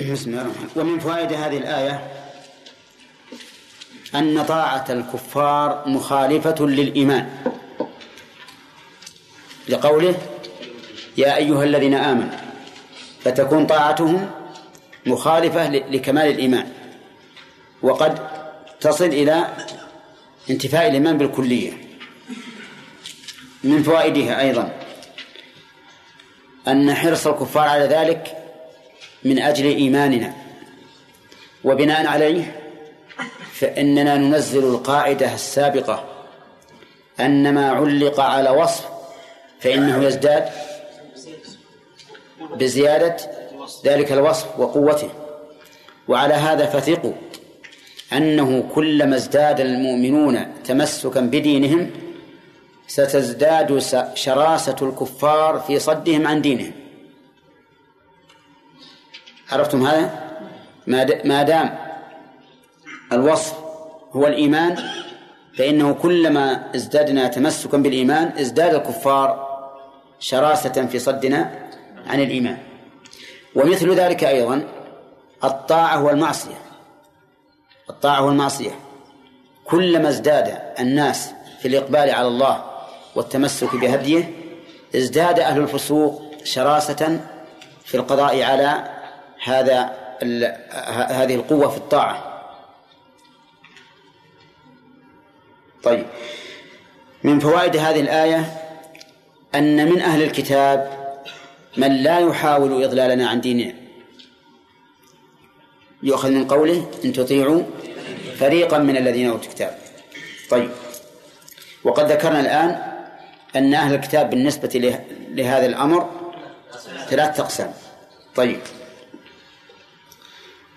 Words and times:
بسم 0.00 0.30
الله 0.30 0.42
الرحمن 0.42 0.68
ومن 0.76 0.98
فوائد 0.98 1.32
هذه 1.32 1.56
الآية 1.56 2.10
أن 4.14 4.44
طاعة 4.44 4.84
الكفار 4.90 5.88
مخالفة 5.88 6.66
للإيمان. 6.66 7.52
لقوله 9.68 10.14
يا 11.16 11.36
أيها 11.36 11.64
الذين 11.64 11.94
آمنوا 11.94 12.38
فتكون 13.24 13.66
طاعتهم 13.66 14.30
مخالفة 15.06 15.68
لكمال 15.68 16.26
الإيمان. 16.30 16.72
وقد 17.82 18.28
تصل 18.80 19.04
إلى 19.04 19.46
انتفاء 20.50 20.88
الإيمان 20.88 21.18
بالكلية. 21.18 21.72
من 23.64 23.82
فوائدها 23.82 24.40
أيضا 24.40 24.72
أن 26.68 26.94
حرص 26.94 27.26
الكفار 27.26 27.68
على 27.68 27.84
ذلك 27.84 28.35
من 29.24 29.38
أجل 29.38 29.66
إيماننا 29.66 30.32
وبناء 31.64 32.06
عليه 32.06 32.56
فإننا 33.52 34.16
ننزل 34.16 34.64
القاعدة 34.64 35.34
السابقة 35.34 36.04
أن 37.20 37.54
ما 37.54 37.70
علق 37.70 38.20
على 38.20 38.50
وصف 38.50 38.84
فإنه 39.60 40.04
يزداد 40.04 40.48
بزيادة 42.54 43.16
ذلك 43.84 44.12
الوصف 44.12 44.58
وقوته. 44.58 45.08
وعلى 46.08 46.34
هذا 46.34 46.66
فثقوا 46.66 47.12
أنه 48.12 48.68
كلما 48.74 49.16
ازداد 49.16 49.60
المؤمنون 49.60 50.54
تمسكا 50.64 51.20
بدينهم 51.20 51.90
ستزداد 52.86 53.78
شراسة 54.14 54.76
الكفار 54.82 55.60
في 55.66 55.78
صدهم 55.78 56.26
عن 56.26 56.42
دينهم. 56.42 56.72
عرفتم 59.52 59.86
هذا؟ 59.86 60.10
ما 61.24 61.42
دام 61.42 61.78
الوصف 63.12 63.54
هو 64.12 64.26
الإيمان 64.26 64.76
فإنه 65.58 65.92
كلما 65.94 66.70
ازددنا 66.74 67.28
تمسكا 67.28 67.78
بالإيمان 67.78 68.32
ازداد 68.40 68.74
الكفار 68.74 69.46
شراسة 70.20 70.86
في 70.86 70.98
صدنا 70.98 71.68
عن 72.06 72.20
الإيمان. 72.20 72.58
ومثل 73.54 73.94
ذلك 73.94 74.24
أيضا 74.24 74.62
الطاعة 75.44 76.04
والمعصية. 76.04 76.58
الطاعة 77.90 78.26
والمعصية. 78.26 78.70
كلما 79.64 80.08
ازداد 80.08 80.58
الناس 80.80 81.30
في 81.60 81.68
الإقبال 81.68 82.10
على 82.10 82.28
الله 82.28 82.64
والتمسك 83.14 83.76
بهديه 83.76 84.30
ازداد 84.96 85.40
أهل 85.40 85.60
الفسوق 85.60 86.22
شراسة 86.44 87.20
في 87.84 87.96
القضاء 87.96 88.42
على 88.42 88.95
هذا 89.42 90.06
هذه 91.10 91.34
القوة 91.34 91.68
في 91.68 91.76
الطاعة. 91.76 92.42
طيب. 95.82 96.06
من 97.24 97.38
فوائد 97.38 97.76
هذه 97.76 98.00
الآية 98.00 98.62
أن 99.54 99.92
من 99.92 100.00
أهل 100.00 100.22
الكتاب 100.22 101.06
من 101.76 102.02
لا 102.02 102.18
يحاول 102.18 102.84
إضلالنا 102.84 103.28
عن 103.28 103.40
ديننا. 103.40 103.74
يؤخذ 106.02 106.30
من 106.30 106.48
قوله 106.48 106.90
إن 107.04 107.12
تطيعوا 107.12 107.62
فريقا 108.38 108.78
من 108.78 108.96
الذين 108.96 109.28
أوتوا 109.28 109.44
الكتاب. 109.44 109.78
طيب. 110.50 110.70
وقد 111.84 112.12
ذكرنا 112.12 112.40
الآن 112.40 112.96
أن 113.56 113.74
أهل 113.74 113.94
الكتاب 113.94 114.30
بالنسبة 114.30 115.00
لهذا 115.30 115.66
الأمر 115.66 116.10
ثلاث 117.08 117.40
أقسام. 117.40 117.72
طيب. 118.34 118.60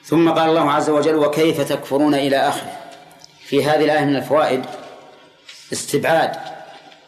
ثم 0.10 0.30
قال 0.30 0.50
الله 0.50 0.72
عز 0.72 0.90
وجل 0.90 1.16
وكيف 1.16 1.62
تكفرون 1.62 2.16
إلى 2.16 2.38
آخره؟ 2.38 2.78
في 3.40 3.66
هذه 3.66 3.86
الآية 3.86 4.06
من 4.06 4.16
الفوائد 4.16 4.66
استبعاد 5.74 6.32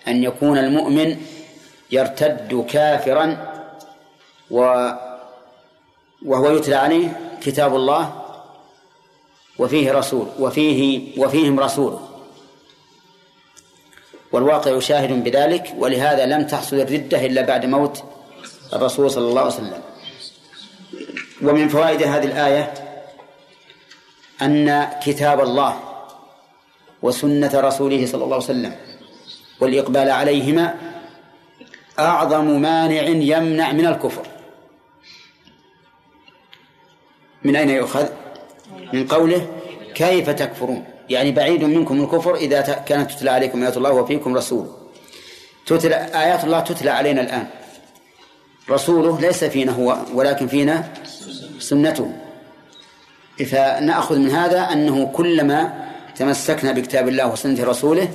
أن 0.07 0.23
يكون 0.23 0.57
المؤمن 0.57 1.17
يرتد 1.91 2.65
كافرا 2.69 3.37
و 4.51 4.89
وهو 6.25 6.55
يتلى 6.55 6.75
عليه 6.75 7.19
كتاب 7.43 7.75
الله 7.75 8.21
وفيه 9.59 9.91
رسول 9.91 10.27
وفيه 10.39 11.11
وفيهم 11.21 11.59
رسول. 11.59 11.99
والواقع 14.31 14.79
شاهد 14.79 15.23
بذلك 15.23 15.73
ولهذا 15.77 16.25
لم 16.25 16.47
تحصل 16.47 16.75
الردة 16.75 17.25
إلا 17.25 17.41
بعد 17.41 17.65
موت 17.65 18.03
الرسول 18.73 19.11
صلى 19.11 19.29
الله 19.29 19.41
عليه 19.41 19.53
وسلم. 19.53 19.81
ومن 21.41 21.67
فوائد 21.67 22.03
هذه 22.03 22.25
الآية 22.25 22.90
أن 24.41 24.89
كتاب 25.03 25.39
الله 25.41 25.79
وسنة 27.01 27.51
رسوله 27.53 28.05
صلى 28.05 28.23
الله 28.23 28.35
عليه 28.35 28.45
وسلم 28.45 28.75
والإقبال 29.59 30.09
عليهما 30.09 30.75
أعظم 31.99 32.61
مانع 32.61 33.01
يمنع 33.01 33.71
من 33.71 33.85
الكفر. 33.85 34.27
من 37.43 37.55
أين 37.55 37.69
يؤخذ؟ 37.69 38.07
من 38.93 39.07
قوله 39.07 39.47
كيف 39.95 40.29
تكفرون؟ 40.29 40.85
يعني 41.09 41.31
بعيد 41.31 41.63
منكم 41.63 42.03
الكفر 42.03 42.35
إذا 42.35 42.61
كانت 42.61 43.11
تتلى 43.11 43.29
عليكم 43.29 43.63
آيات 43.63 43.77
الله 43.77 43.91
وفيكم 43.91 44.37
رسول 44.37 44.67
تتلى 45.65 45.95
آيات 45.95 46.43
الله 46.43 46.59
تتلى 46.59 46.89
علينا 46.89 47.21
الآن. 47.21 47.47
رسوله 48.69 49.21
ليس 49.21 49.43
فينا 49.43 49.71
هو 49.71 49.97
ولكن 50.13 50.47
فينا 50.47 50.93
سنته. 51.59 52.30
فنأخذ 53.39 54.17
من 54.19 54.29
هذا 54.29 54.59
أنه 54.59 55.05
كلما 55.05 55.87
تمسكنا 56.15 56.71
بكتاب 56.71 57.07
الله 57.07 57.31
وسنة 57.31 57.63
رسوله 57.63 58.11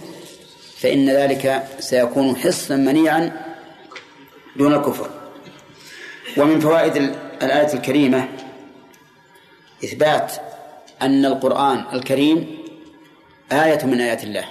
فإن 0.78 1.10
ذلك 1.10 1.68
سيكون 1.78 2.36
حصنا 2.36 2.76
منيعا 2.76 3.32
دون 4.56 4.74
الكفر. 4.74 5.10
ومن 6.36 6.60
فوائد 6.60 6.96
الآية 7.42 7.74
الكريمة 7.74 8.28
إثبات 9.84 10.32
أن 11.02 11.24
القرآن 11.24 11.84
الكريم 11.92 12.58
آية 13.52 13.84
من 13.84 14.00
آيات 14.00 14.24
الله. 14.24 14.44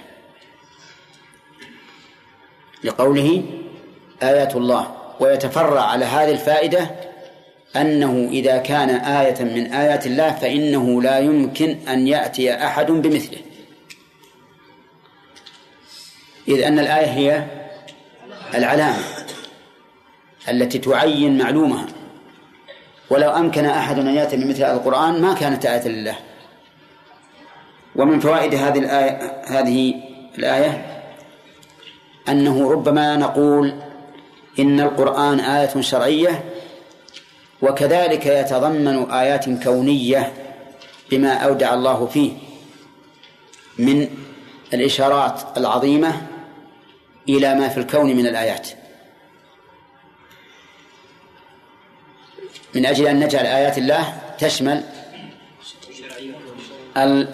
لقوله 2.84 3.44
آيات 4.24 4.56
الله 4.56 4.96
ويتفرع 5.20 5.82
على 5.82 6.06
هذه 6.06 6.32
الفائدة 6.32 6.92
أنه 7.76 8.28
إذا 8.32 8.58
كان 8.58 8.90
آية 8.90 9.44
من 9.44 9.74
آيات 9.74 10.08
الله 10.08 10.32
فإنه 10.32 11.02
لا 11.02 11.20
يمكن 11.20 11.78
أن 11.88 12.08
يأتي 12.08 12.54
أحد 12.54 12.92
بمثله. 12.92 13.38
إذ 16.48 16.62
أن 16.62 16.80
الآية 16.80 17.06
هي 17.06 17.46
العلامة 18.56 19.04
التي 20.50 20.78
تعين 20.78 21.38
معلومها. 21.38 21.86
ولو 23.10 23.30
أمكن 23.30 23.66
أحد 23.66 24.00
أن 24.00 24.16
يأتي 24.16 24.38
بمثل 24.38 24.64
القرآن 24.64 25.22
ما 25.22 25.34
كانت 25.34 25.66
آية 25.66 25.88
لله. 25.88 26.16
ومن 27.96 28.20
فوائد 28.20 28.56
هذه 28.56 28.80
الآية 28.80 29.42
هذه 29.48 29.94
الآية 30.38 31.02
أنه 32.30 32.72
ربما 32.72 33.16
نقول 33.16 33.74
إن 34.60 34.80
القرآن 34.80 35.40
آية 35.40 35.82
شرعية 35.82 36.44
وكذلك 37.62 38.26
يتضمن 38.26 39.12
آيات 39.12 39.50
كونية 39.64 40.34
بما 41.12 41.34
أودع 41.34 41.74
الله 41.74 42.06
فيه 42.06 42.32
من 43.78 44.08
الإشارات 44.74 45.42
العظيمة 45.58 46.22
إلى 47.30 47.56
ما 47.56 47.70
في 47.70 47.78
الكون 47.78 48.16
من 48.16 48.28
الآيات. 48.28 48.68
من 52.76 52.86
أجل 52.86 53.08
أن 53.08 53.20
نجعل 53.20 53.46
آيات 53.46 53.78
الله 53.78 54.14
تشمل 54.40 54.84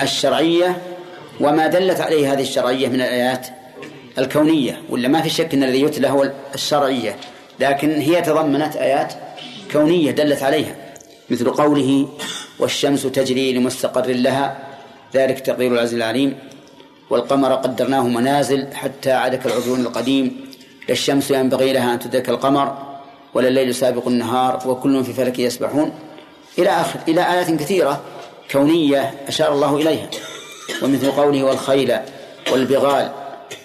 الشرعية 0.01 0.81
وما 1.39 1.67
دلت 1.67 2.01
عليه 2.01 2.33
هذه 2.33 2.41
الشرعية 2.41 2.87
من 2.87 2.95
الآيات 2.95 3.47
الكونية 4.17 4.81
ولا 4.89 5.07
ما 5.07 5.21
في 5.21 5.29
شك 5.29 5.53
أن 5.53 5.63
الذي 5.63 5.81
يتلى 5.81 6.09
هو 6.09 6.31
الشرعية 6.55 7.15
لكن 7.59 7.99
هي 7.99 8.21
تضمنت 8.21 8.75
آيات 8.75 9.13
كونية 9.71 10.11
دلت 10.11 10.43
عليها 10.43 10.75
مثل 11.29 11.49
قوله 11.49 12.07
والشمس 12.59 13.03
تجري 13.03 13.53
لمستقر 13.53 14.07
لها 14.07 14.57
ذلك 15.13 15.39
تقدير 15.39 15.73
العزيز 15.73 15.93
العليم. 15.93 16.37
والقمر 17.09 17.53
قدرناه 17.53 18.07
منازل 18.07 18.73
حتى 18.73 19.11
عاد 19.11 19.35
كالعرجون 19.35 19.81
القديم 19.81 20.51
لا 20.87 20.93
الشمس 20.93 21.31
ينبغي 21.31 21.73
لها 21.73 21.93
أن 21.93 21.99
تدرك 21.99 22.29
القمر 22.29 22.97
ولا 23.33 23.47
الليل 23.47 23.75
سابق 23.75 24.07
النهار 24.07 24.63
وكل 24.65 25.03
في 25.03 25.13
فلك 25.13 25.39
يسبحون. 25.39 25.93
إلى 26.57 26.69
آخر 26.69 26.99
إلى 27.07 27.21
آيات 27.33 27.51
كثيرة 27.51 28.01
كونية 28.51 29.13
أشار 29.27 29.53
الله 29.53 29.77
إليها. 29.77 30.09
ومثل 30.83 31.11
قوله 31.11 31.43
والخيل 31.43 31.97
والبغال 32.51 33.11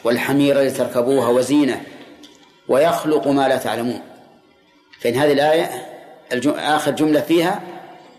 والحمير 0.05 0.61
لتركبوها 0.61 1.29
وزينة 1.29 1.83
ويخلق 2.69 3.29
ما 3.29 3.49
لا 3.49 3.57
تعلمون. 3.57 4.01
فإن 5.01 5.15
هذه 5.15 5.33
الآية 5.33 5.96
آخر 6.47 6.91
جملة 6.91 7.21
فيها 7.21 7.63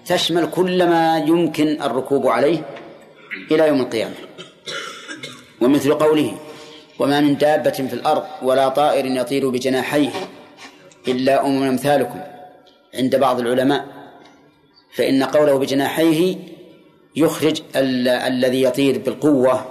تشمل 0.06 0.50
كل 0.52 0.88
ما 0.90 1.18
يمكن 1.18 1.82
الركوب 1.82 2.28
عليه 2.28 2.62
إلى 3.52 3.68
يوم 3.68 3.82
القيامة. 3.82 4.14
ومثل 5.62 5.94
قوله 5.94 6.38
وما 7.00 7.22
من 7.22 7.38
دابة 7.38 7.72
في 7.72 7.94
الأرض 7.94 8.24
ولا 8.42 8.70
طائر 8.70 9.06
يطير 9.06 9.50
بجناحيه 9.50 10.10
إلا 11.08 11.46
أمم 11.46 11.64
أمثالكم 11.64 12.20
عند 12.96 13.16
بعض 13.16 13.40
العلماء. 13.40 13.86
فإن 14.94 15.24
قوله 15.24 15.58
بجناحيه 15.58 16.36
يخرج 17.16 17.62
ال- 17.76 18.08
الذي 18.08 18.64
يطير 18.64 18.98
بالقوة 19.00 19.66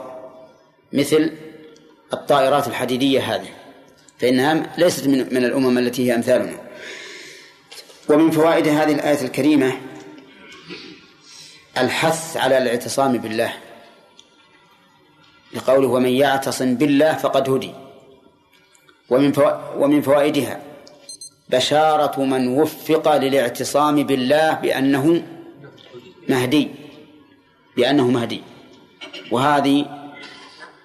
مثل 0.93 1.32
الطائرات 2.12 2.69
الحديدية 2.69 3.21
هذه. 3.35 3.49
فإنها 4.19 4.67
ليست 4.79 5.06
من, 5.06 5.19
من 5.35 5.44
الأمم 5.44 5.79
التي 5.79 6.11
هي 6.11 6.15
أمثالنا. 6.15 6.66
ومن 8.08 8.31
فوائد 8.31 8.69
هذه 8.69 8.93
الآية 8.93 9.25
الكريمة 9.25 9.73
الحث 11.79 12.37
على 12.37 12.58
الاعتصام 12.58 13.19
بالله. 13.19 13.53
لقوله 15.55 15.88
ومن 15.88 16.08
يعتصم 16.08 16.75
بالله 16.75 17.12
فقد 17.12 17.50
هدي. 17.50 17.73
ومن 19.11 19.32
ومن 19.76 20.03
فوائدها 20.03 20.61
بشارة 21.49 22.20
من 22.20 22.49
وفق 22.49 23.17
للاعتصام 23.17 24.03
بالله 24.03 24.53
بأنه 24.53 25.23
مهدي. 26.29 26.70
بأنه 27.76 28.11
مهدي. 28.11 28.43
وهذه 29.31 29.87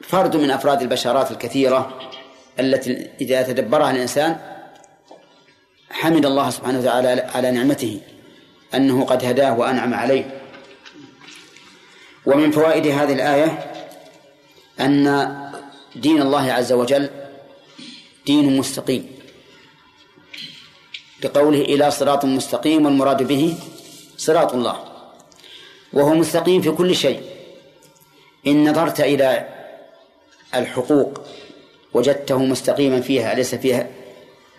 فرد 0.02 0.36
من 0.36 0.52
أفراد 0.52 0.82
البشارات 0.82 1.32
الكثيرة 1.32 2.00
التي 2.60 3.08
إذا 3.22 3.42
تدبرها 3.42 3.92
الإنسان 3.92 4.51
حمد 5.92 6.26
الله 6.26 6.50
سبحانه 6.50 6.80
وتعالى 6.80 7.10
على 7.10 7.52
نعمته 7.52 8.00
أنه 8.74 9.06
قد 9.06 9.26
هداه 9.26 9.60
وأنعم 9.60 9.94
عليه. 9.94 10.42
ومن 12.26 12.52
فوائد 12.52 12.88
هذه 12.88 13.14
الآية 13.14 13.72
أن 14.80 15.06
دين 15.96 16.22
الله 16.22 16.52
عز 16.52 16.74
وجل 16.74 17.10
دين 18.26 18.58
مستقيم. 18.58 19.12
بقوله 21.24 21.62
إلى 21.62 21.92
صراط 21.92 22.26
مستقيم 22.26 22.86
والمراد 22.86 23.24
به 23.24 23.58
صراط 24.18 24.54
الله. 24.54 24.84
وهو 25.94 26.14
مستقيم 26.14 26.62
في 26.62 26.72
كل 26.72 26.96
شيء. 26.96 27.22
إن 28.48 28.70
نظرت 28.70 29.00
إلى 29.02 29.48
الحقوق 30.56 31.22
وجدته 31.94 32.38
مستقيما 32.38 33.02
فيها 33.02 33.34
ليس 33.34 33.56
فيها 33.56 33.88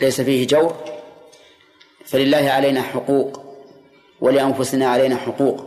ليس 0.00 0.20
فيه 0.20 0.46
جور 0.46 1.01
فلله 2.12 2.50
علينا 2.50 2.82
حقوق 2.82 3.42
ولأنفسنا 4.20 4.88
علينا 4.88 5.16
حقوق 5.16 5.66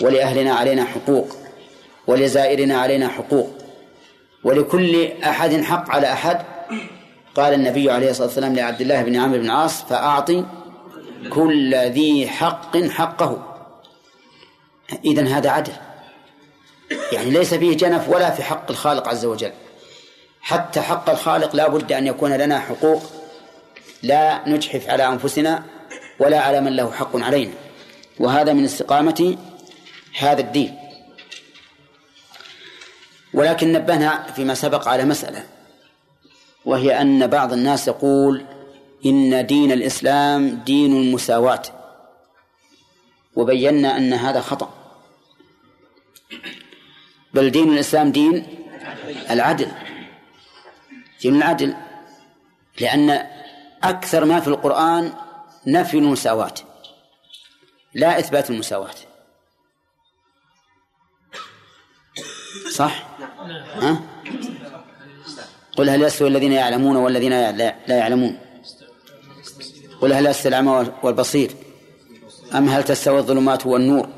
ولأهلنا 0.00 0.54
علينا 0.54 0.84
حقوق 0.84 1.36
ولزائرنا 2.06 2.78
علينا 2.78 3.08
حقوق 3.08 3.50
ولكل 4.44 5.12
أحد 5.22 5.60
حق 5.60 5.90
على 5.90 6.12
أحد. 6.12 6.40
قال 7.34 7.54
النبي 7.54 7.90
عليه 7.90 8.10
الصلاة 8.10 8.26
والسلام 8.26 8.54
لعبد 8.54 8.80
الله 8.80 9.02
بن 9.02 9.16
عمرو 9.16 9.38
بن 9.38 9.44
العاص 9.44 9.82
فأعطي 9.82 10.44
كل 11.30 11.74
ذي 11.74 12.28
حق 12.28 12.76
حقه. 12.76 13.56
إذن 15.04 15.26
هذا 15.26 15.50
عدل. 15.50 15.72
يعني 17.12 17.30
ليس 17.30 17.54
فيه 17.54 17.76
جنف 17.76 18.08
ولا 18.08 18.30
في 18.30 18.42
حق 18.42 18.70
الخالق 18.70 19.08
عز 19.08 19.24
وجل. 19.24 19.52
حتى 20.40 20.80
حق 20.80 21.10
الخالق 21.10 21.56
لا 21.56 21.68
بد 21.68 21.92
أن 21.92 22.06
يكون 22.06 22.32
لنا 22.32 22.60
حقوق. 22.60 23.02
لا 24.02 24.48
نجحف 24.48 24.88
على 24.88 25.06
أنفسنا 25.08 25.73
ولا 26.18 26.40
على 26.40 26.60
من 26.60 26.76
له 26.76 26.92
حق 26.92 27.16
علينا. 27.16 27.52
وهذا 28.20 28.52
من 28.52 28.64
استقامة 28.64 29.38
هذا 30.18 30.40
الدين. 30.40 30.78
ولكن 33.34 33.72
نبهنا 33.72 34.22
فيما 34.22 34.54
سبق 34.54 34.88
على 34.88 35.04
مسألة 35.04 35.46
وهي 36.64 37.00
أن 37.00 37.26
بعض 37.26 37.52
الناس 37.52 37.88
يقول 37.88 38.44
إن 39.06 39.46
دين 39.46 39.72
الإسلام 39.72 40.62
دين 40.66 40.96
المساواة. 40.96 41.62
وبينا 43.36 43.96
أن 43.96 44.12
هذا 44.12 44.40
خطأ. 44.40 44.74
بل 47.34 47.50
دين 47.50 47.72
الإسلام 47.72 48.12
دين 48.12 48.46
العدل 49.30 49.68
دين 51.22 51.36
العدل. 51.36 51.74
لأن 52.80 53.26
أكثر 53.82 54.24
ما 54.24 54.40
في 54.40 54.48
القرآن 54.48 55.12
نفي 55.66 55.98
المساواة. 55.98 56.54
لا 57.94 58.18
إثبات 58.18 58.50
المساواة. 58.50 58.94
صح؟ 62.70 63.06
ها؟ 63.74 64.00
قل 65.76 65.90
هل 65.90 66.02
يستوي 66.02 66.28
الذين 66.28 66.52
يعلمون 66.52 66.96
والذين 66.96 67.50
لا 67.50 67.74
يعلمون؟ 67.88 68.38
قل 70.00 70.12
هل 70.12 70.26
يستوي 70.26 70.48
الأعمى 70.48 70.92
والبصير؟ 71.02 71.50
أم 72.54 72.68
هل 72.68 72.84
تستوي 72.84 73.18
الظلمات 73.18 73.66
والنور؟ 73.66 74.08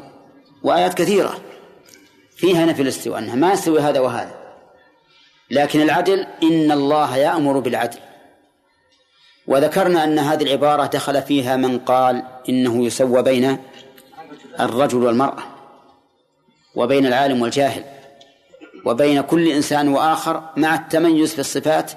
وآيات 0.62 0.94
كثيرة 0.94 1.40
فيها 2.36 2.66
نفي 2.66 2.82
الاستواء 2.82 3.18
أنها 3.18 3.34
ما 3.34 3.52
يستوي 3.52 3.80
هذا 3.80 4.00
وهذا. 4.00 4.34
لكن 5.50 5.80
العدل 5.80 6.26
إن 6.42 6.72
الله 6.72 7.16
يأمر 7.16 7.58
بالعدل. 7.58 7.98
وذكرنا 9.46 10.04
أن 10.04 10.18
هذه 10.18 10.42
العبارة 10.42 10.86
دخل 10.86 11.22
فيها 11.22 11.56
من 11.56 11.78
قال 11.78 12.22
إنه 12.48 12.86
يسوى 12.86 13.22
بين 13.22 13.58
الرجل 14.60 15.02
والمرأة 15.02 15.42
وبين 16.74 17.06
العالم 17.06 17.42
والجاهل 17.42 17.84
وبين 18.84 19.20
كل 19.20 19.48
إنسان 19.48 19.88
وآخر 19.88 20.42
مع 20.56 20.74
التميز 20.74 21.32
في 21.32 21.38
الصفات 21.38 21.92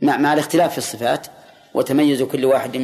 مع, 0.00 0.16
مع 0.16 0.32
الاختلاف 0.32 0.72
في 0.72 0.78
الصفات 0.78 1.26
وتميز 1.74 2.22
كل 2.22 2.44
واحد 2.44 2.76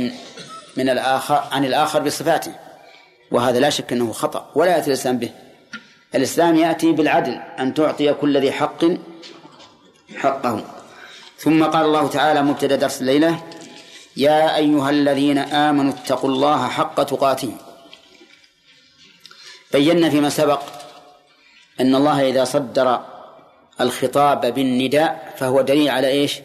من, 0.76 0.88
الآخر 0.88 1.44
عن 1.52 1.64
الآخر 1.64 2.00
بصفاته. 2.02 2.52
وهذا 3.30 3.60
لا 3.60 3.70
شك 3.70 3.92
أنه 3.92 4.12
خطأ 4.12 4.50
ولا 4.54 4.76
يأتي 4.76 4.86
الإسلام 4.86 5.18
به. 5.18 5.30
الإسلام 6.14 6.56
يأتي 6.56 6.92
بالعدل 6.92 7.40
أن 7.58 7.74
تعطي 7.74 8.14
كل 8.14 8.40
ذي 8.40 8.52
حق 8.52 8.84
حقه. 10.16 10.64
ثم 11.38 11.64
قال 11.64 11.84
الله 11.84 12.08
تعالى 12.08 12.42
مبتدأ 12.42 12.76
درس 12.76 13.00
الليلة 13.00 13.42
يا 14.16 14.56
أيها 14.56 14.90
الذين 14.90 15.38
آمنوا 15.38 15.92
اتقوا 15.92 16.30
الله 16.30 16.68
حق 16.68 17.02
تقاته. 17.02 17.56
بينا 19.72 20.10
فيما 20.10 20.28
سبق 20.28 20.62
أن 21.80 21.94
الله 21.94 22.28
إذا 22.28 22.44
صدر 22.44 23.04
الخطاب 23.80 24.54
بالنداء 24.54 25.34
فهو 25.38 25.60
دليل 25.60 25.88
على 25.88 26.08
إيش؟ 26.08 26.40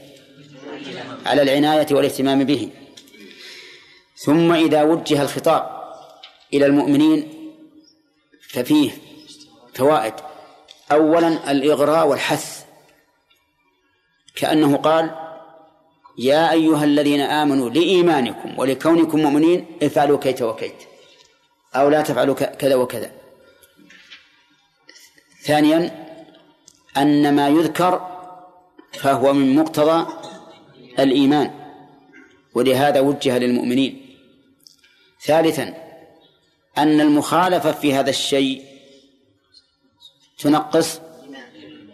على 1.25 1.41
العناية 1.41 1.88
والاهتمام 1.91 2.43
به. 2.43 2.69
ثم 4.15 4.51
إذا 4.51 4.84
وجه 4.84 5.22
الخطاب 5.22 5.81
إلى 6.53 6.65
المؤمنين 6.65 7.34
ففيه 8.50 8.91
فوائد. 9.75 10.13
أولا 10.91 11.51
الإغراء 11.51 12.07
والحث. 12.07 12.63
كأنه 14.36 14.77
قال 14.77 15.30
يا 16.18 16.51
أيها 16.51 16.84
الذين 16.84 17.22
آمنوا 17.22 17.70
لإيمانكم 17.70 18.60
ولكونكم 18.60 19.20
مؤمنين 19.20 19.65
افعلوا 19.84 20.20
كيت 20.20 20.41
وكيت 20.41 20.75
أو 21.75 21.89
لا 21.89 22.01
تفعلوا 22.01 22.36
كذا 22.36 22.75
وكذا. 22.75 23.12
ثانيا 25.44 26.08
أن 26.98 27.36
ما 27.36 27.50
يذكر 27.50 28.08
فهو 28.94 29.34
من 29.34 29.56
مقتضى 29.56 30.08
الإيمان 31.00 31.51
ولهذا 32.53 33.00
وجه 33.00 33.38
للمؤمنين. 33.38 34.18
ثالثا 35.25 35.74
أن 36.77 37.01
المخالفة 37.01 37.72
في 37.72 37.94
هذا 37.94 38.10
الشيء 38.10 38.65
تنقص 40.39 41.00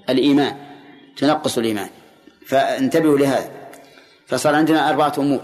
الإيمان 0.10 0.58
تنقص 1.18 1.58
الإيمان. 1.58 1.90
فانتبهوا 2.46 3.18
لهذا. 3.18 3.57
فصار 4.28 4.56
عندنا 4.56 4.90
أربعة 4.90 5.14
أمور. 5.18 5.42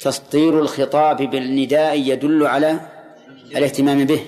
تسطير 0.00 0.60
الخطاب 0.60 1.22
بالنداء 1.22 1.98
يدل 1.98 2.46
على 2.46 2.80
الاهتمام 3.56 4.04
به 4.04 4.26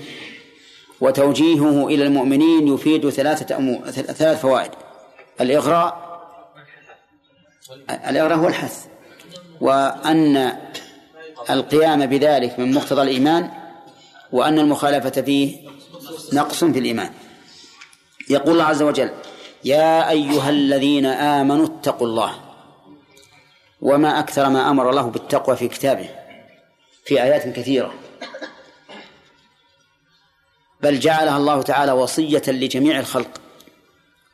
وتوجيهه 1.01 1.87
إلى 1.87 2.07
المؤمنين 2.07 2.75
يفيد 2.75 3.11
ثلاثة 3.11 3.57
أمور 3.57 3.91
ثلاث 3.91 4.41
فوائد. 4.41 4.71
الإغراء 5.41 6.09
الإغراء 7.91 8.39
هو 8.39 8.49
الحث 8.49 8.87
وأن 9.61 10.53
القيام 11.51 12.07
بذلك 12.07 12.59
من 12.59 12.75
مقتضى 12.75 13.03
الإيمان 13.03 13.51
وأن 14.33 14.59
المخالفة 14.59 15.23
فيه 15.23 15.69
نقص 16.33 16.65
في 16.65 16.79
الإيمان. 16.79 17.11
يقول 18.31 18.53
الله 18.53 18.65
عز 18.65 18.83
وجل 18.83 19.11
يا 19.65 20.11
أيها 20.11 20.51
الذين 20.51 21.07
آمنوا 21.07 21.67
اتقوا 21.67 22.07
الله 22.07 22.48
وما 23.81 24.19
أكثر 24.19 24.49
ما 24.49 24.71
أمر 24.71 24.91
الله 24.91 25.03
بالتقوى 25.03 25.57
في 25.57 25.69
كتابه 25.69 26.11
في 27.05 27.23
آيات 27.23 27.49
كثيرة. 27.49 27.95
بل 30.81 31.01
جعلها 31.01 31.37
الله 31.37 31.63
تعالى 31.63 31.93
وصية 31.93 32.43
لجميع 32.49 33.01
الخلق. 33.01 33.41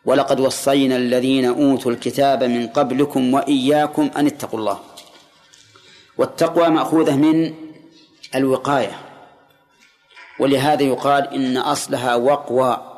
ولقد 0.05 0.41
وصينا 0.41 0.97
الذين 0.97 1.45
أوتوا 1.45 1.93
الكتاب 1.93 2.45
من 2.45 2.69
قبلكم 2.69 3.35
وإياكم 3.35 4.11
أن 4.17 4.27
اتقوا 4.27 4.59
الله. 4.59 4.81
والتقوى 6.19 6.69
مأخوذة 6.69 7.17
من 7.17 7.55
الوقاية. 8.35 9.01
ولهذا 10.41 10.83
يقال 10.83 11.35
إن 11.35 11.57
أصلها 11.57 12.15
وقوى 12.15 12.91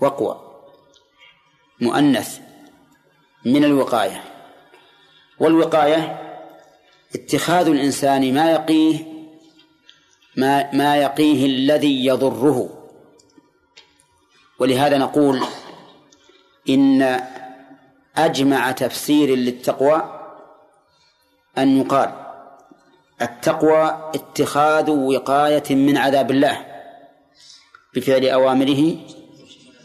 وقوى 0.00 0.40
مؤنث 1.80 2.38
من 3.44 3.64
الوقاية. 3.64 4.31
والوقاية 5.42 6.18
اتخاذ 7.14 7.68
الإنسان 7.68 8.34
ما 8.34 8.50
يقيه 8.50 8.98
ما 10.36 10.72
ما 10.72 10.96
يقيه 10.96 11.46
الذي 11.46 12.06
يضره. 12.06 12.68
ولهذا 14.58 14.98
نقول 14.98 15.42
إن 16.68 17.20
أجمع 18.16 18.72
تفسير 18.72 19.34
للتقوى 19.34 20.20
أن 21.58 21.80
يقال 21.80 22.12
التقوى 23.22 24.10
اتخاذ 24.14 24.90
وقاية 24.90 25.74
من 25.74 25.96
عذاب 25.96 26.30
الله 26.30 26.66
بفعل 27.94 28.26
أوامره 28.26 28.96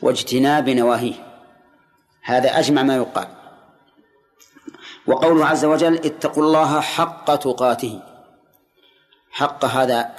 واجتناب 0.02 0.70
نواهيه. 0.70 1.14
هذا 2.22 2.60
أجمع 2.60 2.84
ما 2.84 2.96
يقال. 2.96 3.37
وقوله 5.08 5.46
عز 5.46 5.66
وجل 5.66 5.96
اتقوا 5.96 6.44
الله 6.44 6.82
حق 6.82 7.36
تقاته. 7.36 8.02
حق 9.32 9.66
هذا 9.66 10.16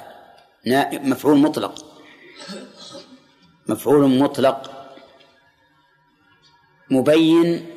مفعول 0.93 1.37
مطلق. 1.37 1.85
مفعول 3.67 4.19
مطلق 4.19 4.71
مبين 6.91 7.69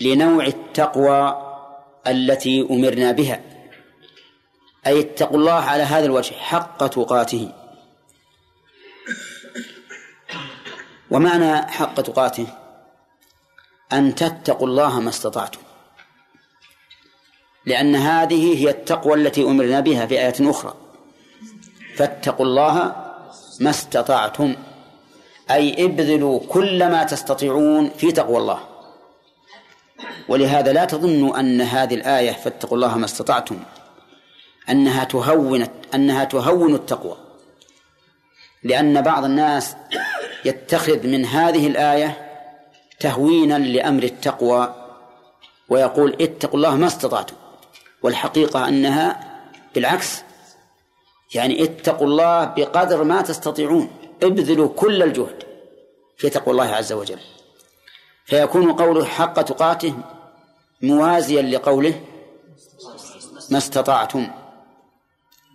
لنوع 0.00 0.46
التقوى 0.46 1.42
التي 2.06 2.66
أمرنا 2.70 3.12
بها. 3.12 3.40
أي 4.86 5.00
اتقوا 5.00 5.36
الله 5.36 5.52
على 5.52 5.82
هذا 5.82 6.04
الوجه 6.04 6.34
حق 6.34 6.86
تقاته. 6.86 7.52
ومعنى 11.10 11.62
حق 11.62 12.00
تقاته؟ 12.00 12.46
أن 13.92 14.14
تتقوا 14.14 14.66
الله 14.66 15.00
ما 15.00 15.08
استطعتم. 15.08 15.65
لأن 17.66 17.96
هذه 17.96 18.58
هي 18.58 18.70
التقوى 18.70 19.14
التي 19.14 19.42
أمرنا 19.42 19.80
بها 19.80 20.06
في 20.06 20.20
آية 20.20 20.50
أخرى. 20.50 20.74
فاتقوا 21.96 22.46
الله 22.46 22.96
ما 23.60 23.70
استطعتم. 23.70 24.56
أي 25.50 25.84
ابذلوا 25.84 26.40
كل 26.48 26.88
ما 26.88 27.04
تستطيعون 27.04 27.90
في 27.98 28.12
تقوى 28.12 28.38
الله. 28.38 28.60
ولهذا 30.28 30.72
لا 30.72 30.84
تظنوا 30.84 31.40
أن 31.40 31.60
هذه 31.60 31.94
الآية 31.94 32.32
فاتقوا 32.32 32.76
الله 32.76 32.98
ما 32.98 33.04
استطعتم. 33.04 33.58
أنها 34.70 35.04
تهون 35.04 35.66
أنها 35.94 36.24
تهون 36.24 36.74
التقوى. 36.74 37.16
لأن 38.62 39.02
بعض 39.02 39.24
الناس 39.24 39.76
يتخذ 40.44 41.06
من 41.06 41.24
هذه 41.24 41.66
الآية 41.66 42.26
تهوينا 43.00 43.58
لأمر 43.58 44.02
التقوى 44.02 44.74
ويقول 45.68 46.16
اتقوا 46.20 46.56
الله 46.56 46.76
ما 46.76 46.86
استطعتم. 46.86 47.36
والحقيقة 48.02 48.68
أنها 48.68 49.36
بالعكس 49.74 50.22
يعني 51.34 51.64
اتقوا 51.64 52.06
الله 52.06 52.44
بقدر 52.44 53.04
ما 53.04 53.22
تستطيعون 53.22 53.90
ابذلوا 54.22 54.68
كل 54.68 55.02
الجهد 55.02 55.42
في 56.16 56.30
تقوى 56.30 56.52
الله 56.52 56.74
عز 56.74 56.92
وجل. 56.92 57.18
فيكون 58.24 58.72
قوله 58.72 59.04
حق 59.04 59.42
تقاته 59.42 59.94
موازيا 60.82 61.42
لقوله 61.42 62.00
ما 63.50 63.58
استطعتم. 63.58 64.30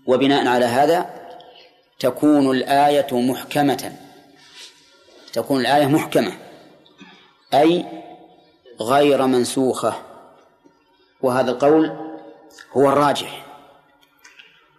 وبناء 0.07 0.47
على 0.47 0.65
هذا 0.65 1.09
تكون 1.99 2.51
الآية 2.51 3.07
محكمة. 3.11 3.97
تكون 5.33 5.61
الآية 5.61 5.85
محكمة 5.85 6.33
أي 7.53 7.85
غير 8.81 9.25
منسوخة. 9.25 9.93
وهذا 11.21 11.51
القول 11.51 12.00
هو 12.73 12.89
الراجح. 12.89 13.45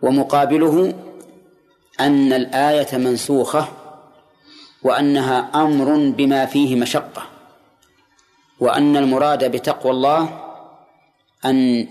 ومقابله 0.03 0.95
أن 2.01 2.33
الآية 2.33 2.97
منسوخة 2.97 3.69
وأنها 4.83 5.51
أمر 5.55 6.11
بما 6.11 6.47
فيه 6.47 6.77
مشقة 6.77 7.23
وأن 8.61 8.97
المراد 8.97 9.45
بتقوى 9.45 9.93
الله 9.93 10.53
أن 11.45 11.89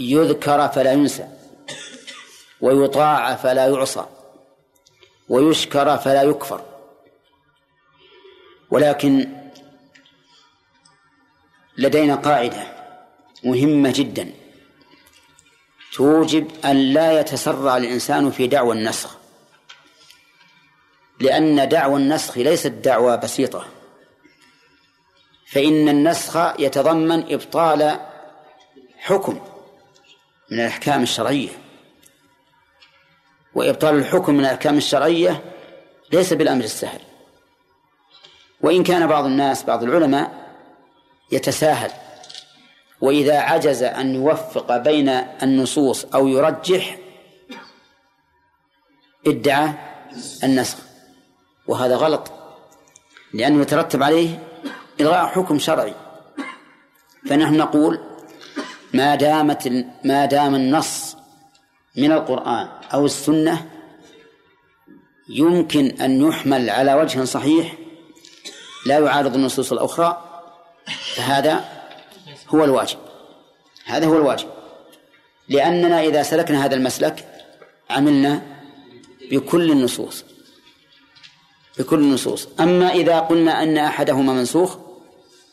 يذكر 0.00 0.68
فلا 0.68 0.92
ينسى 0.92 1.28
ويطاع 2.60 3.34
فلا 3.34 3.66
يعصى 3.66 4.06
ويشكر 5.28 5.96
فلا 5.96 6.22
يكفر. 6.22 6.64
ولكن 8.70 9.28
لدينا 11.78 12.14
قاعدة 12.14 12.62
مهمة 13.44 13.92
جدا. 13.96 14.41
توجب 15.92 16.50
أن 16.64 16.76
لا 16.76 17.20
يتسرع 17.20 17.76
الإنسان 17.76 18.30
في 18.30 18.46
دعوى 18.46 18.76
النسخ. 18.76 19.16
لأن 21.20 21.68
دعوى 21.68 21.96
النسخ 21.96 22.38
ليست 22.38 22.66
دعوى 22.66 23.16
بسيطة. 23.16 23.66
فإن 25.46 25.88
النسخ 25.88 26.36
يتضمن 26.58 27.32
إبطال 27.32 28.00
حكم 28.98 29.40
من 30.50 30.60
الأحكام 30.60 31.02
الشرعية. 31.02 31.50
وإبطال 33.54 33.94
الحكم 33.94 34.34
من 34.34 34.40
الأحكام 34.40 34.76
الشرعية 34.76 35.44
ليس 36.12 36.32
بالأمر 36.32 36.64
السهل. 36.64 37.00
وإن 38.60 38.82
كان 38.82 39.06
بعض 39.06 39.24
الناس 39.24 39.64
بعض 39.64 39.82
العلماء 39.82 40.54
يتساهل 41.32 42.01
وإذا 43.02 43.38
عجز 43.38 43.82
أن 43.82 44.14
يوفق 44.14 44.76
بين 44.76 45.08
النصوص 45.42 46.04
أو 46.04 46.28
يرجح 46.28 46.98
ادعى 49.26 49.74
النسخ. 50.44 50.78
وهذا 51.66 51.96
غلط 51.96 52.32
لأنه 53.34 53.62
يترتب 53.62 54.02
عليه 54.02 54.38
إلغاء 55.00 55.26
حكم 55.26 55.58
شرعي. 55.58 55.94
فنحن 57.28 57.56
نقول 57.56 58.00
ما 58.94 59.14
دامت 59.14 59.86
ما 60.04 60.24
دام 60.24 60.54
النص 60.54 61.16
من 61.96 62.12
القرآن 62.12 62.68
أو 62.94 63.04
السنة 63.04 63.70
يمكن 65.28 65.86
أن 65.86 66.28
يحمل 66.28 66.70
على 66.70 66.94
وجه 66.94 67.24
صحيح 67.24 67.74
لا 68.86 68.98
يعارض 68.98 69.34
النصوص 69.34 69.72
الأخرى. 69.72 70.24
فهذا 71.14 71.81
هو 72.54 72.64
الواجب. 72.64 72.98
هذا 73.84 74.06
هو 74.06 74.16
الواجب. 74.16 74.48
لأننا 75.48 76.00
إذا 76.00 76.22
سلكنا 76.22 76.64
هذا 76.64 76.74
المسلك 76.74 77.44
عملنا 77.90 78.42
بكل 79.30 79.70
النصوص. 79.70 80.24
بكل 81.78 81.98
النصوص. 81.98 82.48
أما 82.60 82.92
إذا 82.92 83.20
قلنا 83.20 83.62
أن 83.62 83.78
أحدهما 83.78 84.32
منسوخ 84.32 84.76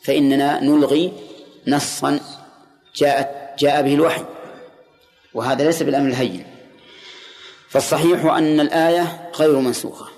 فإننا 0.02 0.60
نلغي 0.60 1.12
نصا 1.66 2.20
جاءت 2.96 3.58
جاء 3.58 3.82
به 3.82 3.94
الوحي. 3.94 4.24
وهذا 5.34 5.64
ليس 5.64 5.82
بالأمر 5.82 6.08
الهين. 6.08 6.46
فالصحيح 7.68 8.24
أن 8.24 8.60
الآية 8.60 9.30
غير 9.36 9.58
منسوخة. 9.58 10.08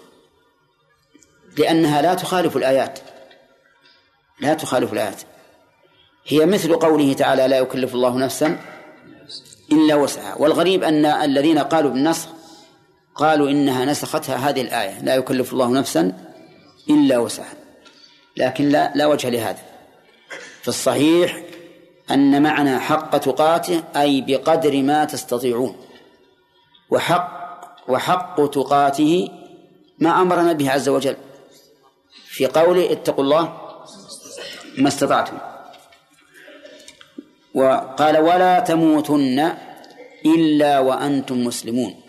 لأنها 1.59 2.03
لا 2.03 2.15
تخالف 2.15 2.57
الآيات. 2.57 2.99
لا 4.41 4.55
تخالف 4.55 4.93
الآيات. 4.93 5.23
هي 6.27 6.47
مثل 6.47 6.77
قوله 6.77 7.13
تعالى 7.13 7.49
لا 7.49 7.59
يكلف 7.59 7.95
الله 7.95 8.19
نفسا 8.19 8.59
إلا 9.73 9.95
وسعها. 9.95 10.35
والغريب 10.39 10.85
أن 10.85 11.07
الذين 11.07 11.59
قالوا 11.59 11.91
بالنسخ 11.91 12.29
قالوا 13.15 13.51
إنها 13.51 13.85
نسختها 13.85 14.37
هذه 14.37 14.61
الآية 14.61 15.03
لا 15.03 15.15
يكلف 15.15 15.53
الله 15.53 15.71
نفسا 15.71 16.33
إلا 16.91 17.19
وسعها. 17.19 17.55
لكن 18.37 18.69
لا 18.69 18.93
لا 18.95 19.07
وجه 19.07 19.29
لهذا. 19.29 19.59
في 20.63 20.69
الصحيح 20.69 21.43
أن 22.11 22.43
معنى 22.43 22.79
حق 22.79 23.17
تقاته 23.17 23.83
أي 23.97 24.21
بقدر 24.21 24.83
ما 24.83 25.05
تستطيعون. 25.05 25.77
وحق 26.91 27.43
وحق 27.89 28.51
تقاته 28.51 29.29
ما 29.99 30.23
أمرنا 30.23 30.53
به 30.53 30.71
عز 30.71 30.89
وجل. 30.89 31.17
في 32.27 32.47
قوله 32.47 32.93
اتقوا 32.93 33.25
الله 33.25 33.53
ما 34.79 34.89
استطعتم. 34.89 35.52
وقال 37.55 38.19
ولا 38.19 38.61
تموتن 38.61 39.53
إلا 40.27 40.79
وأنتم 40.79 41.45
مسلمون. 41.45 42.01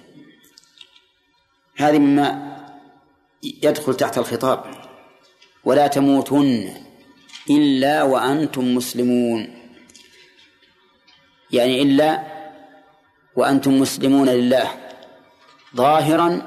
هذه 1.77 1.99
مما 1.99 2.57
يدخل 3.43 3.93
تحت 3.93 4.17
الخطاب. 4.17 4.63
ولا 5.65 5.87
تموتن 5.87 6.69
إلا 7.49 8.03
وأنتم 8.03 8.75
مسلمون. 8.75 9.53
يعني 11.51 11.81
إلا 11.81 12.23
وأنتم 13.35 13.79
مسلمون 13.79 14.29
لله. 14.29 14.69
ظاهرا 15.75 16.41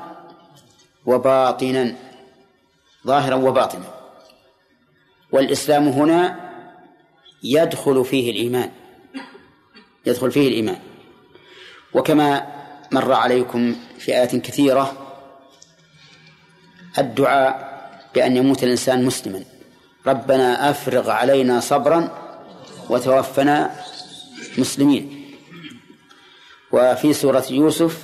وباطنا. 1.07 1.97
ظاهرا 3.07 3.35
وباطنا. 3.35 3.85
والإسلام 5.33 5.89
هنا 5.89 6.51
يدخل 7.43 8.05
فيه 8.05 8.31
الإيمان. 8.31 8.71
يدخل 10.07 10.31
فيه 10.31 10.49
الإيمان. 10.49 10.79
وكما 11.95 12.47
مر 12.93 13.13
عليكم 13.13 13.77
في 13.99 14.13
آيات 14.13 14.37
كثيرة 14.37 15.07
الدعاء 16.99 17.77
بأن 18.15 18.37
يموت 18.37 18.65
الإنسان 18.65 19.05
مسلما. 19.05 19.45
ربنا 20.07 20.71
أفرغ 20.71 21.11
علينا 21.11 21.61
صبرا 21.61 22.23
وتوفنا 22.91 23.77
مسلمين. 24.59 25.25
وفي 26.73 27.13
سورة 27.13 27.45
يوسف 27.51 28.03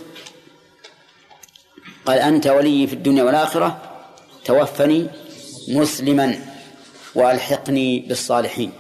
قال 2.06 2.18
أنت 2.18 2.47
ولي 2.47 2.87
في 2.87 2.92
الدنيا 2.92 3.23
والآخرة 3.23 3.82
توفني 4.44 5.06
مسلما 5.68 6.38
وألحقني 7.14 8.00
بالصالحين. 8.00 8.73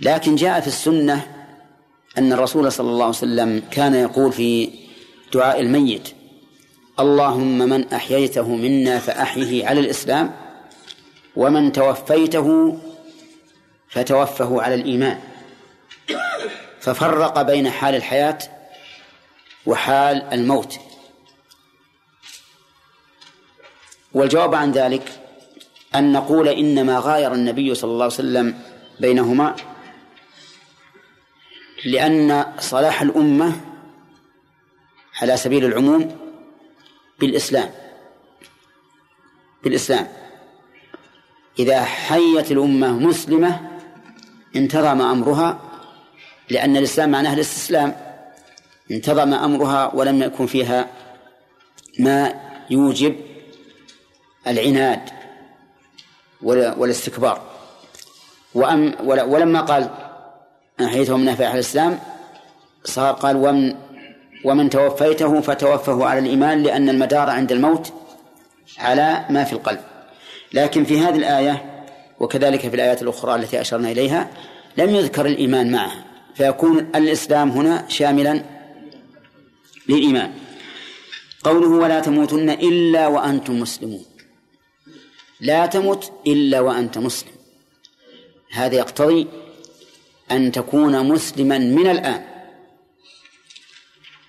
لكن 0.00 0.36
جاء 0.36 0.60
في 0.60 0.66
السنة 0.66 1.39
أن 2.18 2.32
الرسول 2.32 2.72
صلى 2.72 2.90
الله 2.90 3.04
عليه 3.04 3.16
وسلم 3.16 3.62
كان 3.70 3.94
يقول 3.94 4.32
في 4.32 4.70
دعاء 5.32 5.60
الميت 5.60 6.08
اللهم 7.00 7.58
من 7.58 7.92
أحييته 7.92 8.48
منا 8.48 8.98
فأحيه 8.98 9.66
على 9.66 9.80
الإسلام 9.80 10.36
ومن 11.36 11.72
توفيته 11.72 12.78
فتوفه 13.88 14.62
على 14.62 14.74
الإيمان. 14.74 15.20
ففرق 16.80 17.42
بين 17.42 17.70
حال 17.70 17.94
الحياة 17.94 18.38
وحال 19.66 20.22
الموت. 20.32 20.78
والجواب 24.12 24.54
عن 24.54 24.72
ذلك 24.72 25.20
أن 25.94 26.12
نقول 26.12 26.48
إنما 26.48 26.98
غاير 26.98 27.34
النبي 27.34 27.74
صلى 27.74 27.90
الله 27.90 28.04
عليه 28.04 28.14
وسلم 28.14 28.58
بينهما 29.00 29.56
لأن 31.84 32.46
صلاح 32.58 33.02
الأمة 33.02 33.60
على 35.22 35.36
سبيل 35.36 35.64
العموم 35.64 36.16
بالإسلام 37.20 37.70
بالإسلام. 39.64 40.08
إذا 41.58 41.84
حيت 41.84 42.52
الأمة 42.52 42.92
مسلمة 42.92 43.70
انتظم 44.56 45.02
أمرها 45.02 45.60
لأن 46.50 46.76
الإسلام 46.76 47.10
معناه 47.10 47.34
الاستسلام. 47.34 47.96
انتظم 48.90 49.34
أمرها 49.34 49.94
ولم 49.94 50.22
يكن 50.22 50.46
فيها 50.46 50.90
ما 51.98 52.34
يوجب 52.70 53.16
العناد 54.46 55.10
والاستكبار. 56.42 57.50
وأم 58.54 58.94
ولما 59.04 59.60
قال 59.60 59.90
أحييته 60.82 61.16
من 61.16 61.24
نافع 61.24 61.54
الإسلام 61.54 61.98
صار 62.84 63.14
قال 63.14 63.36
ومن 63.36 63.74
ومن 64.44 64.70
توفيته 64.70 65.40
فتوفه 65.40 66.06
على 66.06 66.18
الإيمان 66.18 66.62
لأن 66.62 66.88
المدار 66.88 67.30
عند 67.30 67.52
الموت 67.52 67.92
على 68.78 69.24
ما 69.30 69.44
في 69.44 69.52
القلب. 69.52 69.80
لكن 70.52 70.84
في 70.84 71.00
هذه 71.00 71.16
الآية 71.16 71.84
وكذلك 72.20 72.60
في 72.60 72.74
الآيات 72.74 73.02
الأخرى 73.02 73.34
التي 73.34 73.60
أشرنا 73.60 73.90
إليها 73.90 74.30
لم 74.76 74.94
يذكر 74.94 75.26
الإيمان 75.26 75.72
معه 75.72 75.92
فيكون 76.34 76.78
الإسلام 76.94 77.50
هنا 77.50 77.84
شاملا 77.88 78.42
للإيمان. 79.88 80.32
قوله 81.44 81.68
ولا 81.68 82.00
تموتن 82.00 82.50
إلا 82.50 83.06
وأنتم 83.06 83.60
مسلمون. 83.60 84.04
لا 85.40 85.66
تمت 85.66 86.12
إلا 86.26 86.60
وأنت 86.60 86.98
مسلم. 86.98 87.32
هذا 88.52 88.74
يقتضي 88.76 89.26
أن 90.30 90.52
تكون 90.52 91.08
مسلما 91.08 91.58
من 91.58 91.86
الآن. 91.90 92.24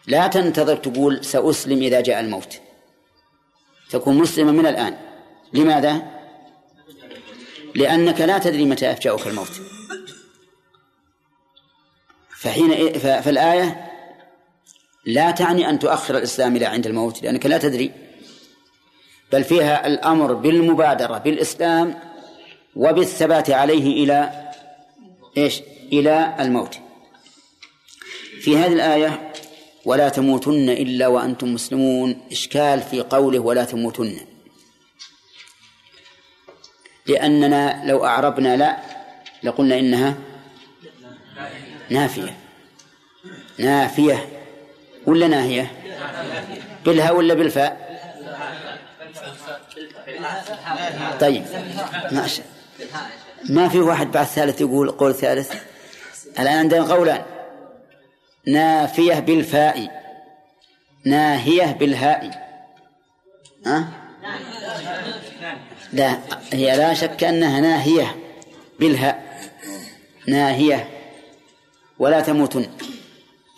لا 0.07 0.27
تنتظر 0.27 0.75
تقول 0.75 1.25
سأسلم 1.25 1.81
إذا 1.81 2.01
جاء 2.01 2.19
الموت. 2.19 2.59
تكون 3.89 4.17
مسلما 4.17 4.51
من 4.51 4.65
الآن. 4.65 4.97
لماذا؟ 5.53 6.01
لأنك 7.75 8.21
لا 8.21 8.37
تدري 8.37 8.65
متى 8.65 8.85
يفجأك 8.85 9.27
الموت. 9.27 9.61
فحين 12.37 12.99
فالآية 12.99 13.91
لا 15.05 15.31
تعني 15.31 15.69
أن 15.69 15.79
تؤخر 15.79 16.17
الإسلام 16.17 16.55
إلى 16.55 16.65
عند 16.65 16.87
الموت 16.87 17.23
لأنك 17.23 17.45
لا 17.45 17.57
تدري. 17.57 17.91
بل 19.31 19.43
فيها 19.43 19.87
الأمر 19.87 20.33
بالمبادرة 20.33 21.17
بالإسلام 21.17 21.99
وبالثبات 22.75 23.49
عليه 23.49 24.03
إلى 24.03 24.49
إيش؟ 25.37 25.61
إلى 25.93 26.36
الموت. 26.39 26.77
في 28.41 28.58
هذه 28.58 28.73
الآية 28.73 29.32
ولا 29.86 30.10
تموتن 30.10 30.69
إلا 30.69 31.08
وأنتم 31.08 31.54
مسلمون 31.54 32.21
إشكال 32.32 32.82
في 32.82 33.01
قوله 33.01 33.39
ولا 33.39 33.63
تموتن. 33.63 34.17
لأننا 37.08 37.82
لو 37.86 38.06
أعربنا 38.06 38.58
لا 38.58 38.77
لقلنا 39.43 39.80
إنها 39.80 40.17
نافية. 41.89 42.38
نافية. 43.58 44.27
ولا 45.06 45.27
ناهية؟ 45.27 45.71
بالها 46.86 47.12
ولا 47.12 47.34
بالفاء؟ 47.34 47.91
طيب. 51.19 51.45
ماشي 52.12 52.41
ما 53.49 53.69
في 53.69 53.80
واحد 53.80 54.12
بعد 54.12 54.25
ثالث 54.25 54.62
يقول 54.62 54.91
قول 54.91 55.15
ثالث؟ 55.15 55.70
الآن 56.39 56.58
عندنا 56.58 56.94
قولان 56.94 57.22
نافية 58.48 59.20
بالفاء. 59.20 60.02
ناهية 61.06 61.72
بالهاء. 61.72 62.48
ها؟ 63.65 63.88
لا 65.94 66.17
هي 66.54 66.78
لا 66.78 66.94
شك 66.94 67.24
أنها 67.24 67.60
ناهية 67.60 68.15
بالهاء. 68.80 69.41
ناهية. 70.28 70.89
ولا 72.00 72.22
تموتن. 72.22 72.65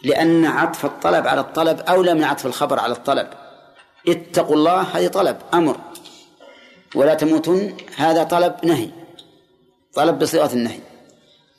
لأن 0.03 0.45
عطف 0.45 0.85
الطلب 0.85 1.27
على 1.27 1.41
الطلب 1.41 1.79
أولى 1.79 2.13
من 2.13 2.23
عطف 2.23 2.45
الخبر 2.45 2.79
على 2.79 2.93
الطلب. 2.93 3.27
اتقوا 4.07 4.55
الله 4.55 4.81
هذه 4.81 5.07
طلب 5.07 5.37
أمر. 5.53 5.77
ولا 6.95 7.13
تموتن 7.13 7.77
هذا 7.97 8.23
طلب 8.23 8.55
نهي. 8.63 8.89
طلب 9.93 10.19
بصيغة 10.19 10.53
النهي. 10.53 10.79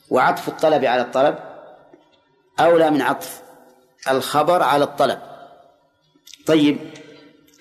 وعطف 0.09 0.47
الطلب 0.47 0.85
على 0.85 1.01
الطلب 1.01 1.39
أولى 2.59 2.91
من 2.91 3.01
عطف 3.01 3.41
الخبر 4.09 4.63
على 4.63 4.83
الطلب. 4.83 5.19
طيب 6.45 6.77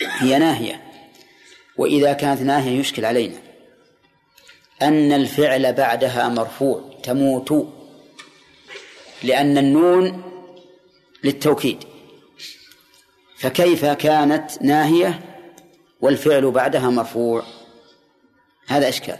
هي 0.00 0.38
ناهية. 0.38 0.84
وإذا 1.76 2.12
كانت 2.12 2.40
ناهية 2.40 2.80
يشكل 2.80 3.04
علينا. 3.04 3.38
أن 4.82 5.12
الفعل 5.12 5.72
بعدها 5.72 6.28
مرفوع 6.28 7.00
تموت. 7.02 7.68
لأن 9.22 9.58
النون 9.58 10.22
للتوكيد. 11.24 11.84
فكيف 13.38 13.84
كانت 13.84 14.62
ناهية 14.62 15.20
والفعل 16.00 16.50
بعدها 16.50 16.90
مرفوع؟ 16.90 17.42
هذا 18.66 18.88
إشكال. 18.88 19.18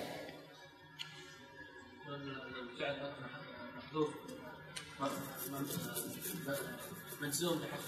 مجزوم 7.24 7.58
بحرف 7.58 7.84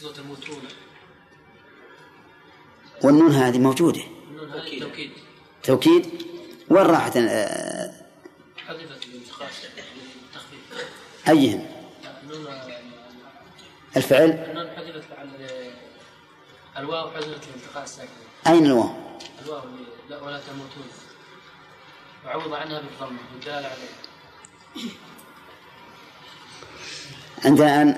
النون 0.00 0.14
تموتون 0.14 0.62
والنون 3.04 3.32
هذه 3.32 3.58
موجودة. 3.58 4.02
النون 4.30 4.50
هذه 4.50 4.80
توكيد. 4.80 5.12
توكيد. 5.62 6.22
وين 6.70 6.86
راحت 6.86 7.18
حذفت 8.56 9.06
أيهم؟ 11.28 11.66
الفعل؟ 13.96 14.30
النون 14.30 14.70
حذفت 14.70 15.04
الواو 16.76 17.10
حذفت 17.10 17.48
لالتقاء 17.48 17.84
الساكنين 17.84 18.28
أين 18.46 18.66
الواو؟ 18.66 18.90
الواو 19.42 19.62
لا 20.10 20.22
ولا 20.22 20.40
تموتون. 20.40 20.88
وعوض 22.24 22.52
عنها 22.52 22.80
بالضمة. 22.80 23.18
والدال 23.32 23.64
عليه. 23.64 23.94
عندنا 27.44 27.82
الآن 27.82 27.96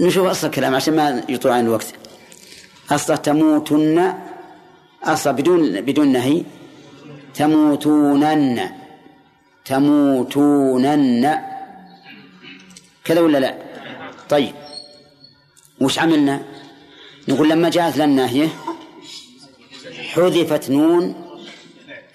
نشوف 0.00 0.26
أصل 0.26 0.46
الكلام 0.46 0.74
عشان 0.74 0.96
ما 0.96 1.22
يطول 1.28 1.52
عن 1.52 1.64
الوقت. 1.64 1.94
أصلا 2.90 3.16
تموتن 3.16 4.14
أصلا 5.04 5.32
بدون 5.32 5.80
بدون 5.80 6.08
نهي. 6.12 6.44
تموتونن. 7.34 8.70
تموتونن. 9.64 11.38
كذا 13.04 13.20
ولا 13.20 13.38
لا؟ 13.38 13.54
طيب. 14.28 14.54
وش 15.80 15.98
عملنا؟ 15.98 16.42
نقول 17.28 17.48
لما 17.50 17.68
جاءت 17.70 17.96
لنا 17.96 18.04
الناهية 18.04 18.48
حذفت 20.12 20.70
نون 20.70 21.14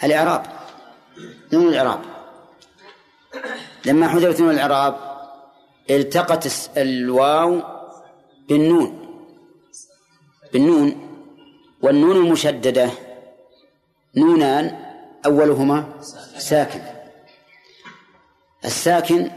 الإعراب. 0.04 0.43
نون 1.54 1.67
الإعراب. 1.67 2.02
لما 3.86 4.08
حذفت 4.08 4.41
نون 4.41 4.52
الإعراب 4.52 5.12
التقت 5.89 6.69
الواو 6.78 7.62
بالنون. 8.50 9.00
بالنون. 10.54 11.10
والنون 11.82 12.15
المشددة. 12.15 12.89
نونان 14.15 14.80
أولهما 15.26 15.93
ساكن. 16.38 16.82
الساكن 18.65 19.32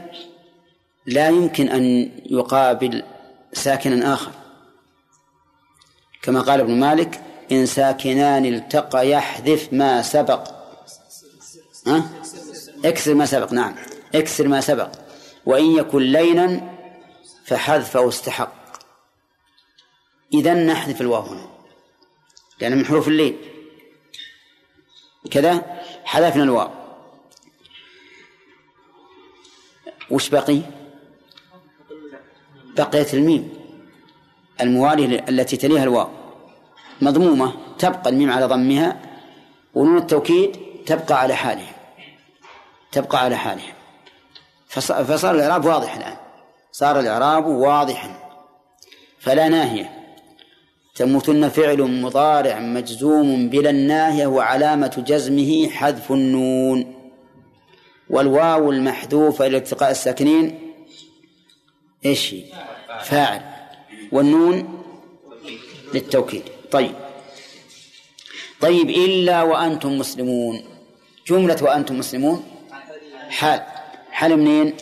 لا 1.06 1.28
يمكن 1.28 1.68
أن 1.68 2.10
يقابل 2.26 3.02
ساكنا 3.52 4.14
آخر. 4.14 4.32
كما 6.22 6.40
قال 6.40 6.60
ابن 6.60 6.80
مالك 6.80 7.20
إن 7.52 7.66
ساكنان 7.66 8.44
التقى 8.44 9.10
يحذف 9.10 9.72
ما 9.72 10.02
سبق. 10.02 10.48
ها؟ 11.86 12.10
اكسر 12.84 13.14
ما 13.14 13.26
سبق. 13.26 13.52
نعم. 13.52 13.74
اكسر 14.14 14.48
ما 14.48 14.60
سبق. 14.60 15.05
وإن 15.46 15.76
يكن 15.76 16.02
لينا 16.02 16.76
فحذفه 17.44 18.08
استحق. 18.08 18.52
إذا 20.34 20.54
نحذف 20.54 21.00
الواو 21.00 21.22
هنا 21.22 21.48
لأن 22.60 22.78
من 22.78 22.86
حروف 22.86 23.08
الليل 23.08 23.36
كذا 25.30 25.82
حذفنا 26.04 26.42
الواو. 26.42 26.70
وش 30.10 30.28
بقي؟ 30.28 30.62
بقيت 32.76 33.14
الميم 33.14 33.54
الموالية 34.60 35.24
التي 35.28 35.56
تليها 35.56 35.82
الواو. 35.82 36.10
مضمومة 37.02 37.76
تبقى 37.78 38.10
الميم 38.10 38.30
على 38.30 38.46
ضمها 38.46 39.02
ونون 39.74 39.98
التوكيد 39.98 40.56
تبقى 40.86 41.20
على 41.20 41.34
حالها. 41.34 41.76
تبقى 42.92 43.18
على 43.18 43.36
حالها. 43.36 43.75
فصار 44.80 45.34
الإعراب 45.34 45.64
واضح 45.64 45.96
الآن. 45.96 46.16
صار 46.72 47.00
الإعراب 47.00 47.46
واضحا. 47.46 48.16
فلا 49.18 49.48
ناهية. 49.48 49.90
تموتن 50.94 51.48
فعل 51.48 51.82
مضارع 51.82 52.58
مجزوم 52.58 53.48
بلا 53.48 53.70
الناهية 53.70 54.26
وعلامة 54.26 55.04
جزمه 55.06 55.68
حذف 55.68 56.12
النون. 56.12 56.94
والواو 58.10 58.72
المحذوفة 58.72 59.46
إلى 59.46 59.56
التقاء 59.56 59.90
الساكنين 59.90 60.74
إيش؟ 62.06 62.34
فاعل. 63.02 63.40
والنون 64.12 64.82
للتوكيد. 65.94 66.42
طيب. 66.70 66.94
طيب 68.60 68.90
إلا 68.90 69.42
وأنتم 69.42 69.98
مسلمون. 69.98 70.64
جملة 71.26 71.56
وأنتم 71.62 71.98
مسلمون. 71.98 72.44
حال. 73.28 73.75
حال 74.16 74.36
منين؟ 74.36 74.74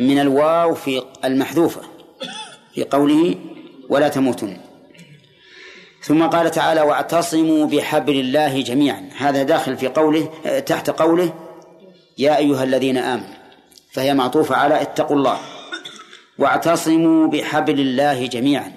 من 0.00 0.18
الواو 0.18 0.74
في 0.74 1.02
المحذوفة 1.24 1.80
في 2.74 2.84
قوله 2.84 3.34
ولا 3.88 4.08
تموتن. 4.08 4.56
ثم 6.02 6.26
قال 6.26 6.50
تعالى 6.50 6.80
واعتصموا 6.80 7.66
بحبل 7.66 8.20
الله 8.20 8.62
جميعا. 8.62 9.10
هذا 9.16 9.42
داخل 9.42 9.76
في 9.76 9.88
قوله 9.88 10.30
تحت 10.66 10.90
قوله 10.90 11.34
يا 12.18 12.36
أيها 12.36 12.64
الذين 12.64 12.96
آمنوا. 12.96 13.34
فهي 13.92 14.14
معطوفة 14.14 14.56
على 14.56 14.82
اتقوا 14.82 15.16
الله. 15.16 15.38
واعتصموا 16.38 17.28
بحبل 17.28 17.80
الله 17.80 18.26
جميعا. 18.26 18.72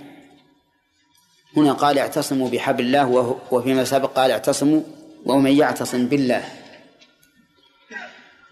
هنا 1.58 1.73
قال 1.73 1.99
اعتصموا 1.99 2.49
بحبل 2.49 2.86
الله 2.86 3.38
وفيما 3.51 3.84
سبق 3.84 4.19
قال 4.19 4.32
اعتصموا 4.32 4.82
ومن 5.25 5.51
يعتصم 5.51 6.06
بالله. 6.06 6.43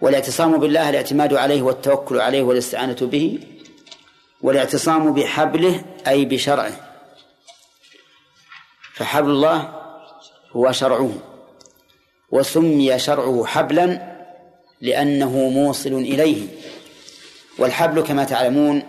والاعتصام 0.06 0.58
بالله 0.58 0.90
الاعتماد 0.90 1.34
عليه 1.34 1.62
والتوكل 1.62 2.22
عليه 2.22 2.42
والاستعانة 2.42 2.98
به 3.02 3.40
والاعتصام 4.42 5.14
بحبله 5.14 5.84
أي 6.08 6.26
بشرعه. 6.26 6.72
فحبل 8.94 9.30
الله 9.30 9.74
هو 10.52 10.72
شرعه 10.72 11.12
وسمي 12.32 13.00
شرعه 13.00 13.46
حبلا 13.46 14.16
لأنه 14.82 15.50
موصل 15.50 15.94
إليه. 15.94 16.48
والحبل 17.58 18.02
كما 18.02 18.24
تعلمون 18.24 18.84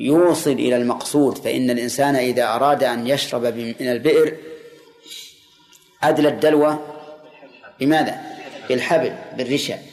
يوصل 0.00 0.50
إلى 0.50 0.76
المقصود 0.76 1.38
فإن 1.38 1.70
الإنسان 1.70 2.16
إذا 2.16 2.44
أراد 2.44 2.84
أن 2.84 3.06
يشرب 3.06 3.46
من 3.56 3.88
البئر 3.88 4.36
أدلى 6.02 6.28
الدلو 6.28 6.76
بماذا؟ 7.80 8.20
بالحبل 8.68 9.14
بالرشا. 9.36 9.91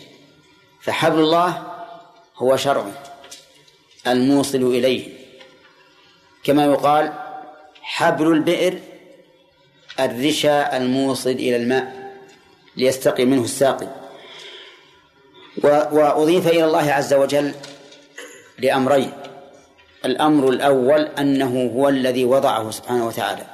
فحبل 0.89 1.19
الله 1.19 1.63
هو 2.37 2.57
شرعه 2.57 2.91
الموصل 4.07 4.57
إليه. 4.57 5.07
كما 6.43 6.65
يقال 6.65 7.13
حبل 7.81 8.27
البئر 8.27 8.79
الرشا 9.99 10.77
الموصل 10.77 11.29
إلى 11.29 11.55
الماء 11.55 12.13
ليستقي 12.77 13.25
منه 13.25 13.43
الساقي. 13.43 13.87
وأضيف 15.63 16.47
إلى 16.47 16.65
الله 16.65 16.91
عز 16.91 17.13
وجل 17.13 17.53
لأمرين. 18.59 19.11
الأمر 20.05 20.49
الأول 20.49 21.01
أنه 21.01 21.71
هو 21.75 21.89
الذي 21.89 22.25
وضعه 22.25 22.71
سبحانه 22.71 23.07
وتعالى. 23.07 23.45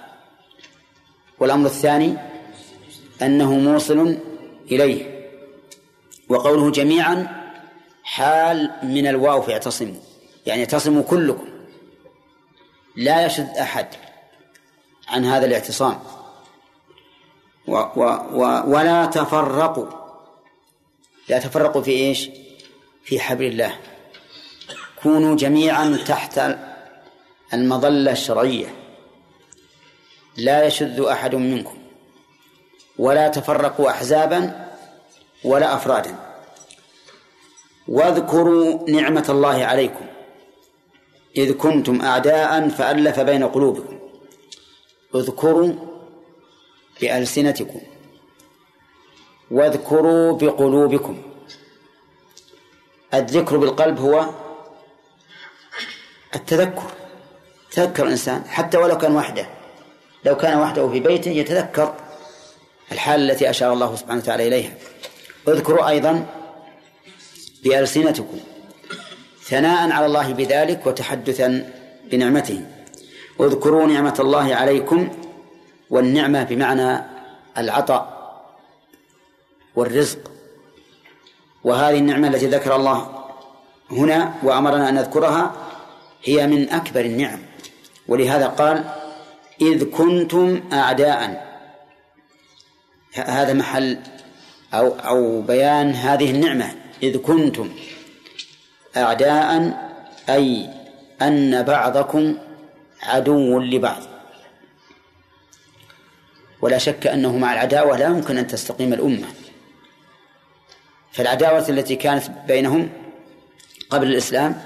والأمر 1.39 1.65
الثاني 1.65 2.17
أنه 3.21 3.53
موصل 3.53 4.17
إليه. 4.71 5.14
وقوله 6.29 6.71
جميعا 6.71 7.45
حال 8.03 8.71
من 8.83 9.07
الواو 9.07 9.41
في 9.41 9.53
اعتصموا 9.53 10.01
يعني 10.45 10.61
اعتصموا 10.61 11.03
كلكم. 11.03 11.47
لا 12.95 13.25
يشد 13.25 13.49
أحد 13.49 13.87
عن 15.07 15.25
هذا 15.25 15.45
الاعتصام. 15.45 15.99
و 17.67 17.75
و 17.75 18.03
و 18.31 18.63
ولا 18.67 19.05
تفرقوا. 19.05 19.87
لا 21.29 21.39
تفرقوا 21.39 21.81
في 21.81 21.91
إيش؟ 21.91 22.29
في 23.03 23.19
حبل 23.19 23.45
الله. 23.45 23.75
كونوا 25.03 25.35
جميعا 25.35 25.97
تحت 26.07 26.41
المظلة 27.53 28.11
الشرعية. 28.11 28.75
لا 30.37 30.65
يشذ 30.65 31.01
أحد 31.01 31.35
منكم. 31.35 31.77
ولا 32.97 33.27
تفرقوا 33.27 33.89
أحزابا 33.89 34.64
ولا 35.45 35.75
أفرادا 35.75 36.15
واذكروا 37.87 38.89
نعمة 38.89 39.25
الله 39.29 39.65
عليكم. 39.65 40.05
إذ 41.37 41.53
كنتم 41.53 42.01
أعداء 42.01 42.69
فألف 42.69 43.19
بين 43.19 43.43
قلوبكم. 43.43 43.99
اذكروا 45.15 45.73
بألسنتكم. 47.01 47.81
واذكروا 49.51 50.37
بقلوبكم. 50.37 51.21
الذكر 53.13 53.57
بالقلب 53.57 53.99
هو 53.99 54.25
التذكر. 56.35 56.91
تذكر 57.71 58.03
الإنسان 58.03 58.43
حتى 58.47 58.77
ولو 58.77 58.97
كان 58.97 59.15
وحده. 59.15 59.49
لو 60.25 60.37
كان 60.37 60.59
وحده 60.59 60.89
في 60.89 60.99
بيته 60.99 61.31
يتذكر 61.31 61.95
الحال 62.91 63.31
التي 63.31 63.49
أشار 63.49 63.73
الله 63.73 63.95
سبحانه 63.95 64.21
وتعالى 64.21 64.47
إليها. 64.47 64.73
اذكروا 65.47 65.89
أيضا 65.89 66.25
بألسنتكم 67.63 68.37
ثناء 69.43 69.91
على 69.91 70.05
الله 70.05 70.33
بذلك 70.33 70.87
وتحدثا 70.87 71.73
بنعمته. 72.11 72.65
اذكروا 73.39 73.85
نعمة 73.85 74.15
الله 74.19 74.55
عليكم 74.55 75.09
والنعمة 75.89 76.43
بمعنى 76.43 77.01
العطاء 77.57 78.15
والرزق. 79.75 80.31
وهذه 81.63 81.97
النعمة 81.97 82.27
التي 82.27 82.47
ذكر 82.47 82.75
الله 82.75 83.25
هنا 83.91 84.33
وأمرنا 84.43 84.89
أن 84.89 84.93
نذكرها 84.93 85.53
هي 86.23 86.47
من 86.47 86.69
أكبر 86.69 87.01
النعم. 87.01 87.39
ولهذا 88.07 88.47
قال 88.47 88.83
إذ 89.61 89.83
كنتم 89.83 90.63
أعداء. 90.73 91.45
هذا 93.13 93.53
محل 93.53 93.99
أو 94.77 94.87
أو 94.99 95.41
بيان 95.41 95.93
هذه 95.93 96.31
النعمة. 96.31 96.75
إذ 97.03 97.17
كنتم 97.17 97.75
أعداء 98.97 99.73
أي 100.29 100.69
أن 101.21 101.63
بعضكم 101.63 102.37
عدو 103.03 103.59
لبعض. 103.59 104.01
ولا 106.61 106.77
شك 106.77 107.07
أنه 107.07 107.37
مع 107.37 107.53
العداوة 107.53 107.97
لا 107.97 108.05
يمكن 108.05 108.37
أن 108.37 108.47
تستقيم 108.47 108.93
الأمة. 108.93 109.27
فالعداوة 111.11 111.69
التي 111.69 111.95
كانت 111.95 112.23
بينهم 112.47 112.89
قبل 113.89 114.07
الإسلام 114.07 114.63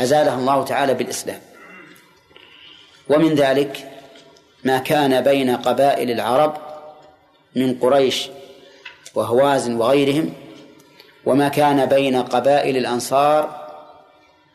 أزالها 0.00 0.34
الله 0.34 0.64
تعالى 0.64 0.94
بالإسلام. 0.94 1.40
ومن 3.08 3.34
ذلك 3.34 3.90
ما 4.64 4.78
كان 4.78 5.20
بين 5.20 5.56
قبائل 5.56 6.10
العرب 6.10 6.56
من 7.56 7.78
قريش 7.78 8.28
وهوازن 9.14 9.76
وغيرهم 9.76 10.32
وما 11.26 11.48
كان 11.48 11.86
بين 11.86 12.22
قبائل 12.22 12.76
الأنصار 12.76 13.64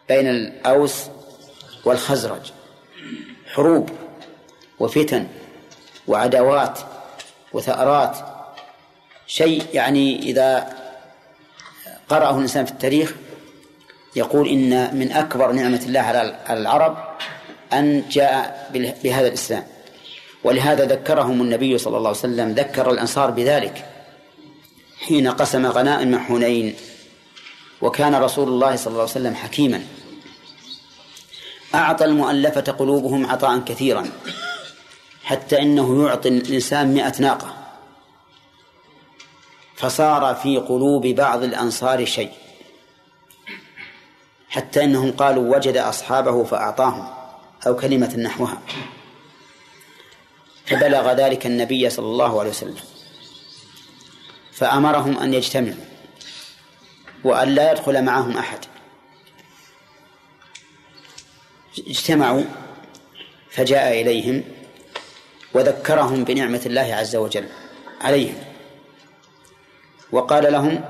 بين 0.09 0.27
الأوس 0.27 1.05
والخزرج. 1.85 2.51
حروب 3.53 3.89
وفتن 4.79 5.27
وعداوات 6.07 6.79
وثأرات. 7.53 8.17
شيء 9.27 9.63
يعني 9.73 10.19
إذا 10.19 10.73
قرأه 12.09 12.35
الإنسان 12.35 12.65
في 12.65 12.71
التاريخ 12.71 13.15
يقول 14.15 14.47
إن 14.47 14.97
من 14.97 15.11
أكبر 15.11 15.51
نعمة 15.51 15.81
الله 15.85 15.99
على 15.99 16.39
العرب 16.49 16.97
أن 17.73 18.09
جاء 18.09 18.69
بهذا 19.03 19.27
الإسلام. 19.27 19.63
ولهذا 20.43 20.85
ذكرهم 20.85 21.41
النبي 21.41 21.77
صلى 21.77 21.97
الله 21.97 22.09
عليه 22.09 22.19
وسلم 22.19 22.51
ذكر 22.51 22.91
الأنصار 22.91 23.31
بذلك. 23.31 23.85
حين 25.09 25.27
قسم 25.27 25.65
غنائم 25.65 26.19
حنين 26.19 26.75
وكان 27.81 28.15
رسول 28.15 28.47
الله 28.47 28.75
صلى 28.75 28.87
الله 28.87 29.01
عليه 29.01 29.11
وسلم 29.11 29.35
حكيما. 29.35 29.87
أعطى 31.75 32.05
المؤلفة 32.05 32.71
قلوبهم 32.71 33.25
عطاء 33.25 33.59
كثيرا 33.59 34.11
حتى 35.23 35.61
إنه 35.61 36.07
يعطي 36.07 36.29
الإنسان 36.29 36.93
مئة 36.93 37.13
ناقة. 37.19 37.55
فصار 39.75 40.35
في 40.35 40.57
قلوب 40.57 41.07
بعض 41.07 41.43
الأنصار 41.43 42.05
شيء 42.05 42.31
حتى 44.49 44.83
إنهم 44.83 45.11
قالوا 45.11 45.55
وجد 45.55 45.77
أصحابه 45.77 46.43
فأعطاهم 46.43 47.07
أو 47.67 47.75
كلمة 47.75 48.15
نحوها. 48.17 48.61
فبلغ 50.65 51.13
ذلك 51.13 51.45
النبي 51.45 51.89
صلى 51.89 52.05
الله 52.05 52.39
عليه 52.39 52.49
وسلم. 52.49 52.98
فأمرهم 54.59 55.17
أن 55.17 55.33
يجتمعوا 55.33 55.85
وأن 57.23 57.55
لا 57.55 57.71
يدخل 57.71 58.03
معهم 58.03 58.37
أحد. 58.37 58.59
اجتمعوا 61.87 62.43
فجاء 63.49 64.01
إليهم 64.01 64.43
وذكرهم 65.53 66.23
بنعمة 66.23 66.61
الله 66.65 66.95
عز 66.95 67.15
وجل 67.15 67.49
عليهم. 68.01 68.35
وقال 70.11 70.53
لهم 70.53 70.83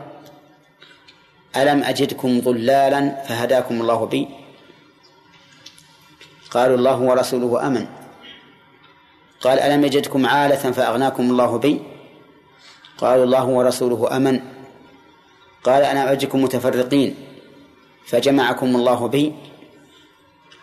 ألم 1.55 1.83
أجدكم 1.83 2.41
ضلالا 2.41 3.23
فهداكم 3.23 3.81
الله 3.81 4.05
بي؟ 4.05 4.27
قالوا 6.51 6.77
الله 6.77 6.99
ورسوله 6.99 7.67
أمن. 7.67 7.87
قال 9.41 9.59
ألم 9.59 9.83
يجدكم 9.83 10.25
عالة 10.25 10.71
فأغناكم 10.71 11.29
الله 11.29 11.57
بي؟ 11.57 11.98
قالوا 12.99 13.23
الله 13.23 13.45
ورسوله 13.45 14.17
أمن. 14.17 14.39
قال 15.63 15.83
أنا 15.83 16.11
أجدكم 16.11 16.43
متفرقين 16.43 17.15
فجمعكم 18.05 18.75
الله 18.75 19.07
بي. 19.07 19.33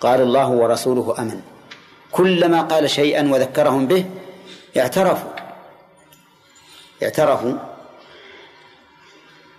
قالوا 0.00 0.26
الله 0.26 0.48
ورسوله 0.50 1.14
أمن. 1.18 1.40
كلما 2.12 2.60
قال 2.62 2.90
شيئا 2.90 3.32
وذكرهم 3.32 3.86
به 3.86 4.04
اعترفوا. 4.76 5.30
اعترفوا 7.02 7.54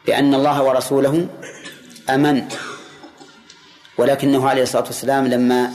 بأن 0.05 0.33
الله 0.33 0.63
ورسوله 0.63 1.27
أمن. 2.09 2.47
ولكنه 3.97 4.49
عليه 4.49 4.63
الصلاة 4.63 4.83
والسلام 4.83 5.27
لما 5.27 5.73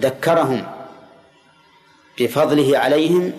ذكرهم 0.00 0.66
بفضله 2.18 2.78
عليهم 2.78 3.32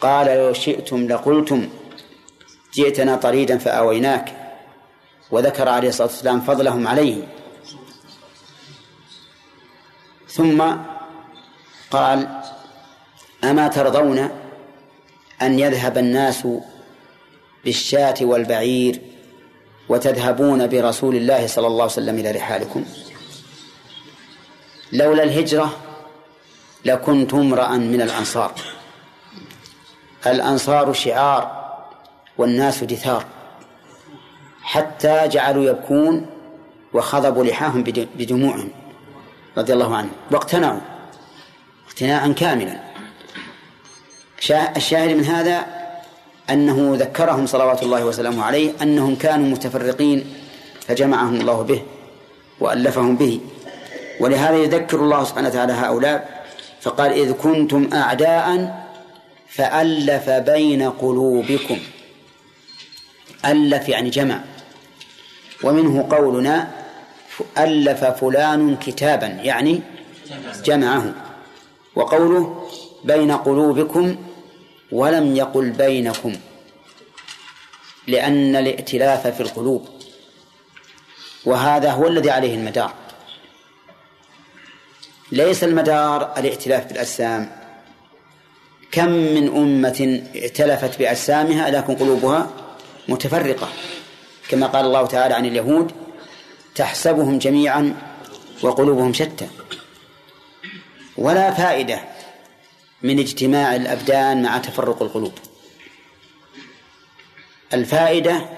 قال 0.00 0.26
لو 0.26 0.52
شئتم 0.52 1.08
لقلتم. 1.08 1.68
جئتنا 2.74 3.16
طريدا 3.16 3.58
فآويناك 3.58 4.32
وذكر 5.30 5.68
عليه 5.68 5.88
الصلاة 5.88 6.08
والسلام 6.08 6.40
فضلهم 6.40 6.88
عليه. 6.88 7.28
ثم 10.28 10.62
قال 11.90 12.40
أما 13.44 13.68
ترضون 13.68 14.28
أن 15.42 15.58
يذهب 15.58 15.98
الناس 15.98 16.48
بالشاة 17.64 18.14
والبعير 18.20 19.00
وتذهبون 19.88 20.66
برسول 20.66 21.16
الله 21.16 21.46
صلى 21.46 21.66
الله 21.66 21.82
عليه 21.82 21.92
وسلم 21.92 22.18
إلى 22.18 22.30
رحالكم؟ 22.30 22.84
لولا 24.92 25.22
الهجرة 25.22 25.76
لكنت 26.84 27.34
امرأ 27.34 27.76
من 27.76 28.00
الأنصار. 28.00 28.52
الأنصار 30.26 30.92
شعار 30.92 31.61
والناس 32.38 32.84
دثار 32.84 33.24
حتى 34.62 35.28
جعلوا 35.28 35.64
يبكون 35.64 36.26
وخضبوا 36.92 37.44
لحاهم 37.44 37.82
بدموعهم 38.18 38.68
رضي 39.58 39.72
الله 39.72 39.96
عنهم 39.96 40.10
واقتنعوا. 40.30 40.80
اقتناعا 41.88 42.28
كاملا. 42.28 42.80
الشاهد 44.76 45.16
من 45.16 45.24
هذا 45.24 45.66
أنه 46.50 46.96
ذكرهم 46.96 47.46
صلوات 47.46 47.82
الله 47.82 48.04
وسلامه 48.04 48.44
عليه 48.44 48.72
أنهم 48.82 49.14
كانوا 49.16 49.46
متفرقين 49.46 50.34
فجمعهم 50.80 51.40
الله 51.40 51.62
به 51.62 51.82
وألفهم 52.60 53.16
به. 53.16 53.40
ولهذا 54.20 54.56
يذكر 54.56 55.00
الله 55.00 55.24
سبحانه 55.24 55.48
وتعالى 55.48 55.72
هؤلاء 55.72 56.44
فقال 56.80 57.12
إذ 57.12 57.32
كنتم 57.32 57.90
أعداء 57.92 58.46
فألف 59.48 60.30
بين 60.30 60.90
قلوبكم. 60.90 61.78
ألف 63.44 63.88
يعني 63.88 64.10
جمع. 64.10 64.40
ومنه 65.62 66.08
قولنا 66.10 66.70
ألف 67.58 68.04
فلان 68.04 68.76
كتابا 68.76 69.26
يعني 69.26 69.80
جمعه. 70.64 71.14
وقوله 71.96 72.68
بين 73.04 73.32
قلوبكم 73.32 74.16
ولم 74.92 75.36
يقل 75.36 75.70
بينكم 75.70 76.36
لأن 78.06 78.56
الائتلاف 78.56 79.26
في 79.26 79.40
القلوب. 79.40 79.88
وهذا 81.44 81.90
هو 81.90 82.06
الذي 82.06 82.30
عليه 82.30 82.54
المدار. 82.54 82.92
ليس 85.32 85.64
المدار 85.64 86.38
الائتلاف 86.38 86.86
بالأجسام. 86.86 87.62
كم 88.92 89.08
من 89.08 89.48
أمة 89.48 90.22
ائتلفت 90.34 90.98
بأجسامها 90.98 91.70
لكن 91.70 91.94
قلوبها 91.94 92.50
متفرقة. 93.08 93.68
كما 94.48 94.66
قال 94.66 94.84
الله 94.84 95.06
تعالى 95.06 95.34
عن 95.34 95.46
اليهود 95.46 95.92
تحسبهم 96.74 97.38
جميعا 97.38 97.96
وقلوبهم 98.62 99.12
شتى. 99.12 99.48
ولا 101.16 101.50
فائدة 101.50 102.00
من 103.02 103.18
اجتماع 103.18 103.76
الأبدان 103.76 104.42
مع 104.42 104.58
تفرق 104.58 105.02
القلوب. 105.02 105.32
الفائدة 107.74 108.48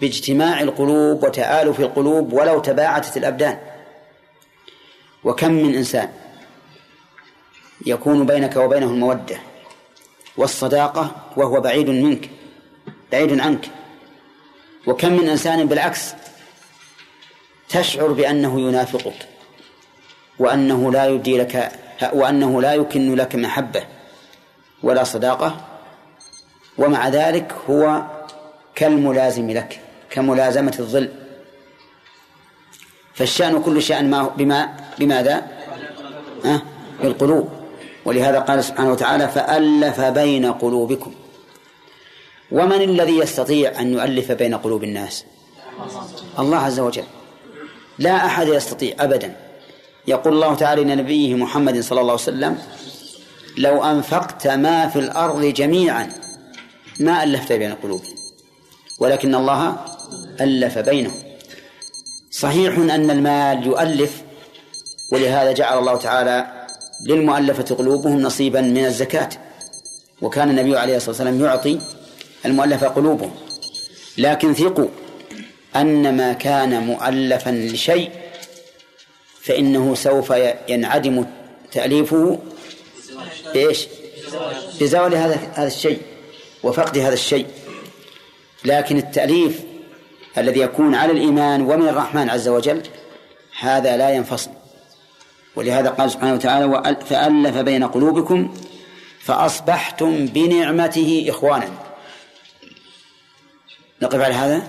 باجتماع 0.00 0.60
القلوب 0.60 1.24
وتآلف 1.24 1.80
القلوب 1.80 2.32
ولو 2.32 2.60
تباعدت 2.60 3.16
الأبدان. 3.16 3.58
وكم 5.24 5.52
من 5.52 5.74
إنسان 5.74 6.12
يكون 7.86 8.26
بينك 8.26 8.56
وبينه 8.56 8.86
المودة 8.86 9.38
والصداقة 10.36 11.16
وهو 11.36 11.60
بعيد 11.60 11.90
منك 11.90 12.30
بعيد 13.12 13.40
عنك 13.40 13.70
وكم 14.86 15.12
من 15.12 15.28
إنسان 15.28 15.68
بالعكس 15.68 16.14
تشعر 17.68 18.12
بأنه 18.12 18.60
ينافقك 18.60 19.28
وأنه 20.38 20.92
لا 20.92 21.06
يبدي 21.06 21.38
لك 21.38 21.72
وأنه 22.12 22.62
لا 22.62 22.74
يكن 22.74 23.14
لك 23.14 23.36
محبة 23.36 23.84
ولا 24.82 25.04
صداقة 25.04 25.56
ومع 26.78 27.08
ذلك 27.08 27.52
هو 27.70 28.02
كالملازم 28.74 29.50
لك 29.50 29.80
كملازمة 30.10 30.74
الظل 30.78 31.10
فالشأن 33.14 33.62
كل 33.62 33.82
شأن 33.82 34.10
ما 34.10 34.28
بما 34.28 34.76
بماذا؟ 34.98 35.46
أه؟ 36.44 36.62
بالقلوب 37.02 37.48
ولهذا 38.04 38.38
قال 38.40 38.64
سبحانه 38.64 38.90
وتعالى 38.90 39.28
فألف 39.28 40.00
بين 40.00 40.52
قلوبكم 40.52 41.14
ومن 42.52 42.82
الذي 42.82 43.18
يستطيع 43.18 43.80
أن 43.80 43.92
يؤلف 43.92 44.32
بين 44.32 44.54
قلوب 44.54 44.84
الناس؟ 44.84 45.24
الله 46.38 46.56
عز 46.56 46.80
وجل. 46.80 47.04
لا 47.98 48.26
أحد 48.26 48.48
يستطيع 48.48 48.94
أبدا. 49.00 49.36
يقول 50.06 50.32
الله 50.34 50.54
تعالى 50.54 50.84
لنبيه 50.84 51.34
محمد 51.34 51.80
صلى 51.80 52.00
الله 52.00 52.12
عليه 52.12 52.22
وسلم 52.22 52.58
لو 53.58 53.84
أنفقت 53.84 54.46
ما 54.46 54.88
في 54.88 54.98
الأرض 54.98 55.44
جميعا 55.44 56.12
ما 57.00 57.24
ألفت 57.24 57.52
بين 57.52 57.74
قلوبهم 57.74 58.14
ولكن 58.98 59.34
الله 59.34 59.76
ألف 60.40 60.78
بينهم. 60.78 61.22
صحيح 62.30 62.78
أن 62.78 63.10
المال 63.10 63.66
يؤلف 63.66 64.22
ولهذا 65.12 65.52
جعل 65.52 65.78
الله 65.78 65.96
تعالى 65.96 66.66
للمؤلفة 67.06 67.74
قلوبهم 67.74 68.20
نصيبا 68.20 68.60
من 68.60 68.84
الزكاة. 68.84 69.28
وكان 70.22 70.50
النبي 70.50 70.78
عليه 70.78 70.96
الصلاة 70.96 71.10
والسلام 71.10 71.40
يعطي 71.40 71.80
المؤلفة 72.46 72.88
قلوبهم. 72.88 73.34
لكن 74.18 74.54
ثقوا 74.54 74.88
أن 75.76 76.16
ما 76.16 76.32
كان 76.32 76.86
مؤلفا 76.86 77.50
لشيء 77.50 78.10
فإنه 79.42 79.94
سوف 79.94 80.32
ينعدم 80.68 81.26
تأليفه 81.72 82.38
إيش؟ 83.54 83.86
بزوال 84.80 85.14
هذا 85.14 85.38
هذا 85.54 85.66
الشيء 85.66 86.00
وفقد 86.62 86.98
هذا 86.98 87.14
الشيء. 87.14 87.46
لكن 88.64 88.96
التأليف 88.96 89.60
الذي 90.38 90.60
يكون 90.60 90.94
على 90.94 91.12
الإيمان 91.12 91.62
ومن 91.62 91.88
الرحمن 91.88 92.30
عز 92.30 92.48
وجل 92.48 92.82
هذا 93.60 93.96
لا 93.96 94.10
ينفصل. 94.10 94.50
ولهذا 95.56 95.88
قال 95.88 96.10
سبحانه 96.10 96.34
وتعالى 96.34 96.96
فألف 97.08 97.56
بين 97.56 97.84
قلوبكم 97.84 98.54
فأصبحتم 99.20 100.26
بنعمته 100.26 101.26
إخوانا. 101.28 101.85
نقف 104.02 104.20
على 104.20 104.34
هذا؟ 104.34 104.62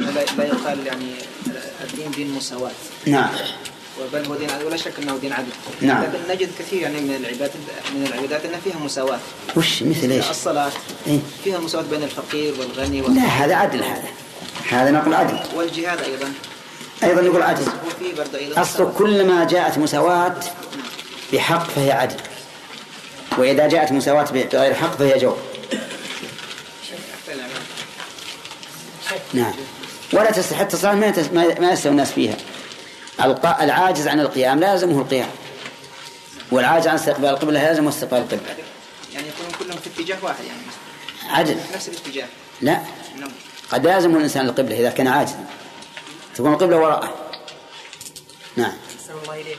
يعني 0.00 0.12
لا 0.38 0.44
يقال 0.44 0.86
يعني 0.86 1.14
الدين 1.84 2.10
دين 2.10 2.30
مساواة. 2.30 2.70
نعم. 3.06 3.30
بل 4.12 4.26
هو 4.26 4.34
دين 4.34 4.50
عدل 4.50 4.64
ولا 4.64 4.76
شك 4.76 4.92
إنه 5.02 5.16
دين 5.16 5.32
عدل. 5.32 5.48
نعم. 5.80 6.02
لكن 6.02 6.18
نجد 6.28 6.48
كثير 6.58 6.82
يعني 6.82 7.00
من 7.00 7.14
العبادات 7.14 7.50
من 7.94 8.06
العبادات 8.06 8.44
ان 8.44 8.60
فيها 8.64 8.78
مساواة. 8.78 9.18
وش 9.56 9.82
مثل 9.82 10.10
إيش؟ 10.10 10.30
الصلاة. 10.30 10.72
إيه؟ 11.06 11.18
فيها 11.44 11.58
مساواة 11.58 11.84
بين 11.84 12.02
الفقير 12.02 12.54
والغني 12.60 13.02
وال... 13.02 13.14
لا 13.14 13.22
هذا 13.22 13.54
عدل 13.54 13.82
هذا. 13.82 14.08
هذا 14.68 14.90
نقول 14.90 15.14
عدل. 15.14 15.38
والجهاد 15.54 16.00
أيضا. 16.00 16.32
أيضا 17.02 17.22
نقول 17.22 17.42
عدل. 17.42 17.66
أصل 18.56 18.92
كلما 18.98 19.44
جاءت 19.44 19.78
مساواة 19.78 20.36
بحق 21.32 21.70
فهي 21.70 21.92
عدل. 21.92 22.16
وإذا 23.38 23.68
جاءت 23.68 23.92
مساواة 23.92 24.24
بغير 24.24 24.74
حق 24.74 24.96
فهي 24.96 25.18
جور. 25.18 25.38
نعم. 29.34 29.52
ولا 30.12 30.30
تستحق 30.30 30.68
الصلاة 30.72 30.94
ما 30.94 31.12
يتس- 31.12 31.32
ما 31.32 31.60
ما 31.60 31.70
يستوي 31.72 31.92
الناس 31.92 32.12
فيها. 32.12 32.36
العاجز 33.44 34.08
عن 34.08 34.20
القيام 34.20 34.60
لا 34.60 34.72
يلزمه 34.72 35.00
القيام. 35.00 35.30
والعاجز 36.52 36.86
عن 36.88 36.94
استقبال 36.94 37.28
القبلة 37.28 37.52
لا 37.62 37.70
يلزمه 37.70 37.88
استقبال 37.88 38.18
القبلة. 38.18 38.54
يعني 39.14 39.26
يكونون 39.28 39.52
كلهم 39.58 39.78
في 39.78 39.90
اتجاه 40.02 40.16
واحد 40.22 40.44
يعني. 40.44 40.60
عدل. 41.38 41.56
نفس 41.74 41.88
الاتجاه. 41.88 42.26
لا. 42.62 42.80
نعم. 43.20 43.30
قد 43.72 43.86
لا 43.86 43.94
يلزم 43.96 44.16
الإنسان 44.16 44.46
القبلة 44.46 44.80
إذا 44.80 44.90
كان 44.90 45.06
عاجزا. 45.08 45.44
تكون 46.34 46.52
القبلة 46.52 46.76
وراءه. 46.76 47.14
نعم. 48.56 48.72
الله 49.24 49.34
إليك. 49.34 49.58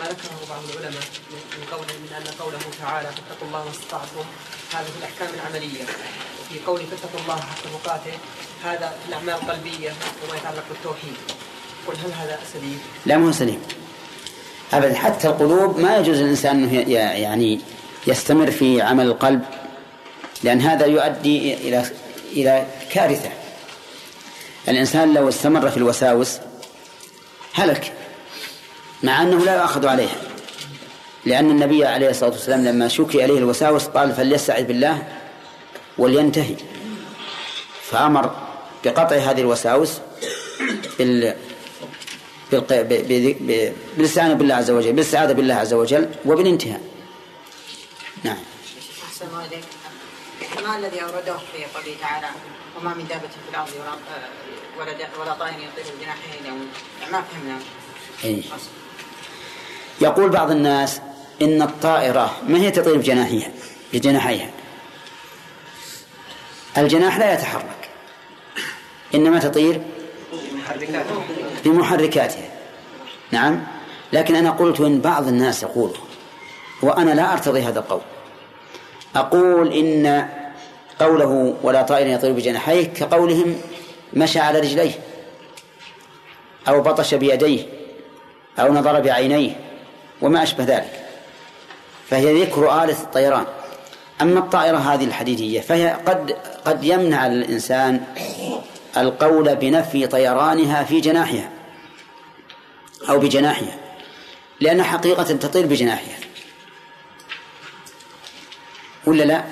ما 0.00 0.04
ذكره 0.04 0.40
بعض 0.50 0.62
العلماء 0.70 1.02
من 1.30 1.64
قوله 1.72 1.94
من 2.02 2.10
أن 2.18 2.24
قوله 2.44 2.58
تعالى 2.82 3.08
فاتقوا 3.08 3.46
الله 3.48 3.64
ما 3.64 3.70
استطعتم. 3.70 4.24
هذا 4.74 4.84
في 4.84 4.98
الأحكام 4.98 5.28
العملية. 5.34 5.82
وفي 6.40 6.58
قوله 6.66 6.84
فاتقوا 6.90 7.20
الله 7.20 7.36
حق 7.36 7.62
تقاته 7.84 8.12
هذا 8.64 8.88
في 9.02 9.08
الأعمال 9.08 9.34
القلبية 9.34 9.90
وما 10.24 10.36
يتعلق 10.36 10.64
بالتوحيد. 10.70 11.16
قل 11.86 11.94
هل 12.04 12.12
هذا 12.12 12.38
سليم؟ 12.52 12.80
لا 13.06 13.16
ما 13.16 13.28
هو 13.28 13.32
سليم. 13.32 13.62
أبدا. 14.72 14.94
حتى 14.94 15.28
القلوب 15.28 15.78
ما 15.78 15.96
يجوز 15.96 16.16
للإنسان 16.16 16.62
أنه 16.64 16.74
ي- 16.74 16.92
يعني 17.22 17.60
يستمر 18.06 18.50
في 18.50 18.82
عمل 18.82 19.06
القلب 19.06 19.42
لأن 20.42 20.60
هذا 20.60 20.86
يؤدي 20.86 21.54
إلى 21.54 21.90
إلى 22.32 22.66
كارثة. 22.92 23.30
الإنسان 24.68 25.14
لو 25.14 25.28
استمر 25.28 25.70
في 25.70 25.76
الوساوس 25.76 26.38
هلك. 27.54 27.92
مع 29.02 29.22
أنه 29.22 29.44
لا 29.44 29.54
يؤاخذ 29.54 29.86
عليها. 29.86 30.16
لأن 31.24 31.50
النبي 31.50 31.84
عليه 31.84 32.10
الصلاة 32.10 32.30
والسلام 32.30 32.64
لما 32.64 32.88
شكي 32.88 33.22
عليه 33.22 33.38
الوساوس 33.38 33.84
قال 33.84 34.12
فليستعذ 34.12 34.64
بالله 34.64 35.08
ولينتهي. 35.98 36.56
فأمر 37.90 38.30
بقطع 38.84 39.16
هذه 39.16 39.40
الوساوس 39.40 39.92
بال. 40.98 41.36
بالاستعانة 43.96 44.34
بالله 44.34 44.54
عز 44.54 44.70
وجل 44.70 44.92
بالاستعاذة 44.92 45.32
بالله 45.32 45.54
عز 45.54 45.74
وجل 45.74 46.10
وبالانتهاء. 46.26 46.80
نعم. 48.24 48.36
أحسن 49.08 49.26
إليك. 49.52 49.64
ما 50.66 50.78
الذي 50.78 51.02
أورده 51.02 51.36
في 51.36 51.64
قوله 51.74 51.96
تعالى 52.00 52.26
وما 52.80 52.94
من 52.94 53.06
دابة 53.08 53.28
في 53.28 53.50
الأرض 53.50 53.68
ولا 54.78 54.92
ولا 55.20 55.34
طائر 55.34 55.54
يطير 55.54 55.94
بجناحيه 55.98 56.50
ما 57.12 57.22
فهمنا. 57.22 57.58
أي. 58.24 58.42
يقول 60.00 60.30
بعض 60.30 60.50
الناس 60.50 61.00
إن 61.42 61.62
الطائرة 61.62 62.36
ما 62.48 62.58
هي 62.58 62.70
تطير 62.70 62.96
بجناحيها؟ 62.96 63.50
بجناحيها. 63.92 64.50
الجناح 66.78 67.18
لا 67.18 67.32
يتحرك. 67.34 67.88
إنما 69.14 69.38
تطير 69.38 69.82
محركات 70.54 71.06
بمحركاتها. 71.64 72.50
نعم. 73.30 73.66
لكن 74.12 74.34
أنا 74.34 74.50
قلت 74.50 74.80
إن 74.80 75.00
بعض 75.00 75.28
الناس 75.28 75.62
يقول 75.62 75.90
وأنا 76.82 77.10
لا 77.10 77.32
أرتضي 77.32 77.60
هذا 77.60 77.78
القول. 77.78 78.00
أقول 79.16 79.72
إن 79.72 80.28
قوله 81.00 81.56
ولا 81.62 81.82
طائر 81.82 82.06
يطير 82.06 82.32
بجناحيه 82.32 82.84
كقولهم 82.84 83.60
مشى 84.14 84.40
على 84.40 84.60
رجليه 84.60 84.92
أو 86.68 86.80
بطش 86.80 87.14
بيديه 87.14 87.66
أو 88.58 88.72
نظر 88.72 89.00
بعينيه. 89.00 89.67
وما 90.22 90.42
أشبه 90.42 90.64
ذلك. 90.64 91.04
فهي 92.10 92.42
ذكر 92.42 92.84
آلة 92.84 93.02
الطيران. 93.02 93.46
أما 94.22 94.38
الطائرة 94.38 94.76
هذه 94.76 95.04
الحديدية 95.04 95.60
فهي 95.60 95.88
قد 96.06 96.36
قد 96.64 96.84
يمنع 96.84 97.26
الإنسان 97.26 98.00
القول 98.96 99.56
بنفي 99.56 100.06
طيرانها 100.06 100.84
في 100.84 101.00
جناحها 101.00 101.50
أو 103.08 103.18
بجناحها 103.18 103.76
لأن 104.60 104.82
حقيقة 104.82 105.22
تطير 105.22 105.66
بجناحها. 105.66 106.16
ولا 109.06 109.24
لا؟ 109.24 109.44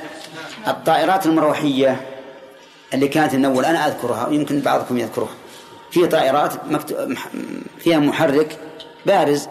الطائرات 0.68 1.26
المروحية 1.26 2.06
اللي 2.94 3.08
كانت 3.08 3.34
من 3.34 3.44
أول 3.44 3.64
أنا 3.64 3.86
أذكرها 3.86 4.26
ويمكن 4.26 4.60
بعضكم 4.60 4.98
يذكرها. 4.98 5.34
في 5.90 6.06
طائرات 6.06 6.52
فيها 7.78 7.98
محرك 7.98 8.58
بارز 9.06 9.48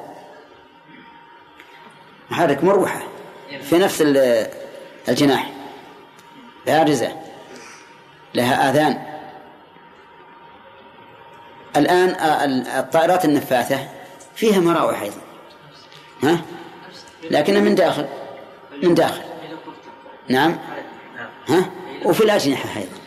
محرك 2.31 2.63
مروحة 2.63 3.03
في 3.63 3.77
نفس 3.77 4.01
ال- 4.01 4.47
الجناح. 5.09 5.51
بارزة 6.65 7.11
لها 8.35 8.69
آذان. 8.69 9.01
الآن 11.75 12.09
ال- 12.09 12.67
الطائرات 12.67 13.25
النفاثة 13.25 13.79
فيها 14.35 14.59
مراوح 14.59 15.01
أيضا. 15.01 15.17
ها؟ 16.23 16.41
لكنها 17.31 17.61
من 17.61 17.75
داخل. 17.75 18.05
من 18.83 18.93
داخل. 18.93 19.21
نعم. 20.29 20.57
ها؟ 21.47 21.69
وفي 22.05 22.23
الأجنحة 22.23 22.69
أيضا. 22.79 22.97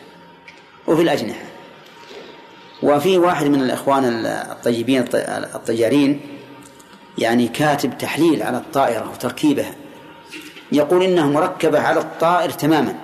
وفي 0.87 1.01
الأجنحة. 1.01 1.41
وفي 2.83 3.17
واحد 3.17 3.45
من 3.45 3.61
الإخوان 3.61 4.25
الطيبين 4.25 5.01
الط- 5.01 5.55
الطيارين 5.55 6.38
يعني 7.19 7.47
كاتب 7.47 7.97
تحليل 7.97 8.43
على 8.43 8.57
الطائرة 8.57 9.11
وتركيبها. 9.13 9.75
يقول 10.71 11.03
إنها 11.03 11.25
مركبة 11.25 11.79
على 11.79 11.99
الطائر 11.99 12.49
تماما. 12.49 12.95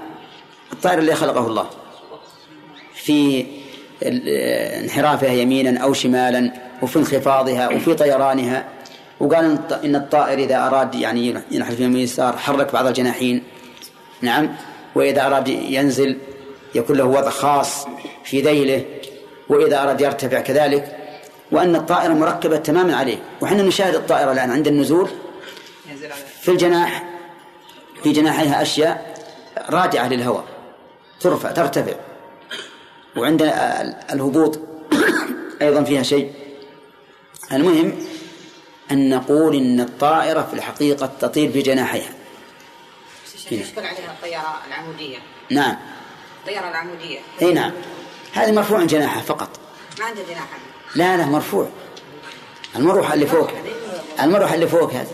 الطائر 0.73 0.99
اللي 0.99 1.15
خلقه 1.15 1.47
الله. 1.47 1.67
في 2.93 3.45
انحرافها 4.83 5.33
يمينا 5.33 5.79
أو 5.79 5.93
شمالا 5.93 6.51
وفي 6.81 6.99
انخفاضها 6.99 7.69
وفي 7.69 7.93
طيرانها. 7.93 8.65
وقال 9.19 9.59
إن 9.85 9.95
الطائر 9.95 10.39
إذا 10.39 10.67
أراد 10.67 10.95
يعني 10.95 11.35
ينحرف 11.51 11.79
يمين 11.79 12.03
يسار 12.03 12.37
حرك 12.37 12.73
بعض 12.73 12.87
الجناحين. 12.87 13.43
نعم. 14.21 14.55
وإذا 14.95 15.27
أراد 15.27 15.47
ينزل 15.47 16.17
يكون 16.75 16.97
له 16.97 17.05
وضع 17.05 17.29
خاص 17.29 17.87
في 18.23 18.41
ذيله. 18.41 18.85
وإذا 19.49 19.83
أراد 19.83 20.01
يرتفع 20.01 20.39
كذلك. 20.39 20.97
وأن 21.51 21.75
الطائرة 21.75 22.13
مركبة 22.13 22.57
تماما 22.57 22.95
عليه. 22.95 23.17
وحنا 23.41 23.63
نشاهد 23.63 23.95
الطائرة 23.95 24.31
الآن 24.31 24.51
عند 24.51 24.67
النزول 24.67 25.09
في 26.41 26.51
الجناح 26.51 27.03
في 28.03 28.11
جناحيها 28.11 28.61
أشياء 28.61 29.15
راجعة 29.69 30.07
للهواء. 30.07 30.43
ترفع 31.19 31.51
ترتفع. 31.51 31.93
وعند 33.17 33.41
ال- 33.41 33.95
الهبوط 34.13 34.59
أيضا 35.61 35.83
فيها 35.83 36.03
شيء. 36.03 36.31
المهم 37.51 37.93
أن 38.91 39.09
نقول 39.09 39.55
إن 39.55 39.79
الطائرة 39.79 40.41
في 40.41 40.53
الحقيقة 40.53 41.09
تطير 41.19 41.49
بجناحيها. 41.49 42.09
يشكل 43.51 43.85
عليها 43.85 44.11
الطيارة 44.11 44.61
العمودية. 44.67 45.17
نعم. 45.51 45.77
الطيارة 46.41 46.69
العمودية. 46.69 47.19
أي 47.41 47.53
نعم. 47.53 47.71
هذه 48.33 48.51
مرفوع 48.51 48.83
جناحها 48.83 49.21
فقط. 49.21 49.49
ما 49.99 50.05
عنده 50.05 50.21
جناح 50.29 50.47
لا 50.95 51.17
لا 51.17 51.25
مرفوع. 51.25 51.69
المروحة 52.75 53.13
اللي 53.13 53.27
فوق. 53.27 53.51
المروحة 54.21 54.55
اللي 54.55 54.67
فوق 54.67 54.93
هذه. 54.93 55.07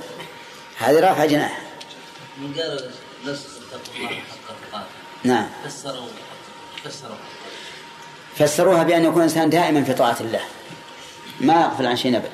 هذه 0.78 1.00
رافعة 1.00 1.26
جناح 1.26 1.62
من 2.38 2.54
قال 2.54 2.92
نص 3.26 3.40
نعم. 5.24 5.48
فسروا 5.66 6.08
فسروا 6.84 7.16
فسروها 8.36 8.84
بأن 8.84 9.04
يكون 9.06 9.18
الإنسان 9.18 9.50
دائما 9.50 9.84
في 9.84 9.94
طاعة 9.94 10.18
الله. 10.22 10.42
ما 11.42 11.62
يغفل 11.62 11.86
عن 11.86 11.96
شيء 11.96 12.18
أبدا. 12.18 12.32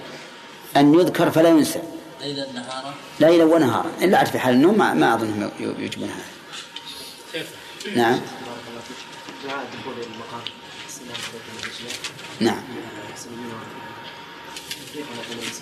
أن 0.77 0.93
يذكر 0.93 1.31
فلا 1.31 1.49
ينسى. 1.49 1.81
ليلا 2.21 2.51
نهارا؟ 2.51 2.93
ليلا 3.19 3.43
ونهارا. 3.43 3.91
إلا 4.01 4.17
عاد 4.17 4.27
في 4.27 4.39
حال 4.39 4.53
النوم 4.53 4.77
ما, 4.77 4.93
ما 4.93 5.13
أظنهم 5.13 5.51
يجبون 5.59 6.09
هذا 6.09 6.37
نعم 7.95 8.19
دعاء 9.45 9.65
دخول 9.73 9.93
المقام 9.93 10.41
السلام 10.87 11.17
عليكم 11.29 11.53
الإسلام 11.63 11.97
نعم 12.39 12.63
المسلمين 13.09 13.51
كيف 14.93 15.05
نقول 15.11 15.43
المسلمين 15.43 15.56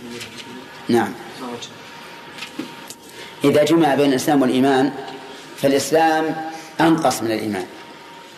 نعم. 0.89 1.14
إذا 3.43 3.64
جمع 3.64 3.95
بين 3.95 4.10
الإسلام 4.10 4.41
والإيمان 4.41 4.93
فالإسلام 5.58 6.51
أنقص 6.82 7.22
من 7.22 7.32
الإيمان. 7.32 7.66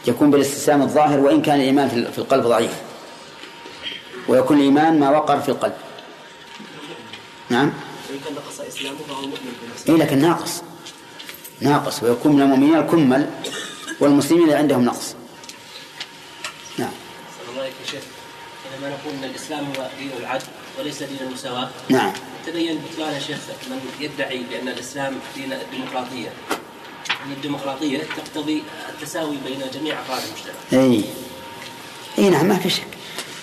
يكون 0.07 0.31
بالاستسلام 0.31 0.81
الظاهر 0.81 1.19
وإن 1.19 1.41
كان 1.41 1.55
الإيمان 1.55 2.11
في 2.11 2.17
القلب 2.17 2.43
ضعيف. 2.43 2.71
ويكون 4.27 4.57
الإيمان 4.57 4.99
ما 4.99 5.09
وقر 5.09 5.39
في 5.39 5.49
القلب. 5.49 5.73
نعم. 7.49 7.71
وإن 8.09 8.19
كان 8.25 8.33
نقص 8.33 8.77
فهو 9.07 9.21
مؤمن 9.21 9.37
إيه 9.89 9.95
لكن 9.95 10.19
ناقص. 10.19 10.61
ناقص. 11.61 12.03
ويكون 12.03 12.35
من 12.35 12.41
المؤمنين 12.41 12.77
الكمل 12.77 13.29
والمسلمين 13.99 14.43
اللي 14.43 14.55
عندهم 14.55 14.85
نقص. 14.85 15.15
نعم. 16.77 16.91
الله 17.49 17.65
يا 17.65 17.71
شيخ. 17.91 18.03
حينما 18.63 18.95
نقول 18.95 19.13
إن 19.13 19.23
الإسلام 19.23 19.65
هو 19.65 19.87
دين 19.99 20.11
العدل. 20.19 20.45
وليس 20.79 21.03
دين 21.03 21.17
المساواة. 21.21 21.69
نعم. 21.89 22.11
تبين 22.47 22.77
بطلان 22.91 23.13
يا 23.13 23.19
شيخ 23.19 23.37
من 23.69 23.79
يدعي 23.99 24.43
بأن 24.49 24.67
الإسلام 24.67 25.13
دين 25.35 25.53
الديمقراطية. 25.53 26.29
ان 27.25 27.31
الديمقراطية 27.31 27.99
تقتضي 28.17 28.63
التساوي 28.89 29.35
بين 29.45 29.61
جميع 29.73 29.95
أفراد 30.01 30.21
المجتمع. 30.23 30.83
أي. 30.83 31.03
أي 32.17 32.29
نعم 32.29 32.45
ما 32.45 32.55
في 32.55 32.69
شك. 32.69 32.87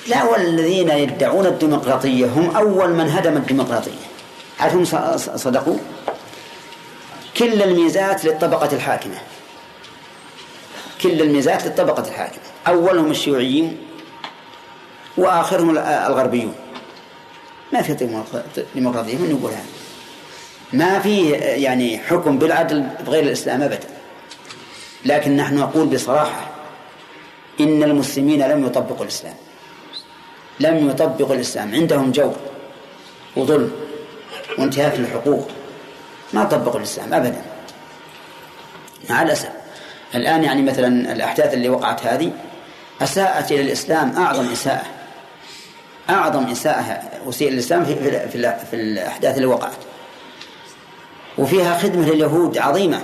لا 0.09 0.25
والذين 0.25 0.89
يدعون 0.89 1.47
الديمقراطية 1.47 2.27
هم 2.27 2.57
أول 2.57 2.91
من 2.91 3.09
هدم 3.11 3.37
الديمقراطية. 3.37 3.91
عاد 4.61 4.77
هم 4.77 4.85
صدقوا؟ 5.37 5.79
كل 7.37 7.63
الميزات 7.63 8.25
للطبقة 8.25 8.77
الحاكمة. 8.77 9.19
كل 11.03 11.23
الميزات 11.23 11.65
للطبقة 11.67 12.09
الحاكمة. 12.09 12.43
أولهم 12.69 13.11
الشيوعيين 13.11 13.79
وآخرهم 15.17 15.71
ال- 15.71 15.79
الغربيون. 15.79 16.55
ما 17.73 17.83
في 17.83 17.95
ديمقراطية 17.95 18.65
ديمقراطية 18.75 19.17
من 19.17 19.31
يقول 19.31 19.51
هذا 19.51 19.65
ما 20.73 20.99
في 20.99 21.31
يعني 21.31 21.99
حكم 21.99 22.39
بالعدل 22.39 22.87
بغير 23.07 23.23
الإسلام 23.23 23.63
أبدا. 23.63 23.89
لكن 25.05 25.37
نحن 25.37 25.59
نقول 25.59 25.87
بصراحة 25.87 26.51
إن 27.61 27.83
المسلمين 27.83 28.43
لم 28.43 28.67
يطبقوا 28.67 29.03
الإسلام. 29.03 29.35
لم 30.61 30.91
يطبقوا 30.91 31.35
الإسلام. 31.35 31.75
عندهم 31.75 32.13
جور 32.13 32.37
وظلم 33.37 33.73
وانتهاك 34.59 34.99
للحقوق. 34.99 35.49
ما 36.33 36.45
طبقوا 36.45 36.79
الإسلام 36.79 37.15
أبدا. 37.15 37.43
مع 39.11 39.23
الأسف. 39.23 39.51
الآن 40.15 40.45
يعني 40.45 40.63
مثلا 40.63 41.13
الأحداث 41.13 41.55
اللي 41.55 41.69
وقعت 41.69 42.07
هذه 42.07 42.33
أساءت 43.03 43.53
إلى 43.53 43.61
الإسلام 43.61 44.17
أعظم 44.17 44.53
إساءة. 44.53 44.87
أعظم 46.11 46.45
إساءة 46.45 47.03
أسيء 47.29 47.49
الإسلام 47.49 47.85
في, 47.85 47.95
في, 47.95 48.55
في, 48.71 48.77
الأحداث 48.77 49.37
اللي 49.37 49.47
وقعت. 49.47 49.77
وفيها 51.39 51.79
خدمة 51.79 52.11
لليهود 52.11 52.59
عظيمة. 52.59 53.01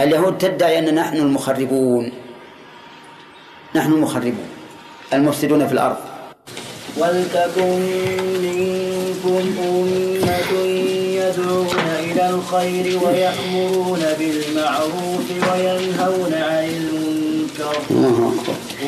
اليهود 0.00 0.38
تدعي 0.38 0.78
أن 0.78 0.94
نحن 0.94 1.16
المخربون. 1.16 2.12
نحن 3.74 3.92
المخربون. 3.92 4.48
المفسدون 5.12 5.66
في 5.66 5.72
الأرض. 5.72 5.96
ولتكن 6.96 7.80
منكم 8.42 9.54
أمة 9.58 10.52
يدعون 11.16 11.78
إلى 11.98 12.30
الخير 12.30 12.98
ويأمرون 13.04 14.00
بالمعروف 14.18 15.30
وينهون 15.52 16.34
عن 16.34 16.64
المنكر 16.64 17.76
الله 17.90 18.34
أكبر 18.34 18.54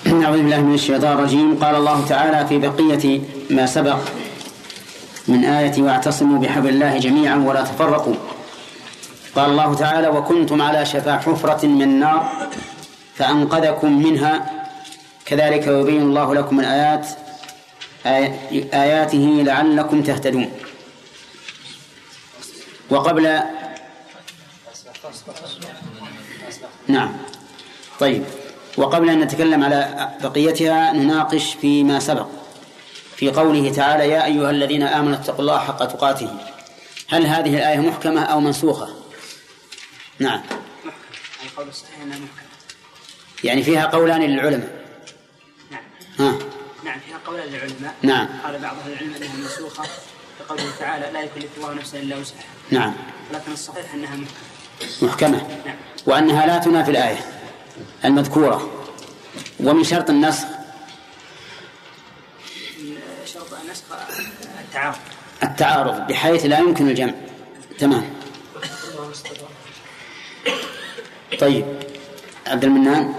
أعوذ 0.06 0.42
بالله 0.42 0.60
من 0.60 0.74
الشيطان 0.74 1.12
الرجيم. 1.18 1.64
قال 1.64 1.74
الله 1.74 2.06
تعالى 2.08 2.46
في 2.48 2.58
بقية 2.58 3.20
ما 3.50 3.66
سبق 3.66 3.98
من 5.28 5.44
آية 5.44 5.82
واعتصموا 5.82 6.38
بحبل 6.38 6.68
الله 6.68 6.98
جميعا 6.98 7.36
ولا 7.36 7.62
تفرقوا. 7.62 8.14
قال 9.36 9.50
الله 9.50 9.74
تعالى 9.74 10.08
وكنتم 10.08 10.62
على 10.62 10.86
شفا 10.86 11.18
حفرة 11.18 11.66
من 11.66 12.00
نار 12.00 12.48
فأنقذكم 13.14 14.02
منها. 14.02 14.50
كذلك 15.26 15.66
يبين 15.66 16.02
الله 16.02 16.34
لكم 16.34 16.60
الآيات 16.60 17.06
آي- 18.04 18.74
آياته 18.74 19.42
لعلكم 19.46 20.02
تهتدون. 20.02 20.50
وقبل 22.90 23.40
نعم. 26.88 27.12
طيب. 28.00 28.24
وقبل 28.76 29.10
أن 29.10 29.20
نتكلم 29.20 29.64
على 29.64 30.10
بقيتها 30.22 30.92
نناقش 30.92 31.54
فيما 31.54 32.00
سبق 32.00 32.26
في 33.16 33.30
قوله 33.30 33.72
تعالى 33.72 34.08
يا 34.08 34.24
أيها 34.24 34.50
الذين 34.50 34.82
آمنوا 34.82 35.14
اتقوا 35.14 35.40
الله 35.40 35.58
حق 35.58 35.84
تقاته. 35.84 36.30
هل 37.08 37.26
هذه 37.26 37.56
الآية 37.56 37.78
محكمة 37.78 38.22
أو 38.22 38.40
منسوخة؟ 38.40 38.88
نعم. 40.18 40.40
يعني 43.44 43.62
فيها 43.62 43.86
قولان 43.86 44.22
للعلماء. 44.22 44.84
نعم. 45.70 45.82
ها. 46.18 46.38
نعم 46.84 47.00
فيها 47.00 47.18
قول 47.26 47.40
للعلماء. 47.40 47.94
نعم. 48.02 48.28
قال 48.44 48.58
بعض 48.58 48.76
أهل 48.84 48.92
العلم 48.92 49.14
أنها 49.14 49.36
منسوخة 49.36 49.84
بقوله 50.40 50.64
تعالى 50.78 51.10
لا 51.12 51.20
يكلف 51.20 51.48
الله 51.56 51.74
نفسا 51.74 51.98
إلا 51.98 52.16
وسعها. 52.16 52.44
نعم. 52.70 52.94
ولكن 53.30 53.52
الصحيح 53.52 53.94
أنها 53.94 54.16
محكمة. 54.16 55.08
محكمة. 55.08 55.38
نعم. 55.66 55.76
وأنها 56.06 56.46
لا 56.46 56.58
تنافي 56.58 56.90
الآية. 56.90 57.39
المذكورة. 58.04 58.70
ومن 59.60 59.84
شرط 59.84 60.10
النسخ. 60.10 60.44
شرط 63.26 63.54
النسخ 63.64 63.84
التعارض 64.60 64.96
التعارض 65.42 66.06
بحيث 66.06 66.46
لا 66.46 66.58
يمكن 66.58 66.88
الجمع. 66.88 67.14
تمام. 67.78 68.04
طيب. 71.40 71.64
عبد 72.46 72.64
المنان. 72.64 73.14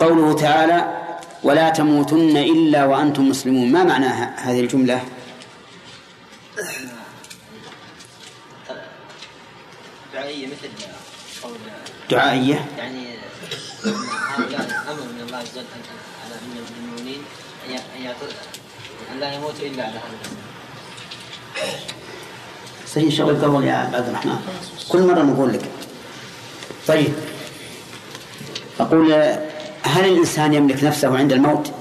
قوله 0.00 0.32
تعالى 0.32 1.00
ولا 1.42 1.70
تموتن 1.70 2.36
إلا 2.36 2.84
وأنتم 2.84 3.28
مسلمون. 3.28 3.72
ما 3.72 3.84
معنى 3.84 4.06
هذه 4.36 4.60
الجملة 4.60 5.02
دعائية 10.12 10.46
مثل 10.46 10.68
قول 11.42 11.56
دعائية 12.10 12.64
يعني 12.78 13.06
أمر 14.90 15.02
من 15.02 15.24
الله 15.26 15.36
عز 15.36 15.48
وجل 15.58 15.64
أن- 15.64 16.24
على 16.24 16.34
من 16.46 16.64
المؤمنين 16.84 17.22
أن 17.68 17.72
أن 17.74 18.06
أن 19.14 19.20
لا 19.20 19.34
يموتوا 19.34 19.66
إلا 19.66 19.82
على 19.82 19.92
هذا 19.92 20.30
صحيح 22.94 23.14
شغل 23.14 23.44
قبل 23.44 23.64
يا 23.64 23.72
عبد 23.74 24.08
الرحمن. 24.08 24.38
كل 24.88 25.02
مرة 25.02 25.22
نقول 25.22 25.52
لك. 25.52 25.60
طيب. 26.88 27.12
أقول 28.80 29.12
هل 29.82 30.04
الإنسان 30.04 30.54
يملك 30.54 30.84
نفسه 30.84 31.18
عند 31.18 31.32
الموت؟ 31.32 31.72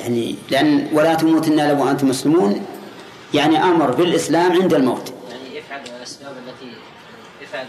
يعني 0.00 0.36
لأن 0.50 0.88
ولا 0.92 1.14
تموتن 1.14 1.52
إلا 1.60 1.72
وأنتم 1.72 2.08
مسلمون 2.08 2.66
يعني 3.34 3.62
أمر 3.62 3.90
بالإسلام 3.90 4.52
عند 4.62 4.74
الموت. 4.74 5.12
يعني 5.30 5.56
يفعل 5.56 5.80
الأسباب 5.98 6.32
التي 6.48 6.72
يفعل 7.42 7.66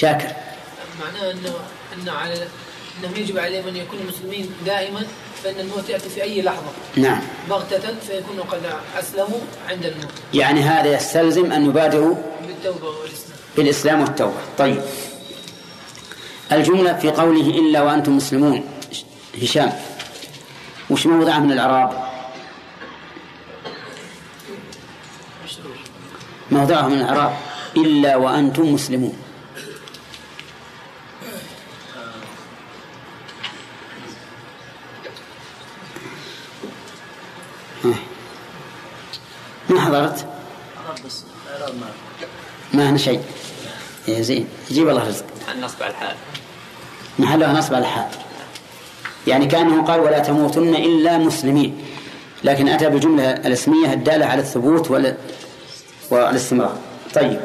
شاكر. 0.00 0.32
معناه 1.00 1.30
انه 1.30 1.54
إنه 1.94 2.12
على 2.12 2.46
إنهم 2.98 3.16
يجب 3.16 3.38
عليهم 3.38 3.68
أن 3.68 3.76
يكونوا 3.76 4.04
مسلمين 4.04 4.50
دائما 4.66 5.02
فإن 5.44 5.60
الموت 5.60 5.88
يأتي 5.88 6.08
في 6.08 6.22
أي 6.22 6.42
لحظة. 6.42 6.70
نعم. 6.96 7.20
بغتة 7.50 7.94
فيكونوا 8.06 8.44
قد 8.44 8.62
أسلموا 8.98 9.40
عند 9.68 9.86
الموت. 9.86 10.08
يعني 10.34 10.60
هذا 10.60 10.92
يستلزم 10.92 11.52
أن 11.52 11.66
يبادروا 11.66 12.14
بالتوبة 12.46 12.88
والإسلام. 12.88 13.38
بالإسلام 13.56 14.00
والتوبة. 14.00 14.40
طيب. 14.58 14.82
الجملة 16.52 16.92
في 16.98 17.10
قوله 17.10 17.46
إلا 17.58 17.82
وأنتم 17.82 18.16
مسلمون. 18.16 18.64
هشام 19.42 19.72
وش 20.90 21.06
موضعه 21.06 21.38
من 21.38 21.52
الإعراب؟ 21.52 22.08
موضعه 26.50 26.88
من 26.88 27.00
الإعراب. 27.00 27.36
إلا 27.76 28.16
وأنتم 28.16 28.74
مسلمون. 28.74 29.17
حضرت 39.88 40.26
ما 42.74 42.90
هنا 42.90 42.98
شيء. 42.98 43.22
يا 44.08 44.20
زين 44.20 44.48
يجيب 44.70 44.88
الله 44.88 45.08
رزق. 45.08 45.24
النصب 45.54 45.82
على 45.82 45.90
الحال. 45.90 46.16
محلها 47.18 47.52
نصب 47.52 47.74
على 47.74 47.84
الحال؟ 47.84 48.08
يعني 49.26 49.46
كأنه 49.46 49.84
قال 49.84 50.00
ولا 50.00 50.18
تموتن 50.18 50.74
إلا 50.74 51.18
مسلمين. 51.18 51.84
لكن 52.44 52.68
أتى 52.68 52.88
بالجملة 52.88 53.30
الاسمية 53.30 53.92
الدالة 53.92 54.26
على 54.26 54.40
الثبوت 54.42 54.90
وال... 54.90 55.16
والاستمرار. 56.10 56.78
طيب. 57.14 57.40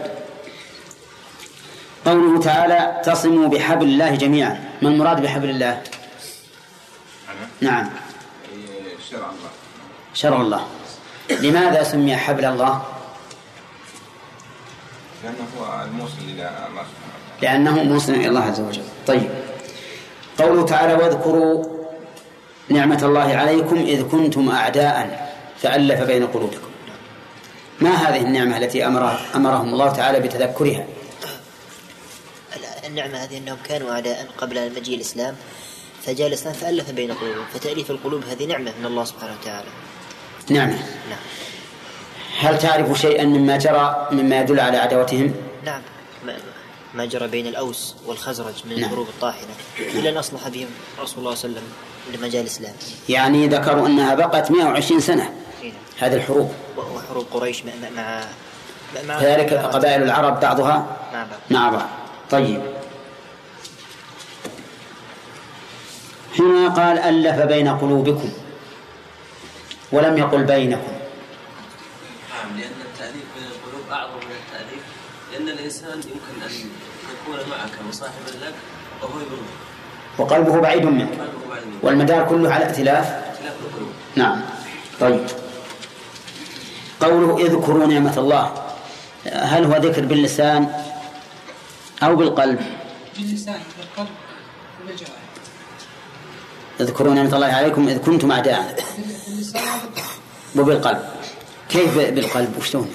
قوله 2.05 2.41
تعالى 2.41 2.73
اعتصموا 2.73 3.47
بحبل 3.47 3.85
الله 3.85 4.15
جميعا. 4.15 4.69
ما 4.81 4.89
المراد 4.89 5.21
بحبل 5.21 5.49
الله؟ 5.49 5.81
نعم. 7.61 7.89
شرع 9.11 9.19
الله. 9.19 9.49
شرع 10.13 10.41
الله. 10.41 10.67
لماذا 11.29 11.83
سمي 11.83 12.15
حبل 12.15 12.45
الله؟ 12.45 12.81
لأنه 15.23 15.47
هو 15.59 15.83
الموصل 15.85 16.17
إلى 16.19 16.47
الله 16.69 16.83
سبحانه 16.83 17.13
وتعالى. 17.37 17.41
لأنه 17.41 17.83
موصل 17.83 18.13
إلى 18.13 18.27
الله 18.27 18.41
عز 18.43 18.59
وجل. 18.59 18.83
طيب. 19.07 19.29
قوله 20.39 20.65
تعالى 20.65 20.93
واذكروا 20.93 21.65
نعمة 22.69 22.99
الله 23.03 23.35
عليكم 23.35 23.75
إذ 23.75 24.09
كنتم 24.09 24.49
أعداء 24.49 24.95
فألف 25.61 26.01
بين 26.01 26.27
قلوبكم. 26.27 26.69
ما 27.81 27.89
هذه 27.89 28.21
النعمة 28.21 28.57
التي 28.57 28.87
أمر 28.87 29.19
أمرهم 29.35 29.69
الله 29.69 29.89
تعالى 29.89 30.19
بتذكرها؟ 30.19 30.85
النعمة 32.87 33.17
هذه 33.17 33.37
أنهم 33.37 33.57
كانوا 33.63 33.91
أعداء 33.91 34.27
قبل 34.37 34.75
مجيء 34.75 34.95
الإسلام 34.95 35.35
فجاء 36.05 36.27
الإسلام 36.27 36.53
فألف 36.53 36.91
بين 36.91 37.13
قلوبهم 37.13 37.45
فتأليف 37.53 37.91
القلوب 37.91 38.23
هذه 38.23 38.45
نعمة 38.45 38.71
من 38.79 38.85
الله 38.85 39.03
سبحانه 39.03 39.33
وتعالى. 39.41 39.67
نعمة 40.49 40.77
نعم. 41.09 41.19
هل 42.39 42.57
تعرف 42.57 42.99
شيئا 42.99 43.25
مما 43.25 43.57
جرى 43.57 44.07
مما 44.11 44.39
يدل 44.39 44.59
على 44.59 44.77
عداوتهم؟ 44.77 45.33
نعم. 45.65 45.81
ما, 46.93 47.05
جرى 47.05 47.27
بين 47.27 47.47
الأوس 47.47 47.95
والخزرج 48.05 48.53
من 48.65 48.75
نعم. 48.75 48.83
الحروب 48.83 49.07
الطاحنة. 49.07 49.47
إلى 49.79 50.09
أن 50.09 50.17
أصلح 50.17 50.47
بهم 50.47 50.67
رسول 51.01 51.19
الله 51.19 51.35
صلى 51.35 51.49
الله 51.49 51.59
عليه 51.59 51.69
وسلم 52.09 52.19
لما 52.19 52.27
جاء 52.27 52.41
الإسلام. 52.41 52.73
يعني 53.09 53.47
ذكروا 53.47 53.87
أنها 53.87 54.15
بقت 54.15 54.51
120 54.51 54.99
سنة 54.99 55.23
نعم. 55.63 55.71
هذه 55.99 56.15
الحروب. 56.15 56.51
وحروب 56.77 57.25
قريش 57.31 57.63
مع 57.65 57.71
مع, 57.95 58.23
مع 59.07 59.19
كذلك 59.19 59.53
قبائل 59.53 60.03
العرب 60.03 60.39
بعضها؟ 60.39 60.85
مع 61.13 61.23
بعض. 61.23 61.39
مع 61.49 61.69
بعض. 61.69 61.89
طيب. 62.31 62.61
هنا 66.39 66.69
قال 66.69 66.99
ألف 66.99 67.41
بين 67.41 67.67
قلوبكم. 67.67 68.31
ولم 69.93 70.17
يقل 70.17 70.43
بينكم. 70.43 70.93
نعم 72.31 72.49
لأن 72.57 72.79
التأليف 72.85 73.25
بين 73.35 73.47
القلوب 73.53 73.85
أعظم 73.91 74.17
من 74.17 74.35
التأليف 74.41 74.83
لأن 75.31 75.47
الإنسان 75.49 75.97
يمكن 75.97 76.35
أن 76.45 76.51
يكون 77.13 77.49
معك 77.51 77.71
مصاحبا 77.89 78.45
لك 78.45 78.53
وهو 79.01 79.19
يبغضك 79.19 79.63
وقلبه 80.17 80.61
بعيد 80.61 80.85
منك. 80.85 81.09
قلبه 81.09 81.49
بعد 81.49 81.65
منك. 81.65 81.83
والمدار 81.83 82.29
كله 82.29 82.53
على 82.53 82.65
ائتلاف. 82.65 83.23
نعم. 84.15 84.41
طيب. 84.99 85.25
قوله 87.01 87.45
اذكروا 87.45 87.87
نعمة 87.87 88.17
الله. 88.17 88.53
هل 89.25 89.65
هو 89.65 89.75
ذكر 89.77 90.05
باللسان 90.05 90.67
أو 92.03 92.15
بالقلب؟ 92.15 92.59
باللسان 93.17 93.61
بالقلب 93.77 94.15
وبالجوارح 94.83 95.23
اذكروا 96.79 97.13
نعمة 97.13 97.35
الله 97.35 97.47
عليكم 97.47 97.87
إذ 97.87 97.97
كنتم 97.97 98.31
أعداء. 98.31 98.83
وبالقلب 99.49 99.91
وبالقلب 100.55 101.03
كيف 101.69 101.97
بالقلب؟ 101.97 102.57
وشلون؟ 102.59 102.89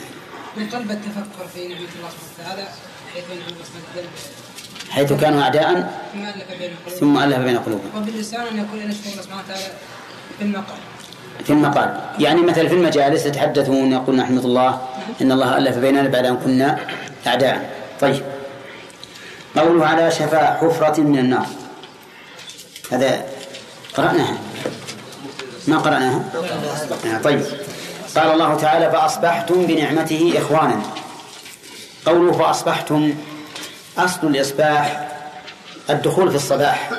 بالقلب 0.57 0.90
التفكر 0.90 1.49
في 1.55 1.68
نعمة 1.68 1.88
الله 1.99 2.11
سبحانه 2.11 2.32
وتعالى 2.38 2.68
حيث 3.14 3.24
وتعالى 3.24 4.09
حيث 4.90 5.12
كانوا 5.12 5.42
أعداء 5.42 6.01
ثم 7.01 7.18
ألف 7.18 7.38
بين 7.38 7.59
قلوبهم. 7.59 7.90
وباللسان 7.96 8.40
أن 8.40 8.59
يكون 8.59 8.78
نشكر 8.78 9.11
الله 9.11 9.22
سبحانه 9.22 9.42
وتعالى 9.44 9.72
في 10.38 10.44
المقال 10.44 10.78
في 11.44 11.51
المقال 11.53 12.01
يعني 12.18 12.42
مثلا 12.42 12.68
في 12.68 12.74
المجالس 12.74 13.26
يتحدثون 13.26 13.92
يقول 13.92 14.16
نحمد 14.16 14.44
الله 14.44 14.80
إن 15.22 15.32
الله 15.32 15.59
ألف 15.59 15.76
بيننا 15.78 16.09
بعد 16.09 16.26
أن 16.26 16.36
كنا 16.36 16.78
أعداء. 17.26 17.70
طيب. 18.01 18.22
قوله 19.57 19.86
على 19.86 20.11
شفا 20.11 20.55
حفرة 20.55 21.01
من 21.01 21.18
النار. 21.18 21.46
هذا 22.92 23.24
قرأناها. 23.94 24.38
ما 25.69 25.79
قرأناها؟ 25.79 26.23
آه، 27.07 27.19
طيب. 27.19 27.43
قال 28.16 28.31
الله 28.31 28.55
تعالى 28.55 28.91
فأصبحتم 28.91 29.66
بنعمته 29.66 30.35
إخوانا. 30.37 30.81
قوله 32.07 32.33
فأصبحتم 32.33 33.14
أصل 33.99 34.27
الإصباح 34.27 35.09
الدخول 35.91 36.31
في 36.31 36.37
الصباح 36.37 36.91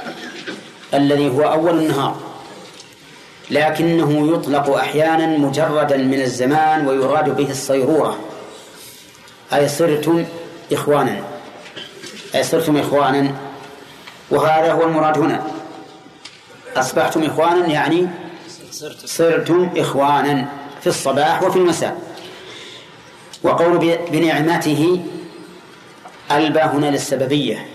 الذي 0.93 1.29
هو 1.29 1.41
أول 1.41 1.79
النهار 1.79 2.15
لكنه 3.51 4.33
يطلق 4.33 4.69
أحيانا 4.69 5.27
مجردا 5.37 5.97
من 5.97 6.21
الزمان 6.21 6.87
ويراد 6.87 7.35
به 7.35 7.51
الصيرورة. 7.51 8.19
أي 9.53 9.67
صرتم 9.67 10.25
إخوانا. 10.73 11.23
أي 12.35 12.43
صرتم 12.43 12.77
إخوانا. 12.77 13.35
وهذا 14.31 14.71
هو 14.71 14.83
المراد 14.83 15.17
هنا. 15.17 15.43
أصبحتم 16.75 17.23
إخوانا 17.23 17.67
يعني 17.67 18.07
صرتم 19.05 19.69
إخوانا 19.77 20.45
في 20.81 20.87
الصباح 20.87 21.43
وفي 21.43 21.57
المساء. 21.59 22.01
وقول 23.43 23.97
بنعمته 24.11 25.05
ألبى 26.31 26.59
هنا 26.59 26.85
للسببية 26.85 27.67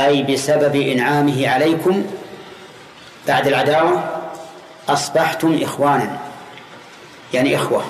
أي 0.00 0.22
بسبب 0.22 0.76
إنعامه 0.76 1.48
عليكم 1.48 2.04
بعد 3.28 3.46
العداوة 3.46 4.20
أصبحتم 4.88 5.62
إخوانا 5.62 6.18
يعني 7.34 7.56
إخوة. 7.56 7.84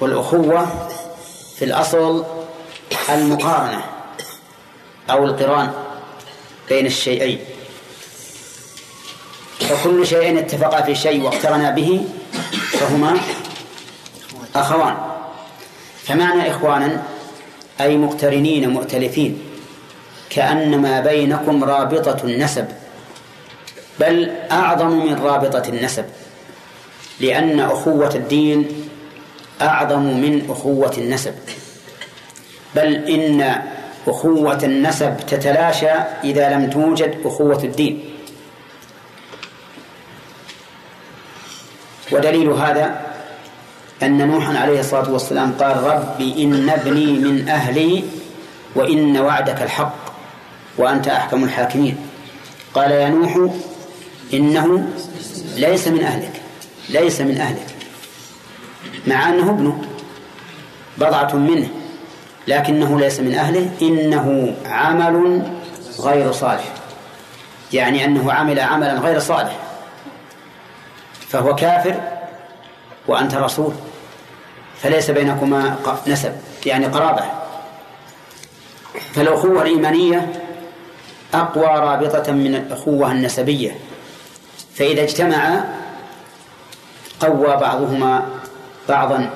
والأخوة 0.00 0.88
في 1.56 1.64
الأصل 1.64 2.24
المقارنة 3.08 3.84
أو 5.10 5.24
القران 5.24 5.72
بين 6.68 6.86
الشيئين. 6.86 7.38
فكل 9.70 10.06
شيء 10.06 10.38
اتفقا 10.38 10.82
في 10.82 10.94
شيء 10.94 11.22
واقترنا 11.22 11.70
به 11.70 12.04
فهما 12.70 13.16
أخوان. 14.56 14.94
فمعنى 16.02 16.50
إخوانا 16.50 17.02
أي 17.80 17.96
مقترنين 17.96 18.70
مؤتلفين 18.70 19.38
كأن 20.30 20.78
ما 20.82 21.00
بينكم 21.00 21.64
رابطة 21.64 22.24
النسب 22.24 22.66
بل 24.00 24.30
أعظم 24.50 25.06
من 25.06 25.14
رابطة 25.14 25.68
النسب 25.68 26.04
لأن 27.20 27.60
أخوة 27.60 28.14
الدين 28.14 28.88
أعظم 29.62 30.02
من 30.02 30.50
أخوة 30.50 30.92
النسب. 30.98 31.34
بل 32.76 32.94
إن 32.94 33.62
أخوة 34.08 34.64
النسب 34.64 35.16
تتلاشى 35.16 35.90
إذا 36.24 36.54
لم 36.54 36.70
توجد 36.70 37.14
أخوة 37.24 37.64
الدين. 37.64 38.04
ودليل 42.12 42.48
هذا 42.48 43.00
أن 44.02 44.28
نوحا 44.28 44.58
عليه 44.58 44.80
الصلاة 44.80 45.10
والسلام 45.10 45.52
قال 45.52 45.82
رب 45.82 46.20
إن 46.20 46.68
ابني 46.68 47.06
من 47.06 47.48
أهلي 47.48 48.04
وإن 48.74 49.16
وعدك 49.18 49.62
الحق 49.62 49.94
وأنت 50.78 51.08
أحكم 51.08 51.44
الحاكمين. 51.44 51.96
قال 52.74 52.90
يا 52.90 53.08
نوح 53.08 53.50
إنه 54.34 54.88
ليس 55.56 55.88
من 55.88 56.02
أهلك 56.02 56.32
ليس 56.90 57.20
من 57.20 57.40
أهلك 57.40 57.66
مع 59.06 59.28
أنه 59.28 59.50
ابنه 59.50 59.82
بضعة 60.98 61.36
منه 61.36 61.68
لكنه 62.48 63.00
ليس 63.00 63.20
من 63.20 63.34
أهله 63.34 63.70
إنه 63.82 64.54
عمل 64.66 65.42
غير 66.00 66.32
صالح. 66.32 66.64
يعني 67.72 68.04
أنه 68.04 68.32
عمل 68.32 68.60
عملا 68.60 68.98
غير 68.98 69.18
صالح. 69.18 69.69
فهو 71.30 71.54
كافر 71.54 71.94
وأنت 73.08 73.34
رسول 73.34 73.72
فليس 74.82 75.10
بينكما 75.10 75.76
نسب 76.06 76.32
يعني 76.66 76.86
قرابة. 76.86 77.24
فالأخوة 79.14 79.62
الإيمانية 79.62 80.32
أقوى 81.34 81.66
رابطة 81.66 82.32
من 82.32 82.54
الأخوة 82.54 83.12
النسبية. 83.12 83.78
فإذا 84.74 85.02
اجتمعا 85.02 85.64
قوى 87.20 87.56
بعضهما 87.56 88.26
بعضا. 88.88 89.30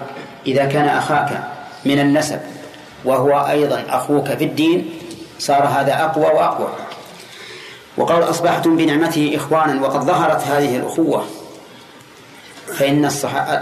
إذا 0.47 0.64
كان 0.64 0.88
أخاك 0.88 1.45
من 1.84 2.01
النسب 2.01 2.40
وهو 3.05 3.47
أيضا 3.51 3.84
أخوك 3.88 4.26
في 4.26 4.45
الدين 4.45 4.90
صار 5.38 5.64
هذا 5.64 6.05
أقوى 6.05 6.24
وأقوى. 6.24 6.68
وقال 7.97 8.30
أصبحتم 8.30 8.76
بنعمته 8.76 9.32
إخوانا 9.36 9.82
وقد 9.82 10.01
ظهرت 10.01 10.42
هذه 10.42 10.76
الأخوة. 10.76 11.24
فإن 12.66 13.08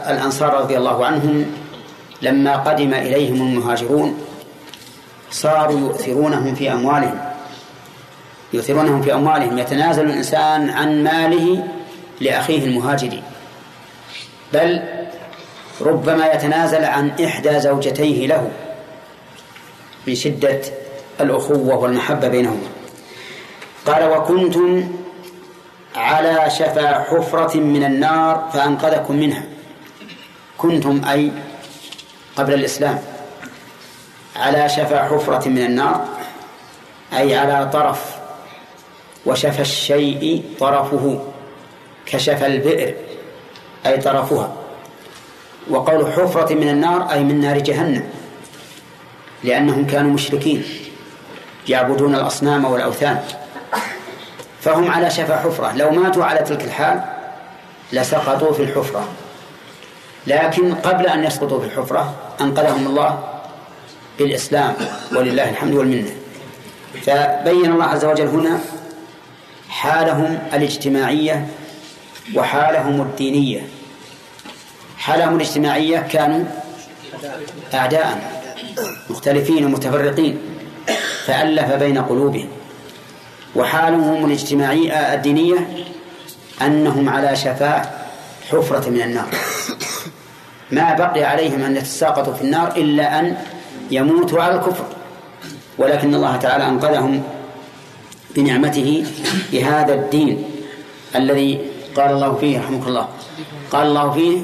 الأنصار 0.08 0.54
رضي 0.54 0.76
الله 0.76 1.06
عنهم 1.06 1.46
لما 2.22 2.56
قدم 2.56 2.94
إليهم 2.94 3.34
المهاجرون 3.34 4.18
صاروا 5.30 5.80
يؤثرونهم 5.80 6.54
في 6.54 6.72
أموالهم. 6.72 7.20
يؤثرونهم 8.52 9.02
في 9.02 9.14
أموالهم. 9.14 9.58
يتنازل 9.58 10.04
الإنسان 10.04 10.70
عن 10.70 11.04
ماله 11.04 11.68
لأخيه 12.20 12.64
المهاجر. 12.64 13.22
بل 14.52 14.82
ربما 15.80 16.26
يتنازل 16.32 16.84
عن 16.84 17.10
إحدى 17.10 17.60
زوجتيه 17.60 18.26
له 18.26 18.50
من 20.06 20.14
شدة 20.14 20.60
الأخوة 21.20 21.76
والمحبة 21.78 22.28
بينهما 22.28 22.68
قال 23.86 24.10
وكنتم 24.10 24.92
على 25.96 26.50
شفا 26.50 27.04
حفرة 27.04 27.56
من 27.56 27.84
النار 27.84 28.50
فأنقذكم 28.52 29.16
منها. 29.16 29.42
كنتم 30.58 31.04
أي 31.04 31.32
قبل 32.36 32.54
الإسلام. 32.54 32.98
على 34.36 34.68
شفا 34.68 35.04
حفرة 35.04 35.48
من 35.48 35.58
النار 35.58 36.08
أي 37.12 37.36
على 37.36 37.70
طرف 37.72 38.16
وشفى 39.26 39.62
الشيء 39.62 40.44
طرفه 40.60 41.24
كشف 42.06 42.44
البئر 42.44 42.94
أي 43.86 43.96
طرفها. 43.96 44.52
وقول 45.70 46.12
حفرة 46.12 46.54
من 46.54 46.68
النار 46.68 47.12
أي 47.12 47.24
من 47.24 47.40
نار 47.40 47.58
جهنم 47.58 48.04
لأنهم 49.44 49.86
كانوا 49.86 50.10
مشركين 50.10 50.64
يعبدون 51.68 52.14
الأصنام 52.14 52.64
والأوثان. 52.64 53.24
فهم 54.62 54.90
على 54.90 55.10
شفا 55.10 55.36
حفرة. 55.36 55.72
لو 55.76 55.90
ماتوا 55.90 56.24
على 56.24 56.40
تلك 56.40 56.64
الحال 56.64 57.00
لسقطوا 57.92 58.52
في 58.52 58.62
الحفرة. 58.62 59.08
لكن 60.26 60.74
قبل 60.74 61.06
أن 61.06 61.24
يسقطوا 61.24 61.60
في 61.60 61.66
الحفرة 61.66 62.14
أنقذهم 62.40 62.86
الله 62.86 63.24
بالإسلام 64.18 64.74
ولله 65.16 65.50
الحمد 65.50 65.74
والمنة. 65.74 66.10
فبين 67.02 67.72
الله 67.72 67.84
عز 67.84 68.04
وجل 68.04 68.26
هنا 68.26 68.60
حالهم 69.68 70.38
الاجتماعية 70.54 71.46
وحالهم 72.34 73.00
الدينية. 73.00 73.66
حالهم 74.98 75.36
الاجتماعية 75.36 75.98
كانوا 75.98 76.44
أعداء 77.74 78.32
مختلفين 79.10 79.64
ومتفرقين. 79.64 80.38
فألف 81.26 81.72
بين 81.72 81.98
قلوبهم. 81.98 82.48
وحالهم 83.56 84.24
الاجتماعية 84.26 85.14
الدينية 85.14 85.68
أنهم 86.62 87.08
على 87.08 87.36
شفاء 87.36 88.08
حفرة 88.50 88.90
من 88.90 89.02
النار. 89.02 89.28
ما 90.70 90.94
بقي 90.94 91.24
عليهم 91.24 91.62
أن 91.62 91.76
يتساقطوا 91.76 92.34
في 92.34 92.42
النار 92.42 92.76
إلا 92.76 93.20
أن 93.20 93.36
يموتوا 93.90 94.42
على 94.42 94.54
الكفر. 94.54 94.84
ولكن 95.78 96.14
الله 96.14 96.36
تعالى 96.36 96.66
أنقذهم 96.68 97.22
بنعمته 98.36 99.06
بهذا 99.52 99.94
الدين 99.94 100.44
الذي 101.16 101.60
قال 101.96 102.10
الله 102.10 102.34
فيه 102.34 102.58
رحمك 102.58 102.86
الله. 102.86 103.08
قال 103.72 103.86
الله 103.86 104.12
فيه 104.12 104.40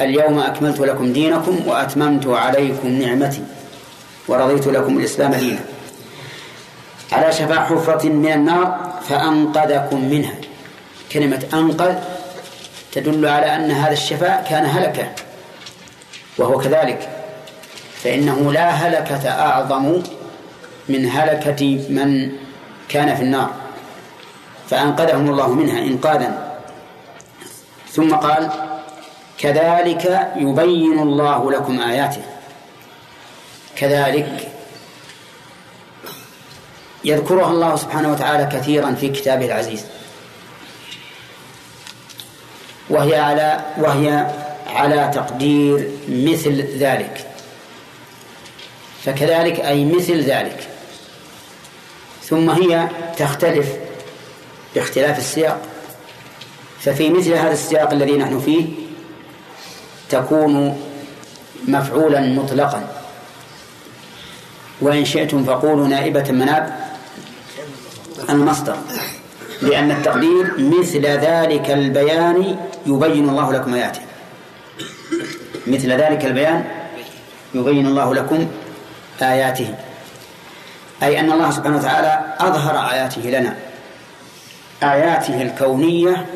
اليوم 0.00 0.38
أكملت 0.38 0.80
لكم 0.80 1.12
دينكم 1.12 1.60
وأتممت 1.66 2.26
عليكم 2.26 2.88
نعمتي 2.88 3.42
ورضيت 4.28 4.66
لكم 4.66 4.98
الإسلام 4.98 5.34
دينا. 5.34 5.60
على 7.12 7.32
شفا 7.32 7.60
حفرة 7.60 8.08
من 8.08 8.32
النار 8.32 8.92
فأنقذكم 9.08 10.04
منها. 10.04 10.34
كلمة 11.12 11.42
أنقذ 11.54 11.94
تدل 12.92 13.26
على 13.26 13.56
أن 13.56 13.70
هذا 13.70 13.92
الشفاء 13.92 14.46
كان 14.50 14.66
هلكة 14.66 15.08
وهو 16.38 16.58
كذلك. 16.58 17.08
فإنه 18.02 18.52
لا 18.52 18.70
هلكة 18.70 19.28
أعظم 19.28 20.02
من 20.88 21.10
هلكة 21.10 21.86
من 21.88 22.32
كان 22.88 23.14
في 23.16 23.22
النار. 23.22 23.50
فأنقذهم 24.70 25.30
الله 25.30 25.48
منها 25.48 25.78
إنقاذا. 25.78 26.50
ثم 27.90 28.14
قال 28.14 28.50
كذلك 29.38 30.32
يبين 30.36 30.98
الله 30.98 31.50
لكم 31.50 31.80
آياته. 31.80 32.22
كذلك 33.76 34.49
يذكرها 37.04 37.50
الله 37.50 37.76
سبحانه 37.76 38.12
وتعالى 38.12 38.58
كثيرا 38.58 38.92
في 38.92 39.08
كتابه 39.08 39.46
العزيز. 39.46 39.84
وهي 42.90 43.16
على 43.16 43.60
وهي 43.78 44.26
على 44.66 45.10
تقدير 45.14 45.90
مثل 46.08 46.78
ذلك. 46.78 47.26
فكذلك 49.04 49.60
أي 49.60 49.84
مثل 49.84 50.20
ذلك. 50.20 50.68
ثم 52.24 52.50
هي 52.50 52.88
تختلف 53.18 53.68
باختلاف 54.74 55.18
السياق. 55.18 55.60
ففي 56.80 57.10
مثل 57.10 57.32
هذا 57.32 57.52
السياق 57.52 57.90
الذي 57.92 58.16
نحن 58.16 58.40
فيه 58.40 58.66
تكون 60.10 60.82
مفعولا 61.68 62.20
مطلقا. 62.20 62.88
وإن 64.80 65.04
شئتم 65.04 65.44
فقولوا 65.44 65.88
نائبة 65.88 66.32
مناب. 66.32 66.89
المصدر. 68.30 68.76
لأن 69.62 69.90
التقدير 69.90 70.54
مثل 70.58 71.06
ذلك 71.06 71.70
البيان 71.70 72.56
يبين 72.86 73.28
الله 73.28 73.52
لكم 73.52 73.74
آياته 73.74 74.00
مثل 75.66 75.92
ذلك 75.92 76.24
البيان 76.24 76.64
يبين 77.54 77.86
الله 77.86 78.14
لكم 78.14 78.48
آياته. 79.22 79.74
أي 81.02 81.20
أن 81.20 81.32
الله 81.32 81.50
سبحانه 81.50 81.76
وتعالى 81.76 82.34
أظهر 82.38 82.90
آياته 82.92 83.22
لنا. 83.22 83.56
آياته 84.82 85.42
الكونية 85.42 86.26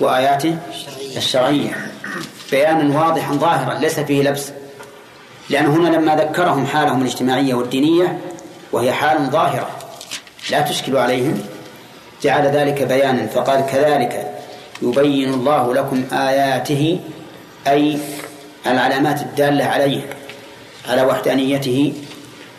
وآياته 0.00 0.58
الشرعية. 1.16 1.90
بيانا 2.50 3.00
واضحا 3.00 3.34
ظاهرا 3.34 3.74
ليس 3.74 4.00
فيه 4.00 4.22
لبس. 4.22 4.52
لأن 5.50 5.66
هنا 5.66 5.88
لما 5.88 6.16
ذكرهم 6.16 6.66
حالهم 6.66 7.02
الاجتماعية 7.02 7.54
والدينية 7.54 8.18
وهي 8.72 8.92
حال 8.92 9.30
ظاهرة. 9.30 9.70
لا 10.50 10.60
تشكل 10.60 10.96
عليهم. 10.96 11.42
جعل 12.22 12.46
ذلك 12.46 12.82
بيانا 12.82 13.26
فقال 13.26 13.66
كذلك 13.66 14.26
يبين 14.82 15.34
الله 15.34 15.74
لكم 15.74 16.04
آياته 16.12 17.00
أي 17.68 17.98
العلامات 18.66 19.22
الدالة 19.22 19.64
عليه 19.64 20.02
على 20.88 21.02
وحدانيته 21.02 21.92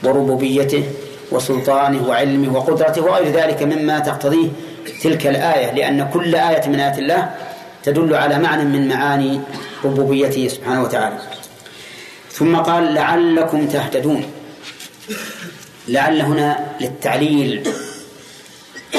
وربوبيته 0.04 0.84
وسلطانه 1.32 2.08
وعلمه 2.08 2.58
وقدرته 2.58 3.02
وغير 3.02 3.32
ذلك 3.32 3.64
مما 3.64 4.00
تقتضيه 4.00 4.50
تلك 5.04 5.28
الآية 5.28 5.74
لأن 5.74 6.10
كل 6.14 6.36
آية 6.36 6.68
من 6.68 6.80
آيات 6.80 7.00
الله 7.00 7.32
تدل 7.84 8.16
على 8.16 8.40
معنى 8.40 8.64
من 8.64 8.88
معاني 8.88 9.42
ربوبيته 9.86 10.48
سبحانه 10.48 10.84
وتعالى. 10.84 11.18
ثم 12.32 12.56
قال 12.56 12.94
لعلكم 12.94 13.68
تهتدون. 13.68 14.24
لعل 15.88 16.22
هنا 16.22 16.66
للتعليل 16.82 17.68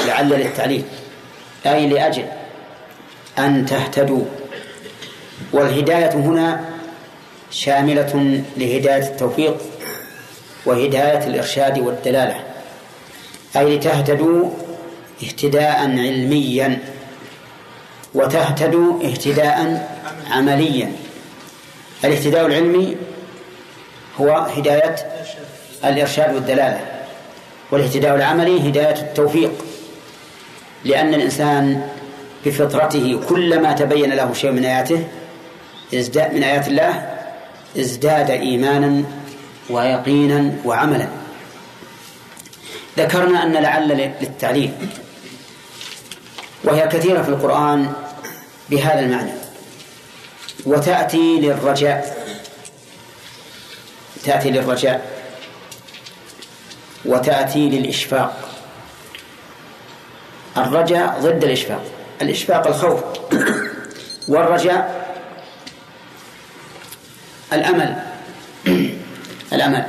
لعل 0.07 0.29
للتعليل. 0.29 0.83
أي 1.65 1.87
لأجل 1.87 2.25
أن 3.39 3.65
تهتدوا. 3.65 4.25
والهداية 5.53 6.13
هنا 6.13 6.65
شاملة 7.51 8.43
لهداية 8.57 9.03
التوفيق 9.07 9.57
وهداية 10.65 11.27
الإرشاد 11.27 11.79
والدلالة. 11.79 12.43
أي 13.57 13.77
لتهتدوا 13.77 14.49
اهتداء 15.23 15.79
علميا 15.79 16.79
وتهتدوا 18.13 19.03
اهتداء 19.03 19.87
عمليا. 20.31 20.91
الاهتداء 22.03 22.45
العلمي 22.45 22.97
هو 24.21 24.29
هداية 24.29 24.95
الإرشاد 25.85 26.35
والدلالة 26.35 26.79
والاهتداء 27.71 28.15
العملي 28.15 28.69
هداية 28.69 29.01
التوفيق 29.01 29.51
لأن 30.85 31.13
الإنسان 31.13 31.89
بفطرته 32.45 33.21
كلما 33.29 33.73
تبين 33.73 34.13
له 34.13 34.33
شيء 34.33 34.51
من 34.51 34.65
آياته 34.65 35.07
ازداد 35.93 36.33
من 36.33 36.43
آيات 36.43 36.67
الله 36.67 37.15
ازداد 37.79 38.29
إيمانا 38.29 39.03
ويقينا 39.69 40.51
وعملا. 40.65 41.07
ذكرنا 42.97 43.43
أن 43.43 43.53
لعل 43.53 44.11
للتعليل 44.21 44.71
وهي 46.63 46.87
كثيرة 46.87 47.21
في 47.21 47.29
القرآن 47.29 47.93
بهذا 48.69 48.99
المعنى 48.99 49.31
وتأتي 50.65 51.39
للرجاء 51.39 52.17
تأتي 54.23 54.51
للرجاء. 54.51 55.12
وتأتي 57.05 57.69
للإشفاق. 57.69 58.49
الرجاء 60.57 61.19
ضد 61.19 61.43
الإشفاق. 61.43 61.83
الإشفاق 62.21 62.67
الخوف. 62.67 63.03
والرجاء 64.27 65.07
الأمل. 67.53 67.95
الأمل. 69.53 69.85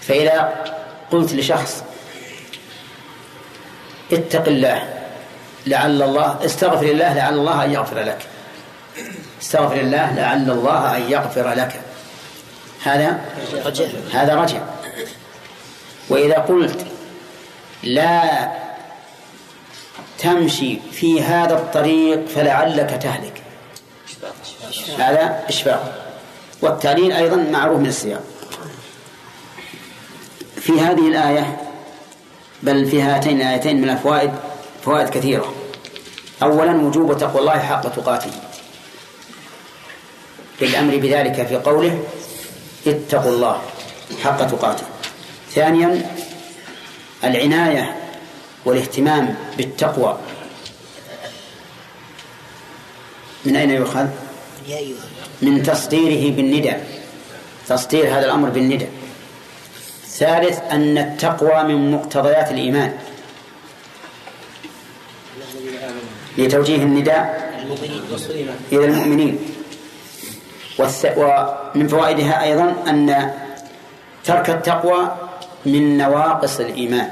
فإذا 0.00 0.64
قلت 1.10 1.32
لشخص 1.32 1.84
اتق 4.12 4.48
الله 4.48 4.88
لعل 5.66 6.02
الله 6.02 6.44
استغفر 6.44 6.86
الله 6.86 7.14
لعل 7.14 7.34
الله 7.34 7.64
أن 7.64 7.70
يغفر 7.70 7.98
لك. 8.00 8.18
استغفر 9.42 9.80
الله 9.80 10.14
لعل 10.14 10.50
الله 10.50 10.96
أن 10.96 11.02
يغفر 11.10 11.48
لك. 11.54 11.80
هذا 12.82 13.20
هذا 14.12 14.34
رجاء. 14.34 14.77
وإذا 16.08 16.38
قلت 16.38 16.86
لا 17.82 18.48
تمشي 20.18 20.78
في 20.92 21.22
هذا 21.22 21.54
الطريق 21.54 22.26
فلعلك 22.28 22.98
تهلك. 23.02 23.42
هذا 24.98 25.44
إشفاق. 25.48 26.14
والتعليل 26.62 27.12
أيضا 27.12 27.36
معروف 27.36 27.78
من 27.78 27.86
السياق. 27.86 28.22
في 30.60 30.80
هذه 30.80 31.08
الآية 31.08 31.56
بل 32.62 32.86
في 32.86 33.02
هاتين 33.02 33.40
الآيتين 33.40 33.80
من 33.80 33.90
الفوائد 33.90 34.32
فوائد 34.84 35.08
كثيرة. 35.08 35.54
أولا 36.42 36.76
وجوب 36.76 37.18
تقوى 37.18 37.40
الله 37.40 37.58
حق 37.58 37.88
تقاته. 37.88 38.30
بالأمر 40.60 40.96
بذلك 40.96 41.46
في 41.46 41.56
قوله 41.56 42.04
اتقوا 42.86 43.32
الله 43.32 43.62
حق 44.24 44.46
تقاته. 44.46 44.84
ثانيا 45.54 46.02
العناية 47.24 47.96
والاهتمام 48.64 49.34
بالتقوى. 49.56 50.18
من 53.44 53.56
أين 53.56 53.70
يؤخذ؟ 53.70 54.06
من 55.42 55.62
تصديره 55.62 56.36
بالندى. 56.36 56.72
تصدير 57.68 58.08
هذا 58.08 58.24
الأمر 58.24 58.48
بالندى. 58.48 58.86
ثالث 60.06 60.60
أن 60.70 60.98
التقوى 60.98 61.62
من 61.62 61.92
مقتضيات 61.92 62.50
الإيمان. 62.50 62.98
لتوجيه 66.38 66.76
النداء 66.76 67.52
إلى 68.72 68.84
المؤمنين. 68.84 69.38
ومن 71.16 71.88
فوائدها 71.88 72.42
أيضا 72.42 72.74
أن 72.88 73.32
ترك 74.24 74.50
التقوى 74.50 75.27
من 75.66 75.98
نواقص 75.98 76.60
الإيمان. 76.60 77.10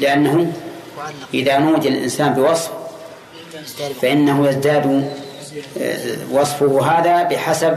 لأنه 0.00 0.52
إذا 1.34 1.58
نودي 1.58 1.88
الإنسان 1.88 2.34
بوصف 2.34 2.70
فإنه 4.02 4.48
يزداد 4.48 5.12
آه، 5.80 6.16
وصفه 6.32 6.82
هذا 6.82 7.22
بحسب 7.22 7.76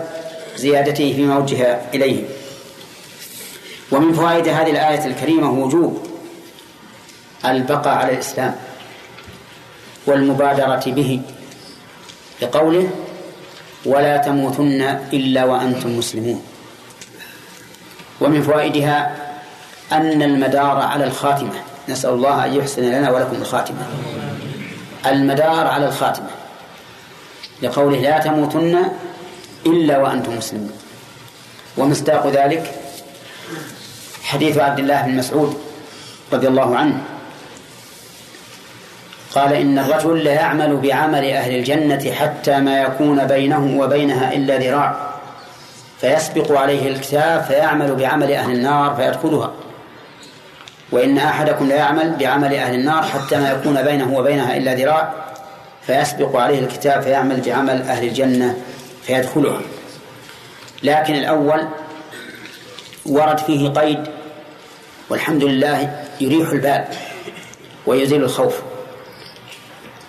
زيادته 0.55 1.13
فيما 1.13 1.37
وجه 1.37 1.81
إليه. 1.93 2.23
ومن 3.91 4.13
فوائد 4.13 4.47
هذه 4.47 4.71
الآية 4.71 5.05
الكريمة 5.05 5.51
وجوب 5.51 6.07
البقاء 7.45 7.95
على 7.95 8.13
الإسلام 8.13 8.55
والمبادرة 10.05 10.83
به 10.85 11.21
لقوله 12.41 12.89
ولا 13.85 14.17
تموتن 14.17 14.81
إلا 15.13 15.45
وأنتم 15.45 15.97
مسلمون. 15.97 16.48
ومن 18.21 18.41
فوائدها 18.41 19.15
أن 19.91 20.21
المدار 20.21 20.77
على 20.77 21.03
الخاتمة. 21.03 21.53
نسأل 21.89 22.09
الله 22.09 22.45
أن 22.45 22.53
يحسن 22.53 22.81
لنا 22.81 23.11
ولكم 23.11 23.35
الخاتمة. 23.35 23.77
المدار 25.05 25.67
على 25.67 25.87
الخاتمة. 25.87 26.29
لقوله 27.61 27.99
لا 27.99 28.19
تموتن 28.19 28.85
إلا 29.65 29.97
وأنتم 29.97 30.37
مسلمون. 30.37 30.73
ومصداق 31.77 32.27
ذلك 32.27 32.73
حديث 34.23 34.57
عبد 34.57 34.79
الله 34.79 35.01
بن 35.01 35.17
مسعود 35.17 35.57
رضي 36.33 36.47
الله 36.47 36.75
عنه. 36.77 36.97
قال 39.35 39.53
إن 39.53 39.79
الرجل 39.79 40.23
لا 40.23 40.33
يعمل 40.33 40.77
بعمل 40.77 41.25
أهل 41.25 41.55
الجنة 41.55 42.11
حتى 42.11 42.59
ما 42.59 42.81
يكون 42.81 43.27
بينه 43.27 43.79
وبينها 43.79 44.33
إلا 44.33 44.57
ذراع. 44.57 45.09
فيسبق 46.01 46.59
عليه 46.59 46.89
الكتاب 46.89 47.43
فيعمل 47.43 47.95
بعمل 47.95 48.31
أهل 48.31 48.51
النار 48.51 48.95
فيدخلها. 48.95 49.51
وإن 50.91 51.17
أحدكم 51.17 51.67
لا 51.67 51.75
يعمل 51.75 52.15
بعمل 52.19 52.53
أهل 52.53 52.75
النار 52.75 53.03
حتى 53.03 53.37
ما 53.37 53.51
يكون 53.51 53.83
بينه 53.83 54.17
وبينها 54.17 54.57
إلا 54.57 54.73
ذراع 54.73 55.13
فيسبق 55.81 56.35
عليه 56.35 56.59
الكتاب 56.59 57.01
فيعمل 57.01 57.41
بعمل 57.41 57.81
أهل 57.81 58.07
الجنة 58.07 58.57
فيدخلها. 59.03 59.61
لكن 60.83 61.15
الأول 61.15 61.67
ورد 63.05 63.37
فيه 63.37 63.69
قيد 63.69 63.99
والحمد 65.09 65.43
لله 65.43 66.03
يريح 66.21 66.49
البال 66.49 66.85
ويزيل 67.85 68.23
الخوف. 68.23 68.61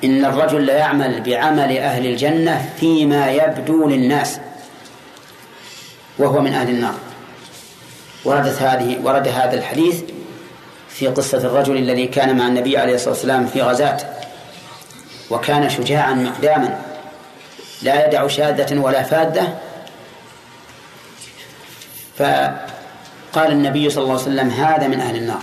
إن 0.05 0.25
الرجل 0.25 0.67
لا 0.67 0.75
يعمل 0.75 1.21
بعمل 1.21 1.79
أهل 1.79 2.07
الجنة 2.07 2.69
فيما 2.81 3.31
يبدو 3.31 3.89
للناس. 3.89 4.41
وهو 6.21 6.41
من 6.41 6.55
أهل 6.55 6.69
النار. 6.69 6.95
وردت 8.25 8.63
هذه 8.63 8.99
ورد 9.03 9.29
هذا 9.29 9.55
الحديث 9.55 10.01
في 10.89 11.07
قصة 11.07 11.39
الرجل 11.39 11.77
الذي 11.77 12.07
كان 12.07 12.39
مع 12.39 12.47
النبي 12.47 12.79
عليه 12.79 12.95
الصلاة 12.95 13.11
والسلام 13.11 13.47
في 13.47 13.63
غزاة 13.63 13.99
وكان 15.31 15.71
شجاعا 15.71 16.15
مقداما 16.15 16.81
لا 17.83 18.07
يدع 18.07 18.29
شاذة 18.29 18.79
ولا 18.79 19.03
فادة. 19.03 19.49
فقال 22.19 23.53
النبي 23.53 23.91
صلى 23.91 24.03
الله 24.03 24.15
عليه 24.15 24.23
وسلم 24.23 24.51
هذا 24.51 24.89
من 24.89 25.01
أهل 25.01 25.17
النار. 25.17 25.43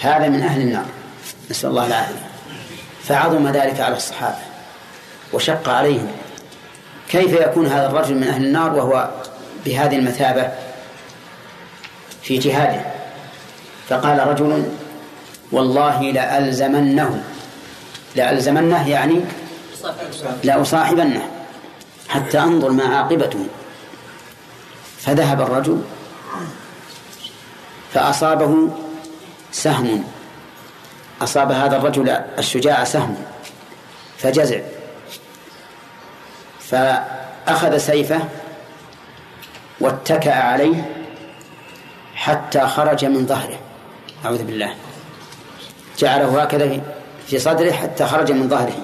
هذا 0.00 0.28
من 0.28 0.42
أهل 0.42 0.60
النار. 0.60 0.86
نسأل 1.50 1.70
الله 1.70 1.86
العافية. 1.86 2.26
فعظم 3.04 3.48
ذلك 3.48 3.80
على 3.80 3.96
الصحابة 3.96 4.38
وشق 5.32 5.68
عليهم. 5.68 6.12
كيف 7.08 7.32
يكون 7.32 7.66
هذا 7.66 7.86
الرجل 7.86 8.14
من 8.14 8.28
أهل 8.28 8.44
النار 8.44 8.74
وهو 8.74 9.10
بهذه 9.64 9.96
المثابة 9.96 10.48
في 12.22 12.38
جهاده؟ 12.38 12.80
فقال 13.88 14.26
رجل 14.26 14.64
والله 15.52 16.02
لألزمنه 16.02 17.24
لألزمنه 18.16 18.88
يعني 18.88 19.20
لأصاحبنه 20.44 21.28
حتى 22.08 22.38
أنظر 22.38 22.70
ما 22.70 22.84
عاقبته. 22.84 23.46
فذهب 24.98 25.40
الرجل 25.40 25.82
فأصابه 27.92 28.68
سهم. 29.52 30.04
أصاب 31.22 31.52
هذا 31.52 31.76
الرجل 31.76 32.08
الشجاع 32.38 32.84
سهم. 32.84 33.16
فجزع. 34.18 34.60
فأخذ 36.70 37.76
سيفه 37.76 38.20
واتكأ 39.80 40.34
عليه 40.34 40.90
حتى 42.14 42.60
خرج 42.60 43.04
من 43.04 43.26
ظهره. 43.26 43.58
أعوذ 44.24 44.44
بالله. 44.44 44.74
جعله 45.98 46.42
هكذا 46.42 46.80
في 47.26 47.38
صدره 47.38 47.72
حتى 47.72 48.06
خرج 48.06 48.32
من 48.32 48.48
ظهره 48.48 48.76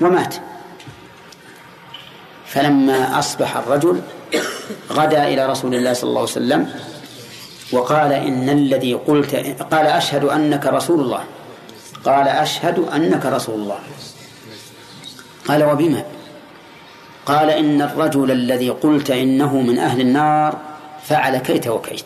ومات. 0.00 0.34
فلما 2.46 3.18
أصبح 3.18 3.56
الرجل 3.56 4.00
غدا 4.90 5.24
إلى 5.28 5.46
رسول 5.46 5.74
الله 5.74 5.92
صلى 5.92 6.08
الله 6.08 6.20
عليه 6.20 6.30
وسلم 6.30 6.74
وقال 7.72 8.12
إن 8.12 8.48
الذي 8.48 8.94
قلت 8.94 9.34
قال 9.72 9.86
أشهد 9.86 10.24
أنك 10.24 10.66
رسول 10.66 11.00
الله. 11.00 11.24
قال 12.04 12.28
أشهد 12.28 12.78
أنك 12.78 13.26
رسول 13.26 13.54
الله. 13.54 13.78
قال 15.48 15.64
وبما؟ 15.64 16.04
قال 17.26 17.50
إن 17.50 17.82
الرجل 17.82 18.30
الذي 18.30 18.70
قلت 18.70 19.10
إنه 19.10 19.60
من 19.60 19.78
أهل 19.78 20.00
النار 20.00 20.58
فعل 21.04 21.38
كيت 21.38 21.68
وكيت. 21.68 22.04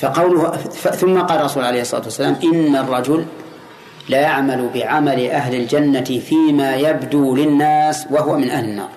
فقوله 0.00 0.56
ثم 0.72 1.20
قال 1.20 1.38
الرسول 1.38 1.64
عليه 1.64 1.80
الصلاة 1.80 2.02
والسلام 2.02 2.36
إن 2.44 2.76
الرجل 2.76 3.24
لا 4.08 4.20
يعمل 4.20 4.70
بعمل 4.74 5.30
أهل 5.30 5.54
الجنة 5.54 6.20
فيما 6.20 6.76
يبدو 6.76 7.36
للناس 7.36 8.06
وهو 8.10 8.38
من 8.38 8.50
أهل 8.50 8.64
النار. 8.64 8.88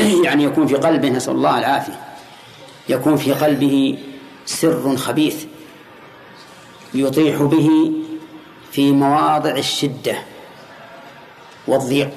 يعني 0.24 0.44
يكون 0.44 0.66
في 0.66 0.74
قلبه 0.74 1.08
نسأل 1.08 1.34
الله 1.34 1.58
العافية 1.58 2.00
يكون 2.88 3.16
في 3.16 3.32
قلبه 3.32 3.98
سر 4.46 4.96
خبيث 4.96 5.44
يطيح 6.94 7.42
به 7.42 7.92
في 8.72 8.92
مواضع 8.92 9.50
الشدة. 9.50 10.14
والضيق. 11.66 12.10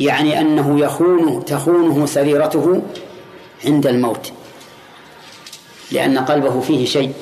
يعني 0.00 0.40
أنه 0.40 0.80
يخون 0.80 1.44
تخونه 1.44 2.06
سريرته 2.06 2.82
عند 3.64 3.86
الموت 3.86 4.32
لأن 5.92 6.18
قلبه 6.18 6.60
فيه 6.60 6.86
شيء 6.86 7.12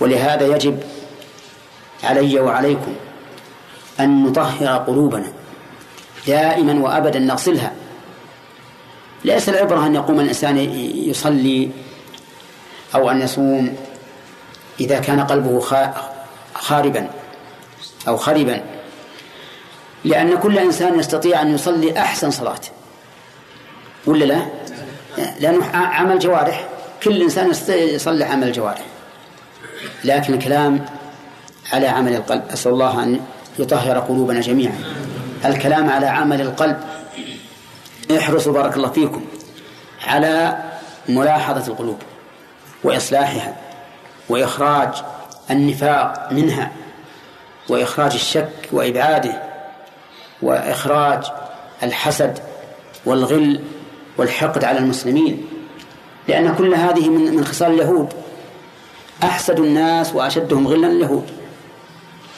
ولهذا 0.00 0.46
يجب 0.46 0.82
علي 2.04 2.40
وعليكم 2.40 2.94
أن 4.00 4.24
نطهر 4.24 4.78
قلوبنا 4.78 5.32
دائما 6.26 6.84
وأبدا 6.84 7.18
نغسلها. 7.18 7.72
ليس 9.24 9.48
العبرة 9.48 9.86
أن 9.86 9.94
يقوم 9.94 10.20
الإنسان 10.20 10.58
يصلي 10.94 11.70
أو 12.94 13.10
أن 13.10 13.20
يصوم 13.20 13.76
إذا 14.80 14.98
كان 14.98 15.20
قلبه 15.20 15.60
خاربا 16.54 17.10
أو 18.08 18.16
خربا. 18.16 18.77
لأن 20.04 20.38
كل 20.38 20.58
إنسان 20.58 20.98
يستطيع 20.98 21.42
أن 21.42 21.54
يصلي 21.54 21.98
أحسن 21.98 22.30
صلاة. 22.30 22.60
ولا 24.06 24.24
لا؟ 24.24 24.46
لأنه 25.40 25.66
عمل 25.74 26.18
جوارح 26.18 26.68
كل 27.02 27.22
إنسان 27.22 27.50
يصلي 27.68 28.24
عمل 28.24 28.52
جوارح. 28.52 28.84
لكن 30.04 30.34
الكلام 30.34 30.84
على 31.72 31.86
عمل 31.86 32.14
القلب 32.14 32.42
أسأل 32.52 32.72
الله 32.72 33.02
أن 33.02 33.20
يطهر 33.58 33.98
قلوبنا 33.98 34.40
جميعا. 34.40 34.78
الكلام 35.44 35.90
على 35.90 36.06
عمل 36.06 36.40
القلب 36.40 36.80
احرصوا 38.18 38.52
بارك 38.52 38.76
الله 38.76 38.88
فيكم 38.88 39.24
على 40.06 40.58
ملاحظة 41.08 41.72
القلوب 41.72 41.98
وإصلاحها 42.84 43.56
وإخراج 44.28 44.88
النفاق 45.50 46.28
منها 46.32 46.70
وإخراج 47.68 48.14
الشك 48.14 48.50
وإبعاده 48.72 49.47
وإخراج 50.42 51.24
الحسد 51.82 52.38
والغل 53.06 53.60
والحقد 54.16 54.64
على 54.64 54.78
المسلمين 54.78 55.46
لأن 56.28 56.54
كل 56.54 56.74
هذه 56.74 57.08
من 57.08 57.36
من 57.36 57.44
خصال 57.44 57.72
اليهود. 57.72 58.12
أحسد 59.22 59.60
الناس 59.60 60.14
وأشدهم 60.14 60.68
غلا 60.68 60.86
اليهود. 60.86 61.30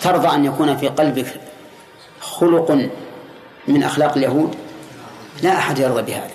ترضى 0.02 0.28
أن 0.28 0.44
يكون 0.44 0.76
في 0.76 0.88
قلبك 0.88 1.26
خلق 2.20 2.88
من 3.68 3.82
أخلاق 3.82 4.16
اليهود؟ 4.16 4.54
لا 5.42 5.52
أحد 5.52 5.78
يرضى 5.78 6.02
بهذا. 6.02 6.30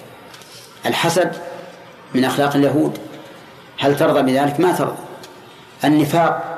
الحسد 0.85 1.31
من 2.15 2.25
أخلاق 2.25 2.55
اليهود 2.55 2.97
هل 3.79 3.97
ترضى 3.97 4.21
بذلك؟ 4.21 4.59
ما 4.59 4.71
ترضى. 4.71 4.97
النفاق 5.83 6.51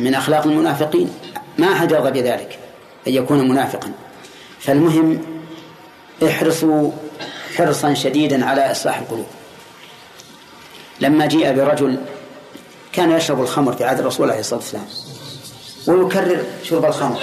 من 0.00 0.14
أخلاق 0.14 0.46
المنافقين 0.46 1.12
ما 1.58 1.72
أحد 1.72 1.92
يرضى 1.92 2.22
بذلك. 2.22 2.58
أن 3.06 3.12
يكون 3.12 3.48
منافقا. 3.48 3.92
فالمهم 4.60 5.22
احرصوا 6.26 6.90
حرصا 7.56 7.94
شديدا 7.94 8.46
على 8.46 8.70
إصلاح 8.70 8.98
القلوب. 8.98 9.26
لما 11.00 11.26
جيء 11.26 11.52
برجل 11.52 11.98
كان 12.92 13.10
يشرب 13.10 13.40
الخمر 13.40 13.72
في 13.72 13.84
عهد 13.84 13.98
الرسول 13.98 14.30
عليه 14.30 14.40
الصلاة 14.40 14.60
والسلام 14.60 14.86
ويكرر 15.86 16.44
شرب 16.62 16.84
الخمر 16.84 17.20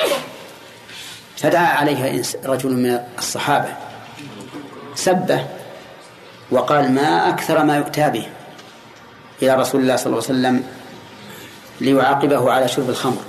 فدعا 1.38 1.65
عليها 1.65 2.23
رجل 2.45 2.69
من 2.69 2.99
الصحابة 3.19 3.69
سبه 4.95 5.45
وقال 6.51 6.91
ما 6.91 7.29
أكثر 7.29 7.63
ما 7.63 7.77
يؤتى 7.77 8.09
به 8.09 8.27
إلى 9.41 9.55
رسول 9.55 9.82
الله 9.82 9.95
صلى 9.95 10.05
الله 10.05 10.23
عليه 10.29 10.39
وسلم 10.39 10.63
ليعاقبه 11.82 12.51
على 12.51 12.67
شرب 12.67 12.89
الخمر. 12.89 13.21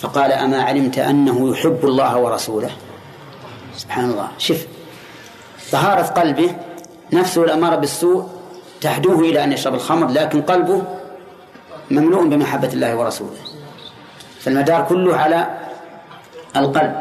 فقال 0.00 0.32
أما 0.32 0.62
علمت 0.62 0.98
أنه 0.98 1.50
يحب 1.50 1.80
الله 1.84 2.18
ورسوله؟ 2.18 2.70
سبحان 3.76 4.10
الله. 4.10 4.28
شف. 4.38 4.66
طهارة 5.72 6.02
قلبه 6.02 6.54
نفسه 7.12 7.44
الأمارة 7.44 7.76
بالسوء 7.76 8.28
تحدوه 8.80 9.20
إلى 9.20 9.44
أن 9.44 9.52
يشرب 9.52 9.74
الخمر 9.74 10.08
لكن 10.10 10.42
قلبه 10.42 10.82
مملوء 11.90 12.28
بمحبة 12.28 12.68
الله 12.68 12.96
ورسوله. 12.96 13.36
فالمدار 14.40 14.86
كله 14.88 15.16
على 15.16 15.58
القلب. 16.56 17.00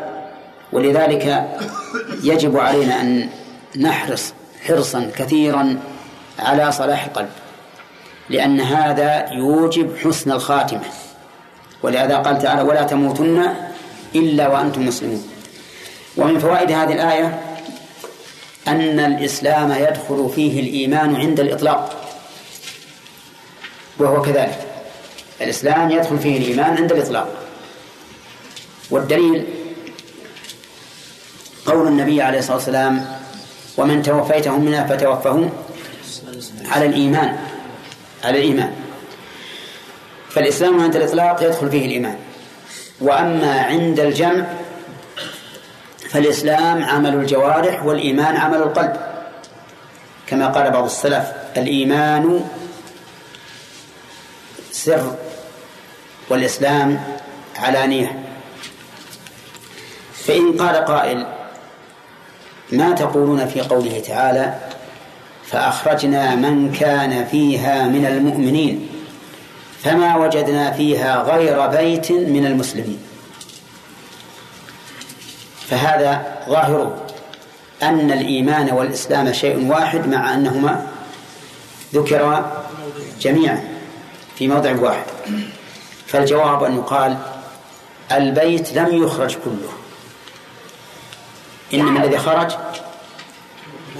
ولذلك 0.74 1.48
يجب 2.24 2.58
علينا 2.58 3.02
أن 3.02 3.30
نحرص 3.80 4.34
حرصا 4.68 5.12
كثيرا 5.16 5.80
على 6.40 6.72
صلاح 6.72 7.06
القلب 7.06 7.30
لأن 8.30 8.62
هذا 8.62 9.30
يوجب 9.32 9.98
حسن 9.98 10.32
الخاتمة. 10.32 11.07
ولهذا 11.84 12.18
قال 12.18 12.40
تعالى 12.40 12.62
ولا 12.62 12.84
تموتن 12.84 13.54
إلا 14.16 14.48
وأنتم 14.48 14.86
مسلمون. 14.86 15.28
ومن 16.18 16.40
فوائد 16.40 16.72
هذه 16.72 16.94
الآية 16.94 17.42
أن 18.68 19.00
الإسلام 19.00 19.72
يدخل 19.72 20.32
فيه 20.36 20.60
الإيمان 20.60 21.16
عند 21.16 21.40
الإطلاق. 21.40 22.14
وهو 24.00 24.22
كذلك. 24.22 24.60
الإسلام 25.42 25.92
يدخل 25.92 26.20
فيه 26.20 26.38
الإيمان 26.38 26.78
عند 26.78 26.92
الإطلاق. 26.92 27.30
والدليل 28.92 29.46
قول 31.66 31.88
النبي 31.88 32.22
عليه 32.22 32.40
الصلاة 32.40 32.56
والسلام 32.56 33.06
ومن 33.78 34.02
توفيتهم 34.04 34.66
منا 34.66 34.88
فتوفهم 34.88 35.50
على 36.66 36.86
الإيمان. 36.86 37.38
على 38.24 38.38
الإيمان. 38.38 38.87
فالإسلام 40.38 40.82
عند 40.82 40.96
الإطلاق 40.96 41.44
يدخل 41.44 41.70
فيه 41.70 41.86
الإيمان. 41.86 42.16
وأما 43.02 43.62
عند 43.62 44.00
الجمع 44.00 44.46
فالإسلام 46.10 46.84
عمل 46.84 47.14
الجوارح 47.14 47.86
والإيمان 47.86 48.38
عمل 48.38 48.58
القلب. 48.58 48.94
كما 50.28 50.48
قال 50.48 50.72
بعض 50.72 50.84
السلف 50.84 51.26
الإيمان 51.58 52.46
سر 54.72 55.16
والإسلام 56.30 57.04
علانية. 57.60 58.24
فإن 60.14 60.58
قال 60.58 60.76
قائل 60.86 61.28
ما 62.72 62.92
تقولون 62.92 63.48
في 63.48 63.62
قوله 63.62 64.00
تعالى 64.08 64.56
فأخرجنا 65.46 66.36
من 66.36 66.72
كان 66.72 67.26
فيها 67.26 67.88
من 67.88 68.06
المؤمنين. 68.06 68.97
فما 69.88 70.16
وجدنا 70.18 70.72
فيها 70.72 71.24
غير 71.24 71.68
بيت 71.68 72.12
من 72.12 72.46
المسلمين. 72.46 73.00
فهذا 75.70 76.38
ظاهره 76.50 77.06
أن 77.84 78.12
الإيمان 78.12 78.72
والإسلام 78.72 79.34
شيء 79.34 79.68
واحد 79.68 80.08
مع 80.08 80.34
أنهما 80.34 80.88
ذكرا 81.94 82.64
جميعا 83.22 83.64
في 84.36 84.48
موضع 84.48 84.76
واحد. 84.82 85.06
فالجواب 86.08 86.64
أن 86.64 86.76
يقال 86.76 87.18
البيت 88.12 88.74
لم 88.74 89.04
يخرج 89.04 89.36
كله. 89.46 89.72
إنما 91.74 92.04
الذي 92.04 92.18
خرج 92.18 92.52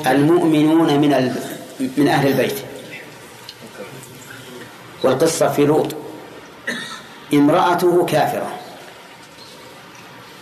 المؤمنون 0.08 1.00
من 1.00 1.36
من 1.98 2.08
أهل 2.08 2.28
البيت. 2.28 2.67
والقصة 5.04 5.48
في 5.48 5.66
لوط. 5.66 5.96
امرأته 7.34 8.06
كافرة. 8.06 8.50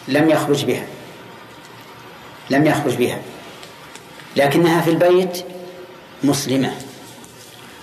لم 0.07 0.29
يخرج 0.29 0.65
بها. 0.65 0.85
لم 2.49 2.65
يخرج 2.65 2.95
بها. 2.95 3.17
لكنها 4.35 4.81
في 4.81 4.89
البيت 4.89 5.45
مسلمة. 6.23 6.71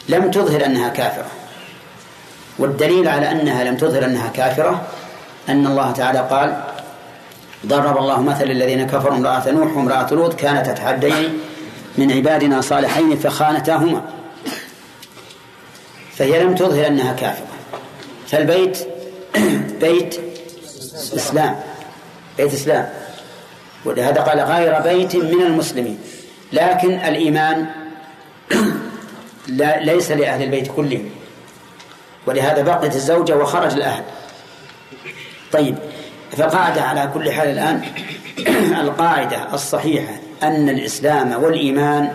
لم 0.08 0.30
تظهر 0.30 0.64
أنها 0.64 0.88
كافرة. 0.88 1.30
والدليل 2.58 3.08
على 3.08 3.30
أنها 3.30 3.64
لم 3.64 3.76
تظهر 3.76 4.04
أنها 4.04 4.28
كافرة 4.28 4.86
أن 5.48 5.66
الله 5.66 5.92
تعالى 5.92 6.18
قال 6.18 6.62
ضرب 7.66 7.98
الله 7.98 8.20
مثل 8.22 8.44
الذين 8.44 8.86
كفروا 8.86 9.16
امرأة 9.16 9.50
نوح 9.50 9.76
وامرأة 9.76 10.14
لوط 10.14 10.34
كانتا 10.34 10.72
تحدين 10.72 11.38
من 11.98 12.12
عبادنا 12.12 12.60
صالحين 12.60 13.16
فخانتاهما. 13.16 14.02
فهي 16.22 16.42
لم 16.42 16.54
تظهر 16.54 16.86
أنها 16.86 17.12
كافرة. 17.12 17.46
فالبيت 18.26 18.78
بيت 19.80 20.20
إسلام 21.14 21.56
بيت 22.38 22.54
إسلام. 22.54 22.88
ولهذا 23.84 24.20
قال 24.20 24.40
غير 24.40 24.80
بيت 24.80 25.16
من 25.16 25.42
المسلمين. 25.42 25.98
لكن 26.52 26.92
الإيمان 26.92 27.66
لا 29.48 29.80
ليس 29.80 30.10
لأهل 30.10 30.42
البيت 30.42 30.72
كلهم. 30.76 31.10
ولهذا 32.26 32.62
بقيت 32.62 32.94
الزوجة 32.94 33.36
وخرج 33.36 33.72
الأهل. 33.72 34.04
طيب 35.52 35.78
فقاعدة 36.36 36.82
على 36.82 37.10
كل 37.14 37.32
حال 37.32 37.48
الآن 37.48 37.82
القاعدة 38.84 39.54
الصحيحة 39.54 40.14
أن 40.42 40.68
الإسلام 40.68 41.42
والإيمان 41.42 42.14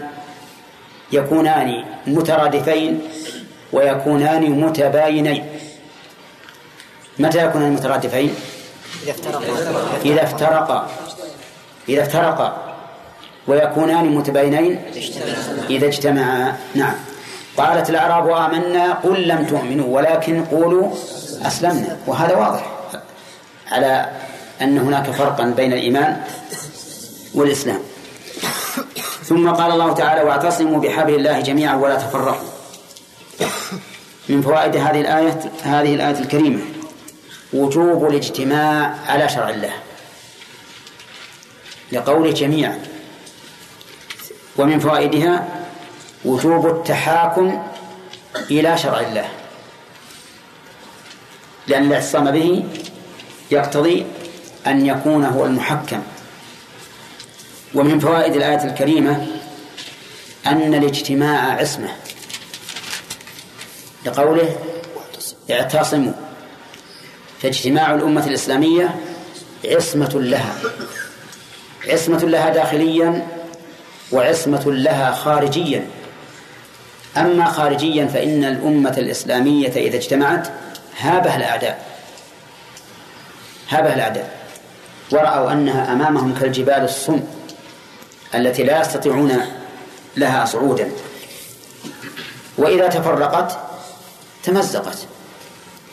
يكونان 1.12 1.84
مترادفين 2.08 3.02
ويكونان 3.74 4.52
متباينين. 4.62 5.46
متى 7.20 7.46
يكونان 7.46 7.72
مترادفين؟ 7.72 8.36
إذا 9.04 9.12
افترقا. 9.12 9.42
إذا 10.06 10.24
افترقا. 10.24 10.90
إذا 11.90 12.02
افترقا. 12.02 12.78
ويكونان 13.48 14.06
متباينين؟ 14.16 14.82
إذا 15.70 15.88
اجتمعا. 15.88 16.58
نعم. 16.76 16.96
قالت 17.58 17.90
الأعراب 17.90 18.30
آمنا 18.30 18.94
قل 18.94 19.28
لم 19.28 19.46
تؤمنوا 19.46 19.96
ولكن 19.96 20.46
قولوا 20.46 20.92
أسلمنا. 21.42 21.98
وهذا 22.08 22.36
واضح. 22.36 22.72
على 23.72 24.10
أن 24.62 24.78
هناك 24.78 25.12
فرقا 25.12 25.44
بين 25.44 25.74
الإيمان 25.74 26.22
والإسلام. 27.34 27.80
ثم 29.24 29.50
قال 29.50 29.72
الله 29.72 29.94
تعالى 29.94 30.22
واعتصموا 30.22 30.82
بحبل 30.82 31.16
الله 31.16 31.40
جميعا 31.40 31.76
ولا 31.76 31.96
تفرقوا. 31.96 32.57
من 34.30 34.42
فوائد 34.42 34.76
هذه 34.76 35.02
الآية 35.02 35.52
هذه 35.64 35.96
الآية 35.96 36.20
الكريمة. 36.20 36.62
وجوب 37.54 38.10
الاجتماع 38.10 38.96
على 39.08 39.30
شرع 39.30 39.50
الله. 39.50 39.74
لقول 41.92 42.34
جميعا. 42.34 42.80
ومن 44.58 44.80
فوائدها 44.80 45.48
وجوب 46.26 46.68
التحاكم 46.68 47.64
إلى 48.52 48.78
شرع 48.78 49.00
الله. 49.00 49.30
لأن 51.68 51.84
الاعتصام 51.84 52.32
به 52.32 52.66
يقتضي 53.52 54.06
أن 54.68 54.86
يكون 54.86 55.26
هو 55.26 55.46
المحكم. 55.46 56.04
ومن 57.74 58.00
فوائد 58.00 58.36
الآية 58.36 58.64
الكريمة 58.64 59.28
أن 60.48 60.74
الاجتماع 60.74 61.52
عصمة. 61.52 61.90
لقوله 64.08 64.56
اعتصموا. 65.52 66.14
فاجتماع 67.42 67.94
الأمة 67.96 68.28
الإسلامية 68.28 68.96
عصمة 69.66 70.12
لها. 70.14 70.56
عصمة 71.88 72.18
لها 72.18 72.50
داخليا 72.50 73.28
وعصمة 74.12 74.64
لها 74.66 75.12
خارجيا. 75.12 75.88
أما 77.18 77.46
خارجيا 77.46 78.06
فإن 78.06 78.44
الأمة 78.44 78.96
الإسلامية 78.98 79.72
إذا 79.72 79.98
اجتمعت 79.98 80.48
هابها 81.00 81.38
الأعداء. 81.38 81.86
هابها 83.70 83.96
الأعداء. 83.96 84.38
ورأوا 85.12 85.52
أنها 85.52 85.94
أمامهم 85.94 86.34
كالجبال 86.40 86.84
الصم 86.84 87.20
التي 88.36 88.64
لا 88.64 88.82
يستطيعون 88.82 89.42
لها 90.18 90.46
صعودا. 90.46 90.92
وإذا 92.58 92.88
تفرقت 92.88 93.67
تمزقت. 94.48 95.08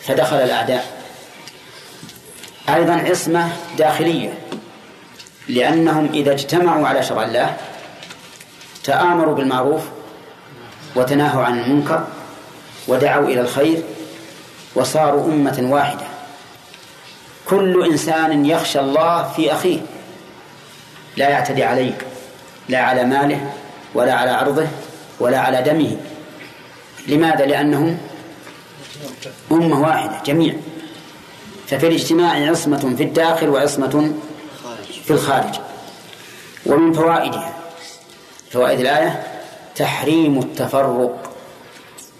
فدخل 0.03 0.35
الأعداء. 0.35 0.85
أيضا 2.69 2.93
عصمة 2.93 3.49
داخلية. 3.77 4.33
لأنهم 5.47 6.09
إذا 6.13 6.31
اجتمعوا 6.31 6.87
على 6.87 7.03
شرع 7.03 7.23
الله 7.23 7.57
تآمروا 8.83 9.35
بالمعروف 9.35 9.81
وتناهوا 10.95 11.43
عن 11.43 11.59
المنكر 11.59 12.07
ودعوا 12.87 13.27
إلى 13.27 13.41
الخير 13.41 13.83
وصاروا 14.75 15.25
أمة 15.25 15.67
واحدة. 15.71 16.05
كل 17.45 17.85
إنسان 17.91 18.45
يخشى 18.45 18.79
الله 18.79 19.31
في 19.35 19.53
أخيه. 19.53 19.79
لا 21.17 21.29
يعتدي 21.29 21.63
عليه 21.63 21.97
لا 22.69 22.79
على 22.79 23.03
ماله 23.03 23.53
ولا 23.93 24.13
على 24.13 24.31
عرضه 24.31 24.67
ولا 25.19 25.39
على 25.39 25.61
دمه. 25.61 25.97
لماذا؟ 27.07 27.45
لأنهم 27.45 27.97
أمة 29.51 29.81
واحدة 29.81 30.23
جميع. 30.25 30.55
ففي 31.67 31.87
الاجتماع 31.87 32.49
عصمة 32.49 32.95
في 32.97 33.03
الداخل 33.03 33.49
وعصمة 33.49 34.13
في 35.03 35.11
الخارج. 35.11 35.55
ومن 36.65 36.93
فوائدها 36.93 37.53
فوائد 38.51 38.79
الآية 38.79 39.23
تحريم 39.75 40.39
التفرق. 40.39 41.31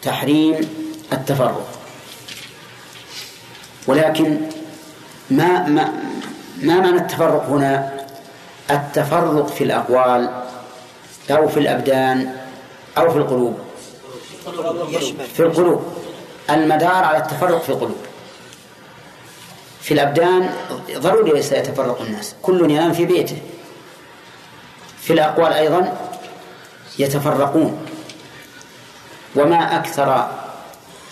تحريم 0.02 0.70
التفرق. 1.14 1.68
ولكن 3.88 4.38
ما 5.32 5.68
ما 5.68 5.94
ما 6.62 6.80
معنى 6.80 6.98
التفرق 6.98 7.46
هنا؟ 7.50 8.06
التفرق 8.72 9.48
في 9.48 9.64
الأقوال 9.64 10.30
أو 11.32 11.48
في 11.48 11.60
الأبدان 11.60 12.36
أو 12.98 13.12
في 13.12 13.18
القلوب. 13.18 13.58
في 15.34 15.40
القلوب. 15.40 15.95
المدار 16.50 17.04
على 17.04 17.18
التفرق 17.18 17.64
في 17.64 17.70
القلوب. 17.70 17.98
في 19.82 19.94
الأبدان 19.94 20.50
ضروري 20.98 21.32
ليس 21.32 21.52
يتفرق 21.52 22.02
الناس. 22.02 22.36
كل 22.42 22.72
ينام 22.72 22.94
في 22.94 23.06
بيته. 23.06 23.38
في 25.02 25.14
الأقوال 25.14 25.54
أيضا 25.54 25.98
يتفرقون. 27.00 27.86
وما 29.36 29.76
أكثر 29.76 30.30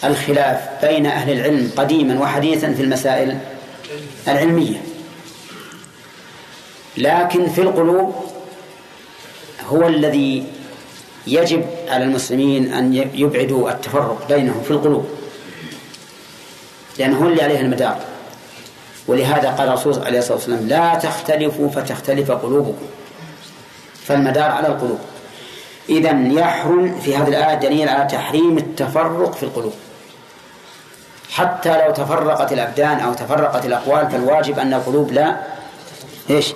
الخلاف 0.04 0.86
بين 0.86 1.06
أهل 1.06 1.32
العلم 1.32 1.72
قديما 1.78 2.20
وحديثا 2.20 2.74
في 2.74 2.82
المسائل 2.82 3.38
العلمية. 4.28 4.82
لكن 6.98 7.50
في 7.50 7.62
القلوب 7.62 8.16
هو 9.68 9.88
الذي 9.88 10.46
يجب 11.28 11.66
على 11.88 12.04
المسلمين 12.04 12.74
أن 12.74 12.94
يبعدوا 12.94 13.72
التفرق 13.72 14.28
بينهم 14.30 14.64
في 14.64 14.72
القلوب. 14.72 15.10
لأنه 17.00 17.24
هو 17.24 17.28
اللي 17.28 17.44
عليه 17.44 17.60
المدار. 17.62 17.98
ولهذا 19.08 19.50
قال 19.50 19.68
الرسول 19.68 20.04
عليه 20.04 20.20
الصلاة 20.20 20.38
والسلام 20.38 20.68
لا 20.68 20.96
تختلفوا 20.96 21.70
فتختلف 21.70 22.32
قلوبكم. 22.32 22.86
فالمدار 24.06 24.52
على 24.52 24.68
القلوب. 24.68 25.00
إذا 25.90 26.12
يحرم 26.12 27.00
في 27.00 27.18
هذه 27.18 27.28
الآية 27.28 27.56
دليل 27.56 27.90
على 27.90 28.08
تحريم 28.10 28.58
التفرق 28.58 29.34
في 29.34 29.44
القلوب. 29.44 29.74
حتى 31.32 31.86
لو 31.86 31.94
تفرقت 31.94 32.54
الأبدان 32.54 33.00
أو 33.00 33.14
تفرقت 33.14 33.66
الأقوال 33.66 34.10
فالواجب 34.12 34.60
أن 34.60 34.74
القلوب 34.74 35.12
لا 35.12 35.36
إيش؟ 36.30 36.54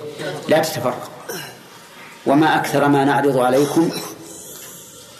لا 0.48 0.58
تتفرق. 0.58 1.10
وما 2.26 2.56
أكثر 2.56 2.88
ما 2.88 3.04
نعرض 3.04 3.38
عليكم 3.38 3.90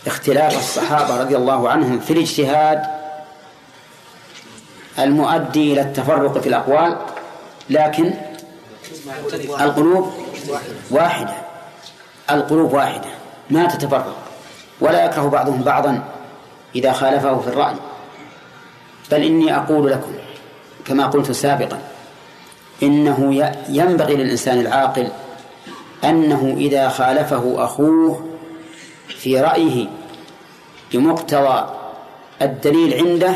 اختلاف 0.06 0.58
الصحابة 0.58 1.20
رضي 1.20 1.36
الله 1.36 1.68
عنهم 1.68 2.00
في 2.00 2.12
الاجتهاد 2.12 2.97
المؤدي 4.98 5.72
إلى 5.72 5.80
التفرق 5.80 6.38
في 6.38 6.48
الأقوال 6.48 6.96
لكن 7.70 8.14
القلوب 9.60 10.12
واحدة. 10.90 11.34
القلوب 12.30 12.72
واحدة. 12.72 13.08
ما 13.50 13.66
تتفرق. 13.66 14.16
ولا 14.80 15.04
يكره 15.04 15.28
بعضهم 15.28 15.62
بعضا 15.62 16.04
إذا 16.74 16.92
خالفه 16.92 17.38
في 17.38 17.48
الرأي. 17.48 17.74
بل 19.10 19.22
إني 19.22 19.56
أقول 19.56 19.90
لكم 19.90 20.12
كما 20.84 21.06
قلت 21.06 21.30
سابقا 21.30 21.78
إنه 22.82 23.52
ينبغي 23.68 24.16
للإنسان 24.16 24.60
العاقل 24.60 25.08
أنه 26.04 26.54
إذا 26.58 26.88
خالفه 26.88 27.64
أخوه 27.64 28.28
في 29.08 29.40
رأيه 29.40 29.86
بمقتضى 30.92 31.66
الدليل 32.42 32.94
عنده 32.94 33.34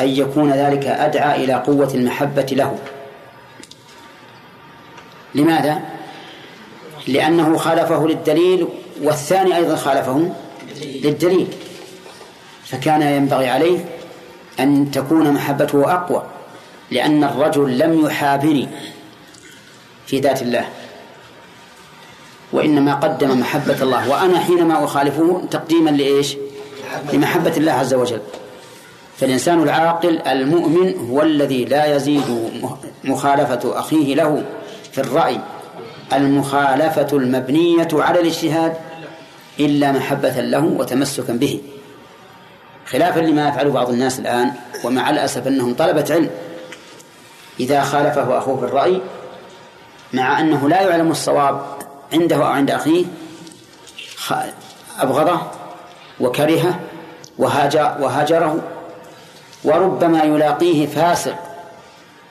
أن 0.00 0.08
يكون 0.08 0.52
ذلك 0.52 0.86
أدعى 0.86 1.44
إلى 1.44 1.54
قوة 1.54 1.94
المحبة 1.94 2.46
له. 2.52 2.78
لماذا؟ 5.34 5.80
لأنه 7.08 7.56
خالفه 7.56 8.06
للدليل 8.06 8.68
والثاني 9.02 9.56
أيضا 9.56 9.76
خالفه 9.76 10.32
للدليل. 10.82 11.48
فكان 12.64 13.02
ينبغي 13.02 13.48
عليه 13.48 13.84
أن 14.60 14.90
تكون 14.90 15.32
محبته 15.32 15.94
أقوى 15.94 16.22
لأن 16.90 17.24
الرجل 17.24 17.78
لم 17.78 18.06
يحابني 18.06 18.68
في 20.06 20.20
ذات 20.20 20.42
الله. 20.42 20.68
وإنما 22.52 22.94
قدم 22.94 23.40
محبة 23.40 23.82
الله 23.82 24.10
وأنا 24.10 24.38
حينما 24.38 24.84
أخالفه 24.84 25.42
تقديما 25.50 25.90
لإيش؟ 25.90 26.36
لمحبة 27.12 27.56
الله 27.56 27.72
عز 27.72 27.94
وجل. 27.94 28.20
فالإنسان 29.18 29.62
العاقل 29.62 30.18
المؤمن 30.18 31.08
هو 31.10 31.22
الذي 31.22 31.64
لا 31.64 31.96
يزيد 31.96 32.50
مخالفة 33.04 33.78
أخيه 33.80 34.14
له 34.14 34.44
في 34.92 35.00
الرأي. 35.00 35.40
المخالفة 36.12 37.08
المبنية 37.12 37.88
على 37.92 38.20
الاجتهاد 38.20 38.74
إلا 39.60 39.92
محبة 39.92 40.40
له 40.40 40.64
وتمسكا 40.64 41.32
به. 41.32 41.60
خلافا 42.86 43.20
لما 43.20 43.48
يفعله 43.48 43.72
بعض 43.72 43.90
الناس 43.90 44.18
الآن 44.18 44.52
ومع 44.84 45.10
الأسف 45.10 45.46
أنهم 45.46 45.74
طلبة 45.74 46.04
علم. 46.10 46.30
إذا 47.60 47.82
خالفه 47.82 48.38
أخوه 48.38 48.56
في 48.56 48.64
الرأي 48.64 49.00
مع 50.12 50.40
أنه 50.40 50.68
لا 50.68 50.80
يعلم 50.80 51.10
الصواب 51.10 51.62
عنده 52.12 52.36
أو 52.36 52.42
عند 52.42 52.70
أخيه 52.70 53.04
أبغضه 54.98 55.40
وكرهه 56.20 56.80
وهاجره 57.38 58.62
وربما 59.64 60.22
يلاقيه 60.22 60.86
فاسق 60.86 61.36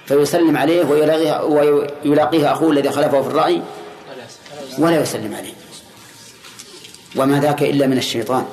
فيسلم 0.05 0.57
عليه 0.57 0.85
ويلاقيه, 0.85 1.43
ويلاقيه 1.43 2.51
أخوه 2.51 2.71
الذي 2.71 2.89
خلفه 2.89 3.21
في 3.21 3.27
الرأي 3.27 3.61
ولا 4.79 5.01
يسلم 5.01 5.35
عليه. 5.35 5.53
وما 7.15 7.39
ذاك 7.39 7.63
إلا 7.63 7.87
من 7.87 7.97
الشيطان. 7.97 8.45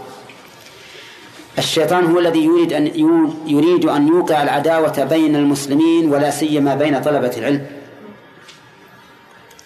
الشيطان 1.59 2.05
هو 2.05 2.19
الذي 2.19 2.45
يريد 2.45 2.73
أن 2.73 2.87
يريد 3.47 3.85
أن 3.85 4.09
يوقع 4.09 4.43
العداوة 4.43 5.05
بين 5.05 5.37
المسلمين 5.37 6.13
ولا 6.13 6.31
سيما 6.31 6.75
بين 6.75 7.03
طلبة 7.03 7.33
العلم. 7.37 7.67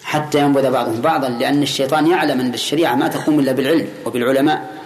حتى 0.03 0.39
ينبذ 0.39 0.71
بعضهم 0.71 1.01
بعضا 1.01 1.29
لأن 1.29 1.63
الشيطان 1.63 2.07
يعلم 2.07 2.39
أن 2.39 2.53
الشريعة 2.53 2.95
ما 2.95 3.07
تقوم 3.07 3.39
إلا 3.39 3.51
بالعلم 3.51 3.87
وبالعلماء. 4.05 4.78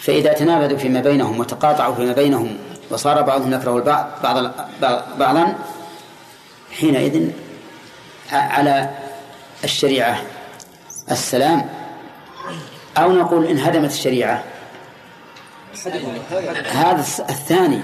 فإذا 0.00 0.32
تنابذوا 0.32 0.78
فيما 0.78 1.00
بينهم 1.00 1.40
وتقاطعوا 1.40 1.94
فيما 1.94 2.12
بينهم 2.12 2.58
وصار 2.90 3.22
بعضهم 3.22 3.52
يكره 3.52 3.76
البعض 3.76 4.10
بعض 4.22 4.52
بعضا 5.18 5.54
حينئذ 6.80 7.30
على 8.32 8.90
الشريعة 9.64 10.22
السلام. 11.10 11.68
أو 12.98 13.12
نقول 13.12 13.46
انهدمت 13.46 13.90
الشريعة. 13.90 14.44
هذا 16.72 17.00
الثاني. 17.30 17.82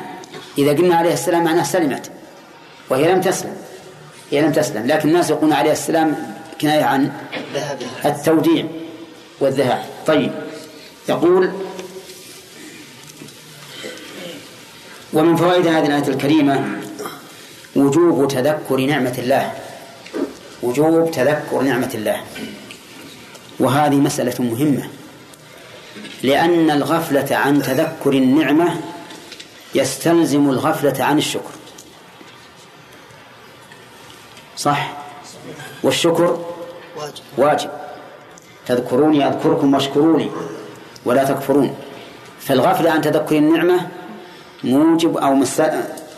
إذا 0.59 0.71
قلنا 0.71 0.97
عليه 0.97 1.13
السلام 1.13 1.45
معناه 1.45 1.63
سلمت 1.63 2.11
وهي 2.91 3.13
لم 3.13 3.21
تسلم. 3.21 3.57
هي 4.31 4.43
لم 4.43 4.53
تسلم 4.53 4.87
لكن 4.87 5.09
الناس 5.09 5.31
يقولون 5.31 5.53
عليه 5.53 5.73
السلام 5.73 6.17
كناية 6.61 6.85
عن 6.85 7.13
التوديع 8.05 8.67
والذهاب. 9.41 9.85
طيب 10.07 10.33
يقول 11.09 11.53
ومن 15.13 15.37
فوائد 15.37 15.67
هذه 15.67 15.87
الآية 15.87 16.09
الكريمة 16.09 16.81
وجوب 17.77 18.29
تذكر 18.29 18.77
نعمة 18.77 19.15
الله. 19.19 19.53
وجوب 20.63 21.11
تذكر 21.11 21.63
نعمة 21.63 21.91
الله. 21.95 22.21
وهذه 23.61 23.95
مسألة 23.95 24.35
مهمة. 24.39 24.89
لأن 26.23 26.71
الغفلة 26.71 27.37
عن 27.37 27.63
تذكر 27.63 28.13
النعمة 28.13 28.81
يستلزم 29.75 30.51
الغفلة 30.51 31.05
عن 31.05 31.19
الشكر. 31.19 31.51
صح؟ 34.57 34.93
والشكر 35.83 36.45
واجب. 37.37 37.71
تذكروني 38.67 39.29
أذكركم 39.29 39.75
واشكروا 39.75 40.19
لي 40.19 40.31
ولا 41.05 41.25
تكفرون. 41.25 41.75
فالغفلة 42.41 42.91
عن 42.91 43.01
تذكر 43.01 43.37
النعمة 43.37 43.89
موجب 44.65 45.17
أو 45.17 45.35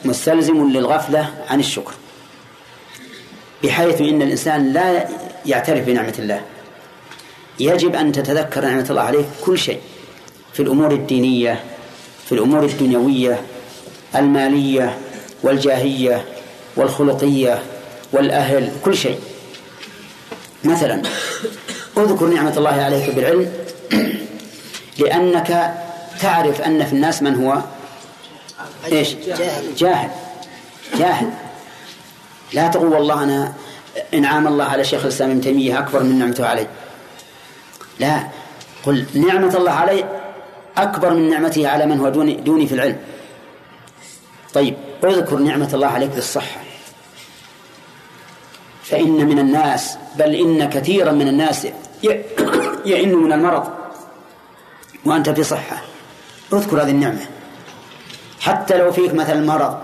مستلزم 0.04 0.70
للغفلة 0.70 1.30
عن 1.48 1.60
الشكر. 1.60 1.92
بحيث 3.64 4.00
إن 4.00 4.22
الإنسان 4.22 4.72
لا 4.72 5.08
يعترف 5.46 5.86
بنعمة 5.86 6.14
الله. 6.18 6.40
يجب 7.60 7.94
أن 7.94 8.12
تتذكر 8.12 8.64
نعمة 8.64 8.86
الله 8.90 9.02
عليك 9.02 9.26
كل 9.44 9.58
شيء. 9.58 9.80
في 10.52 10.62
الأمور 10.62 10.92
الدينية 10.92 11.64
في 12.26 12.32
الأمور 12.32 12.64
الدنيوية 12.64 13.40
المالية 14.16 14.98
والجاهية 15.42 16.24
والخلقية 16.76 17.62
والأهل 18.12 18.72
كل 18.84 18.96
شيء. 18.96 19.18
مثلا 20.64 21.02
اذكر 21.96 22.26
نعمة 22.26 22.56
الله 22.56 22.82
عليك 22.82 23.10
بالعلم. 23.10 23.52
لأنك 24.98 25.74
تعرف 26.20 26.60
أن 26.60 26.86
في 26.86 26.92
الناس 26.92 27.22
من 27.22 27.34
هو؟ 27.34 27.62
إيش؟ 28.84 29.14
جاهل. 29.76 30.10
جاهل. 30.98 31.30
لا 32.52 32.68
تقول 32.68 32.92
والله 32.92 33.22
أنا 33.22 33.52
إنعام 34.14 34.46
الله 34.46 34.64
على 34.64 34.84
شيخ 34.84 35.02
الإسلام 35.02 35.30
ابن 35.30 35.40
تيمية 35.40 35.78
أكبر 35.78 36.02
من 36.02 36.18
نعمته 36.18 36.46
علي. 36.46 36.66
لا. 37.98 38.28
قل 38.84 39.06
نعمة 39.14 39.56
الله 39.56 39.72
علي 39.72 40.04
أكبر 40.76 41.14
من 41.14 41.30
نعمته 41.30 41.68
على 41.68 41.86
من 41.86 42.00
هو 42.00 42.08
دوني, 42.08 42.34
دوني 42.34 42.66
في 42.66 42.74
العلم. 42.74 42.98
طيب 44.54 44.76
اذكر 45.04 45.36
نعمة 45.38 45.70
الله 45.74 45.86
عليك 45.86 46.10
بالصحة. 46.10 46.60
فإن 48.84 49.26
من 49.26 49.38
الناس 49.38 49.98
بل 50.18 50.34
إن 50.34 50.70
كثيرا 50.70 51.12
من 51.12 51.28
الناس 51.28 51.66
يئن 52.84 53.14
من 53.14 53.32
المرض. 53.32 53.68
وأنت 55.04 55.30
في 55.30 55.42
صحة 55.42 55.82
اذكر 56.52 56.82
هذه 56.82 56.90
النعمة. 56.90 57.26
حتى 58.40 58.76
لو 58.76 58.92
فيك 58.92 59.14
مثلا 59.14 59.46
مرض 59.46 59.78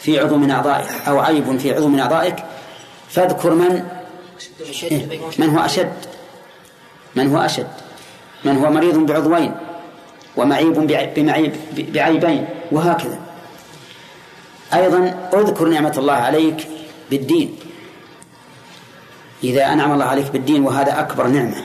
في 0.00 0.20
عضو 0.20 0.36
من 0.36 0.50
أعضائك 0.50 0.86
أو 1.08 1.20
عيب 1.20 1.58
في 1.58 1.74
عضو 1.74 1.88
من 1.88 2.00
أعضائك 2.00 2.44
فاذكر 3.08 3.54
من 3.54 3.84
من 5.38 5.56
هو 5.56 5.64
أشد. 5.64 5.92
من 7.16 7.34
هو 7.34 7.38
أشد. 7.38 7.68
من 8.44 8.56
هو 8.56 8.70
مريض 8.70 8.96
بعضوين 8.96 9.54
ومعيب 10.36 10.74
بمعيب 11.16 11.56
بعيبين 11.76 12.48
وهكذا. 12.72 13.20
أيضا 14.74 15.28
اذكر 15.34 15.68
نعمة 15.68 15.94
الله 15.98 16.12
عليك 16.12 16.68
بالدين. 17.10 17.58
إذا 19.44 19.72
أنعم 19.72 19.92
الله 19.92 20.04
عليك 20.04 20.30
بالدين 20.30 20.62
وهذا 20.62 21.00
أكبر 21.00 21.26
نعمة 21.26 21.64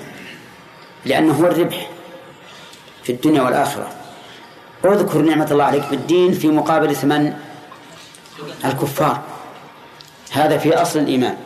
لأنه 1.06 1.34
هو 1.34 1.48
الربح 1.48 1.90
في 3.04 3.12
الدنيا 3.12 3.42
والآخرة. 3.42 4.03
اذكر 4.86 5.22
نعمة 5.22 5.48
الله 5.52 5.64
عليك 5.64 5.84
بالدين 5.90 6.34
في 6.34 6.48
مقابل 6.48 6.96
ثمن 6.96 7.34
الكفار. 8.66 9.22
هذا 10.32 10.58
في 10.58 10.74
أصل 10.76 11.00
الإيمان. 11.00 11.38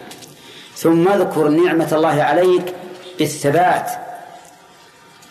ثم 0.75 1.07
اذكر 1.07 1.47
نعمة 1.47 1.87
الله 1.91 2.23
عليك 2.23 2.73
بالثبات 3.19 3.91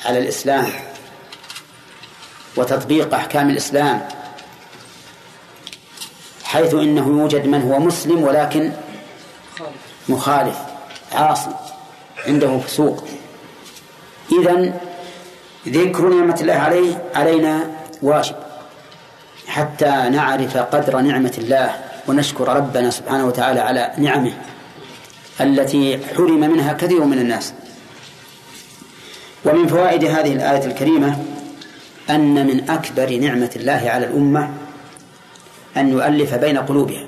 على 0.04 0.18
الإسلام 0.18 0.66
وتطبيق 2.56 3.14
أحكام 3.14 3.50
الإسلام 3.50 4.08
حيث 6.44 6.74
إنه 6.74 7.06
يوجد 7.06 7.46
من 7.46 7.62
هو 7.62 7.78
مسلم 7.78 8.22
ولكن 8.22 8.72
مخالف 10.08 10.58
عاصي 11.12 11.50
عنده 12.26 12.58
فسوق. 12.58 13.04
إذا 14.40 14.80
ذكر 15.68 16.08
نعمة 16.08 16.38
الله 16.40 16.54
عليه 16.54 17.04
علينا 17.14 17.75
واجب. 18.06 18.34
حتى 19.46 20.08
نعرف 20.10 20.56
قدر 20.56 21.00
نعمة 21.00 21.34
الله 21.38 21.74
ونشكر 22.08 22.48
ربنا 22.48 22.90
سبحانه 22.90 23.26
وتعالى 23.26 23.60
على 23.60 23.92
نعمه 23.98 24.32
التي 25.40 25.98
حرم 26.16 26.40
منها 26.40 26.72
كثير 26.72 27.04
من 27.04 27.18
الناس. 27.18 27.52
ومن 29.44 29.66
فوائد 29.66 30.04
هذه 30.04 30.32
الآية 30.32 30.64
الكريمة 30.64 31.24
أن 32.10 32.46
من 32.46 32.70
أكبر 32.70 33.16
نعمة 33.16 33.50
الله 33.56 33.82
على 33.90 34.06
الأمة 34.06 34.50
أن 35.76 35.88
يؤلف 35.88 36.34
بين 36.34 36.58
قلوبها. 36.58 37.06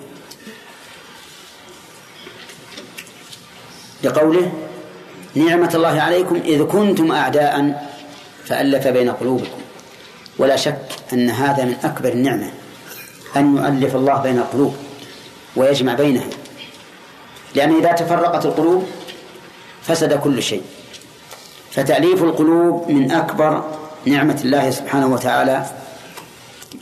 لقوله 4.05 4.53
نعمة 5.35 5.70
الله 5.75 6.01
عليكم 6.01 6.37
إذ 6.45 6.62
كنتم 6.65 7.12
أعداء 7.12 7.87
فألف 8.45 8.87
بين 8.89 9.11
قلوبكم. 9.11 9.68
ولا 10.39 10.56
شك 10.56 10.78
أن 11.12 11.31
هذا 11.31 11.65
من 11.65 11.77
أكبر 11.85 12.09
النعمة 12.09 12.51
أن 13.36 13.56
يؤلف 13.56 13.97
الله 13.97 14.23
بين 14.23 14.39
القلوب 14.39 14.77
ويجمع 15.56 15.94
بينها 15.94 16.27
لأن 17.55 17.77
إذا 17.77 17.93
تفرقت 17.93 18.47
القلوب 18.47 18.86
فسد 19.82 20.12
كل 20.12 20.43
شيء. 20.43 20.62
فتأليف 21.70 22.23
القلوب 22.23 22.90
من 22.90 23.10
أكبر 23.12 23.65
نعمة 24.06 24.40
الله 24.44 24.70
سبحانه 24.70 25.06
وتعالى 25.06 25.66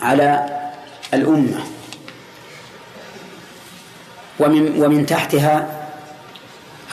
على 0.03 0.47
الأمة. 1.15 1.61
ومن 4.41 4.83
ومن 4.83 5.07
تحتها 5.07 5.87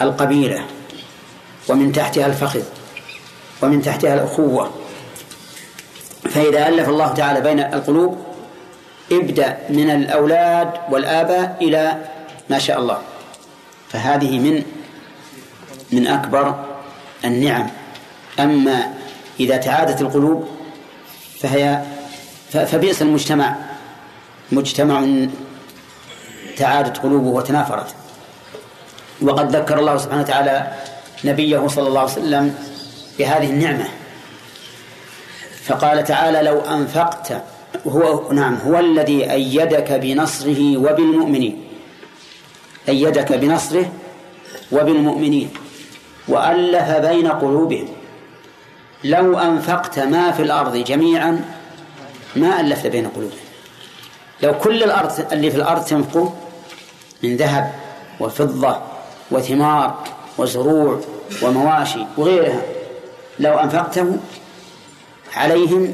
القبيلة 0.01 0.65
ومن 1.69 1.91
تحتها 1.91 2.25
الفخذ 2.25 2.61
ومن 3.61 3.81
تحتها 3.81 4.13
الأخوة. 4.13 4.82
فإذا 6.33 6.67
ألف 6.67 6.89
الله 6.89 7.13
تعالى 7.13 7.41
بين 7.41 7.59
القلوب 7.59 8.17
ابدأ 9.11 9.57
من 9.69 9.89
الأولاد 9.89 10.71
والآباء 10.89 11.57
إلى 11.61 11.97
ما 12.49 12.59
شاء 12.59 12.79
الله. 12.79 12.97
فهذه 13.89 14.39
من 14.39 14.63
من 15.91 16.07
أكبر 16.07 16.65
النعم. 17.25 17.69
أما 18.39 18.93
إذا 19.39 19.57
تعادت 19.57 20.01
القلوب 20.01 20.47
فهي 21.39 21.81
فبئس 22.51 23.01
المجتمع. 23.01 23.55
مجتمع 24.51 25.05
تعادت 26.57 26.97
قلوبه 26.97 27.27
وتنافرت. 27.27 27.95
وقد 29.21 29.55
ذكر 29.55 29.79
الله 29.79 29.97
سبحانه 29.97 30.21
وتعالى 30.21 30.73
نبيه 31.23 31.67
صلى 31.67 31.87
الله 31.87 31.99
عليه 32.01 32.11
وسلم 32.11 32.55
بهذه 33.19 33.49
النعمة. 33.49 33.85
فقال 35.63 36.03
تعالى 36.03 36.41
لو 36.41 36.59
أنفقت 36.59 37.43
هو 37.87 38.31
نعم 38.31 38.57
هو 38.67 38.79
الذي 38.79 39.31
أيدك 39.31 39.91
بنصره 39.91 40.77
وبالمؤمنين. 40.77 41.63
أيدك 42.89 43.33
بنصره 43.33 43.91
وبالمؤمنين. 44.71 45.49
وألف 46.27 46.89
بين 46.91 47.27
قلوبهم. 47.27 47.87
لو 49.03 49.39
أنفقت 49.39 49.99
ما 49.99 50.31
في 50.31 50.41
الأرض 50.41 50.77
جميعا 50.77 51.45
ما 52.35 52.59
ألفت 52.59 52.87
بين 52.87 53.07
قلوبهم. 53.07 53.37
لو 54.43 54.57
كل 54.57 54.83
الأرض 54.83 55.11
اللي 55.31 55.51
في 55.51 55.57
الأرض 55.57 55.85
تنفقه 55.85 56.33
من 57.23 57.35
ذهب 57.35 57.71
وفضة 58.19 58.77
وثمار 59.31 60.03
وزروع 60.37 60.99
ومواشي 61.41 62.05
وغيرها 62.17 62.61
لو 63.39 63.53
أنفقته 63.53 64.17
عليهم 65.35 65.93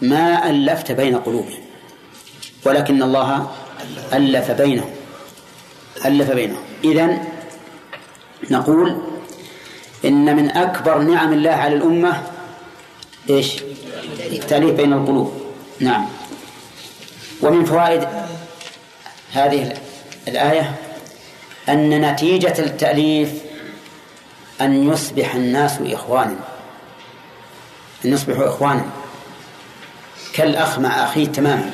ما 0.00 0.50
ألفت 0.50 0.92
بين 0.92 1.16
قلوبهم 1.16 1.60
ولكن 2.64 3.02
الله 3.02 3.50
ألف 4.12 4.50
بينهم 4.50 4.90
ألف 6.04 6.30
بينهم. 6.30 6.62
إذن 6.84 7.24
نقول 8.50 9.02
إن 10.04 10.36
من 10.36 10.50
أكبر 10.50 10.98
نعم 10.98 11.32
الله 11.32 11.50
على 11.50 11.74
الأمة 11.74 12.22
إيش؟ 13.30 13.62
التأليف 14.32 14.70
بين 14.70 14.92
القلوب. 14.92 15.32
نعم. 15.80 16.06
ومن 17.42 17.64
فوائد 17.64 18.08
هذه 19.32 19.72
الآية 20.28 20.74
أن 21.68 22.10
نتيجة 22.12 22.54
التأليف 22.58 23.32
أن 24.60 24.92
يصبح 24.92 25.34
الناس 25.34 25.80
إخوانا. 25.94 26.53
أن 28.04 28.12
يصبحوا 28.12 28.48
إخوانا. 28.48 28.84
كالأخ 30.32 30.78
مع 30.78 31.04
أخيه 31.04 31.26
تماما. 31.26 31.70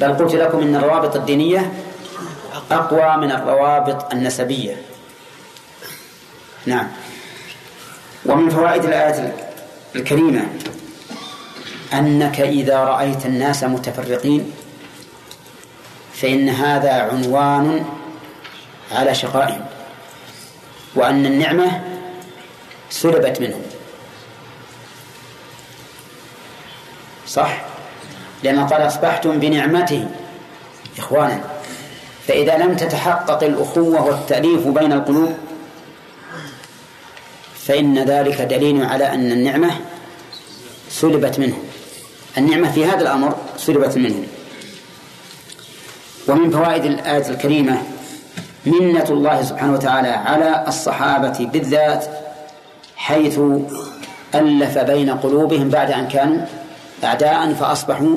بل 0.00 0.12
قلت 0.14 0.34
لكم 0.34 0.58
إن 0.58 0.76
الروابط 0.76 1.16
الدينية 1.16 1.72
أقوى 2.70 3.16
من 3.16 3.32
الروابط 3.32 4.12
النسبية. 4.12 4.76
نعم. 6.66 6.88
ومن 8.26 8.50
فوائد 8.50 8.84
الآية 8.84 9.36
الكريمة 9.96 10.46
أنك 11.92 12.40
إذا 12.40 12.84
رأيت 12.84 13.26
الناس 13.26 13.64
متفرقين 13.64 14.52
فإن 16.14 16.48
هذا 16.48 16.92
عنوان 16.92 17.84
على 18.92 19.14
شقائهم 19.14 19.64
وأن 20.94 21.26
النعمة 21.26 21.82
سلبت 22.90 23.40
منهم. 23.40 23.62
صح؟ 27.26 27.62
لأن 28.42 28.66
قال 28.66 28.86
أصبحتم 28.86 29.38
بنعمته 29.40 30.08
إخوانا. 30.98 31.40
فإذا 32.28 32.56
لم 32.58 32.76
تتحقق 32.76 33.44
الأخوة 33.44 34.02
والتأليف 34.02 34.66
بين 34.66 34.92
القلوب 34.92 35.34
فإن 37.66 37.98
ذلك 37.98 38.42
دليل 38.42 38.84
على 38.84 39.04
أن 39.04 39.32
النعمة 39.32 39.70
سلبت 40.88 41.38
منهم 41.38 41.62
النعمة 42.38 42.72
في 42.72 42.84
هذا 42.86 43.00
الأمر 43.00 43.36
سلبت 43.56 43.96
منهم 43.96 44.26
ومن 46.28 46.50
فوائد 46.50 46.84
الآية 46.84 47.28
الكريمة 47.28 47.82
منة 48.66 49.06
الله 49.10 49.42
سبحانه 49.42 49.72
وتعالى 49.72 50.08
على 50.08 50.64
الصحابة 50.68 51.48
بالذات 51.52 52.04
حيث 52.96 53.40
ألف 54.34 54.78
بين 54.78 55.10
قلوبهم 55.10 55.68
بعد 55.68 55.90
أن 55.90 56.08
كانوا 56.08 56.46
أعداء 57.04 57.54
فأصبحوا 57.54 58.16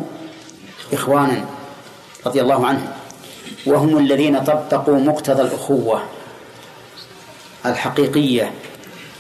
إخوانا 0.94 1.46
رضي 2.26 2.42
الله 2.42 2.66
عنهم. 2.68 2.88
وهم 3.66 3.98
الذين 3.98 4.40
طبقوا 4.40 5.00
مقتضى 5.00 5.42
الأخوة 5.42 6.04
الحقيقية 7.66 8.52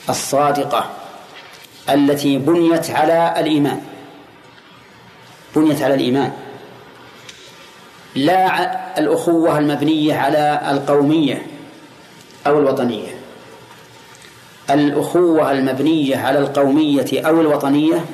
الصادقة 0.09 0.89
التي 1.89 2.37
بنيت 2.37 2.89
على 2.89 3.33
الإيمان. 3.37 3.81
بنيت 5.55 5.81
على 5.81 5.93
الإيمان. 5.93 6.31
لا 8.15 8.99
الأخوة 8.99 9.57
المبنية 9.57 10.15
على 10.15 10.61
القومية 10.71 11.45
أو 12.47 12.59
الوطنية. 12.59 13.19
الأخوة 14.69 15.51
المبنية 15.51 16.17
على 16.17 16.39
القومية 16.39 17.27
أو 17.27 17.41
الوطنية 17.41 18.05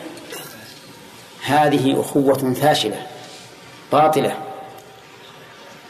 هذه 1.46 2.02
أخوة 2.02 2.54
فاشلة 2.54 3.08
باطلة. 3.92 4.38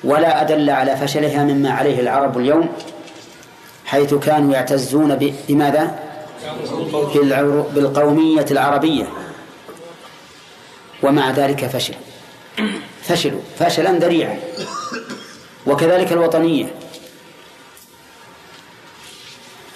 ولا 0.03 0.41
أدل 0.41 0.69
على 0.69 0.97
فشلها 0.97 1.43
مما 1.43 1.71
عليه 1.71 1.99
العرب 1.99 2.37
اليوم 2.37 2.69
حيث 3.85 4.13
كانوا 4.13 4.53
يعتزون 4.53 5.33
بماذا؟ 5.49 5.99
بالقومية 7.73 8.45
العربية. 8.51 9.07
ومع 11.03 11.31
ذلك 11.31 11.65
فشل 11.65 11.93
فشلوا. 13.03 13.41
فشلا 13.59 13.91
ذريعا. 13.91 14.39
وكذلك 15.67 16.11
الوطنية. 16.11 16.65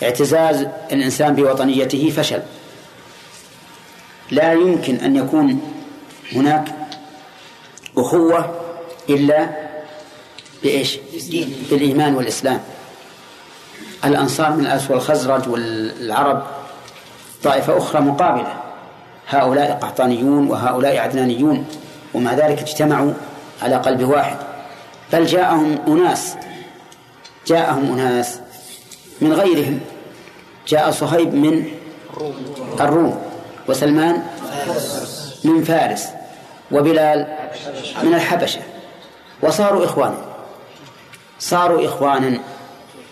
اعتزاز 0.04 0.68
الإنسان 0.92 1.36
بوطنيته 1.36 2.14
فشل. 2.18 2.42
لا 4.32 4.54
يمكن 4.54 4.96
أن 4.96 5.16
يكون 5.16 5.62
هناك 6.32 6.68
أخوة 7.98 8.56
إلا 9.10 9.50
بإيش؟ 10.64 10.98
بالإيمان 11.72 12.16
والإسلام. 12.16 12.60
الأنصار 14.06 14.52
من 14.52 14.66
الأس 14.66 14.92
والخزرج 14.92 15.48
والعرب 15.48 16.44
طائفة 17.44 17.78
أخرى 17.78 18.02
مقابلة. 18.02 18.54
هؤلاء 19.30 19.80
قحطانيون 19.82 20.48
وهؤلاء 20.48 20.98
عدنانيون 20.98 21.66
ومع 22.14 22.34
ذلك 22.34 22.60
اجتمعوا 22.60 23.14
على 23.62 23.76
قلب 23.76 24.04
واحد. 24.04 24.38
بل 25.14 25.26
جاءهم 25.26 25.80
أناس 25.88 26.36
جاءهم 27.48 27.92
أناس 27.94 28.40
من 29.22 29.34
غيرهم. 29.34 29.80
جاء 30.68 30.92
صهيب 30.92 31.34
من 31.34 31.66
الروم. 32.80 33.29
وسلمان 33.70 34.24
من 35.44 35.64
فارس 35.64 36.08
وبلال 36.72 37.28
من 38.04 38.14
الحبشة. 38.14 38.62
وصاروا 39.42 39.86
إخوانا. 39.86 40.18
صاروا 41.40 41.86
إخوانا 41.86 42.40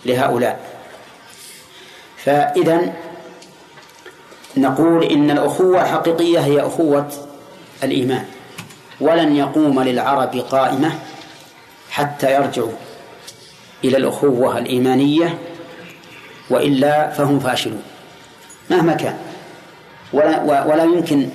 لهؤلاء. 0.05 0.59
فإذا 2.25 2.93
نقول 4.57 5.03
إن 5.03 5.31
الأخوة 5.31 5.81
الحقيقية 5.81 6.39
هي 6.39 6.61
أخوة 6.61 7.07
الإيمان. 7.84 8.25
ولن 9.01 9.35
يقوم 9.35 9.84
للعرب 9.84 10.35
قائمة 10.35 10.91
حتى 11.91 12.34
يرجعوا 12.34 12.71
إلى 13.84 13.97
الأخوة 13.97 14.57
الإيمانية 14.57 15.38
وإلا 16.49 17.09
فهم 17.09 17.39
فاشلون. 17.39 17.84
مهما 18.69 18.93
كان. 18.93 19.26
ولا, 20.13 20.63
ولا 20.63 20.84
يمكن 20.84 21.29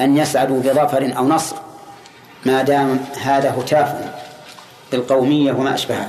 أن 0.00 0.16
يسعدوا 0.16 0.60
بظفر 0.60 1.12
أو 1.16 1.28
نصر 1.28 1.56
ما 2.46 2.62
دام 2.62 3.00
هذا 3.22 3.50
هتاف 3.50 3.94
بالقومية 4.92 5.52
وما 5.52 5.74
أشبهها 5.74 6.08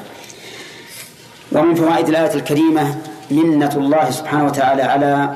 ومن 1.51 1.75
فوائد 1.75 2.09
الآية 2.09 2.33
الكريمة 2.33 2.95
منة 3.31 3.71
الله 3.75 4.11
سبحانه 4.11 4.45
وتعالى 4.45 4.83
على 4.83 5.29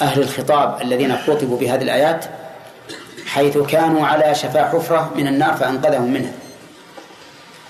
أهل 0.00 0.22
الخطاب 0.22 0.82
الذين 0.82 1.16
خطبوا 1.16 1.58
بهذه 1.58 1.82
الآيات 1.82 2.24
حيث 3.26 3.58
كانوا 3.58 4.06
على 4.06 4.34
شفا 4.34 4.64
حفرة 4.64 5.10
من 5.16 5.26
النار 5.26 5.54
فأنقذهم 5.54 6.12
منها. 6.12 6.32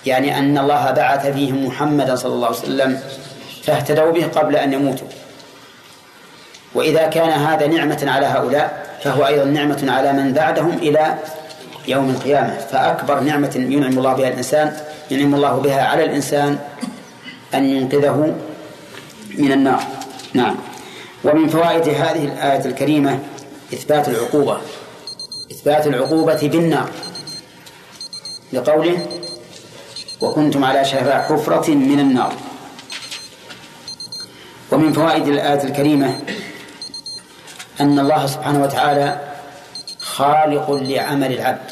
يعني 0.06 0.38
أن 0.38 0.58
الله 0.58 0.90
بعث 0.90 1.26
فيهم 1.26 1.66
محمدا 1.66 2.16
صلى 2.16 2.32
الله 2.32 2.46
عليه 2.46 2.56
وسلم 2.56 3.00
فاهتدوا 3.62 4.12
به 4.12 4.26
قبل 4.26 4.56
أن 4.56 4.72
يموتوا. 4.72 5.06
وإذا 6.74 7.06
كان 7.06 7.28
هذا 7.28 7.66
نعمة 7.66 8.04
على 8.06 8.26
هؤلاء 8.26 8.86
فهو 9.02 9.26
أيضا 9.26 9.44
نعمة 9.44 9.86
على 9.88 10.12
من 10.12 10.32
بعدهم 10.32 10.72
إلى 10.72 11.18
يوم 11.88 12.10
القيامة. 12.10 12.58
فأكبر 12.58 13.20
نعمة 13.20 13.52
ينعم 13.56 13.98
الله 13.98 14.12
بها 14.12 14.28
الإنسان 14.28 14.76
ينعم 15.10 15.34
الله 15.34 15.52
بها 15.52 15.82
على 15.82 16.04
الإنسان 16.04 16.58
أن 17.54 17.64
ينقذه 17.64 18.34
من 19.38 19.52
النار. 19.52 19.82
نعم. 20.34 20.56
ومن 21.24 21.48
فوائد 21.48 21.88
هذه 21.88 22.24
الآية 22.24 22.64
الكريمة 22.64 23.18
إثبات 23.74 24.08
العقوبة. 24.08 24.58
إثبات 25.52 25.86
العقوبة 25.86 26.48
بالنار. 26.48 26.90
لقوله 28.52 29.06
وكنتم 30.20 30.64
على 30.64 30.84
شفا 30.84 31.22
حفرة 31.22 31.70
من 31.70 32.00
النار. 32.00 32.32
ومن 34.72 34.92
فوائد 34.92 35.28
الآية 35.28 35.64
الكريمة 35.64 36.18
أن 37.80 37.98
الله 37.98 38.26
سبحانه 38.26 38.62
وتعالى 38.62 39.20
خالق 40.00 40.70
لعمل 40.70 41.32
العبد. 41.32 41.70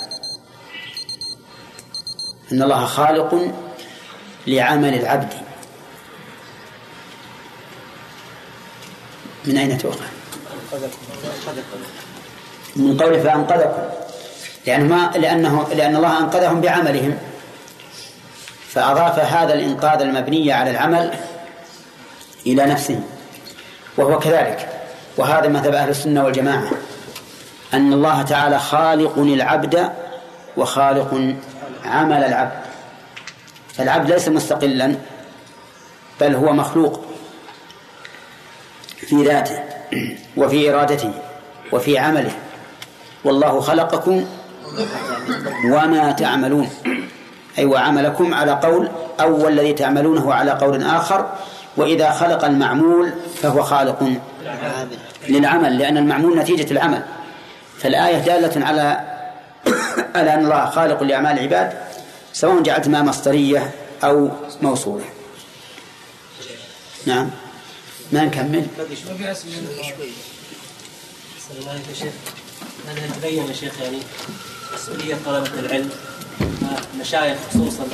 أن 2.52 2.62
الله 2.62 2.86
خالق 2.86 3.52
لعمل 4.46 4.94
العبد. 4.94 5.32
من 9.44 9.56
أين 9.56 9.78
تؤخذ؟ 9.78 10.00
من 12.76 12.96
قوله 12.96 13.22
فأنقذكم. 13.22 13.82
لأن 14.66 14.88
ما 14.88 15.10
لأنه 15.14 15.68
لأن 15.68 15.96
الله 15.96 16.18
أنقذهم 16.18 16.60
بعملهم. 16.60 17.18
فأضاف 18.68 19.18
هذا 19.18 19.54
الإنقاذ 19.54 20.00
المبني 20.00 20.52
على 20.52 20.70
العمل 20.70 21.14
إلى 22.46 22.66
نفسه. 22.66 23.00
وهو 23.96 24.18
كذلك. 24.18 24.71
وهذا 25.16 25.48
مذهب 25.48 25.74
أهل 25.74 25.88
السنة 25.88 26.24
والجماعة 26.24 26.70
أن 27.74 27.92
الله 27.92 28.22
تعالى 28.22 28.58
خالق 28.58 29.18
العبد 29.18 29.88
وخالق 30.56 31.34
عمل 31.84 32.24
العبد. 32.24 32.62
فالعبد 33.74 34.12
ليس 34.12 34.28
مستقلا 34.28 34.94
بل 36.20 36.34
هو 36.34 36.52
مخلوق 36.52 37.04
في 38.96 39.22
ذاته 39.24 39.60
وفي 40.36 40.70
إرادته 40.70 41.12
وفي 41.72 41.98
عمله. 41.98 42.32
والله 43.24 43.60
خلقكم 43.60 44.26
وما 45.64 46.12
تعملون 46.12 46.70
أي 47.58 47.64
وعملكم 47.64 48.34
على 48.34 48.52
قول 48.52 48.88
أو 49.20 49.48
الذي 49.48 49.72
تعملونه 49.72 50.34
على 50.34 50.50
قول 50.50 50.82
آخر 50.82 51.30
وإذا 51.76 52.10
خلق 52.10 52.44
المعمول 52.44 53.12
فهو 53.42 53.62
خالق 53.62 54.12
للعمل 55.28 55.78
لأن 55.78 55.96
المعمول 55.96 56.38
نتيجة 56.38 56.70
العمل. 56.70 57.02
فالآية 57.78 58.18
دالة 58.18 58.66
على 58.66 59.00
على 60.16 60.34
أن 60.34 60.44
الله 60.44 60.70
خالق 60.70 61.02
لأعمال 61.02 61.38
العباد 61.38 61.72
سواء 62.32 62.62
جعلت 62.62 62.88
ما 62.88 63.02
مصدرية 63.02 63.70
أو 64.04 64.30
موصولة. 64.62 65.04
نعم. 67.06 67.30
ما 68.12 68.24
نكمل؟ 68.24 68.66
هذا 72.88 73.06
تبين 73.20 73.46
يا 73.46 73.52
شيخ 73.52 73.80
يعني 73.80 73.98
مسؤولية 74.74 75.16
طلبة 75.26 75.60
العلم 75.60 75.90
المشايخ 76.94 77.38
خصوصا 77.50 77.84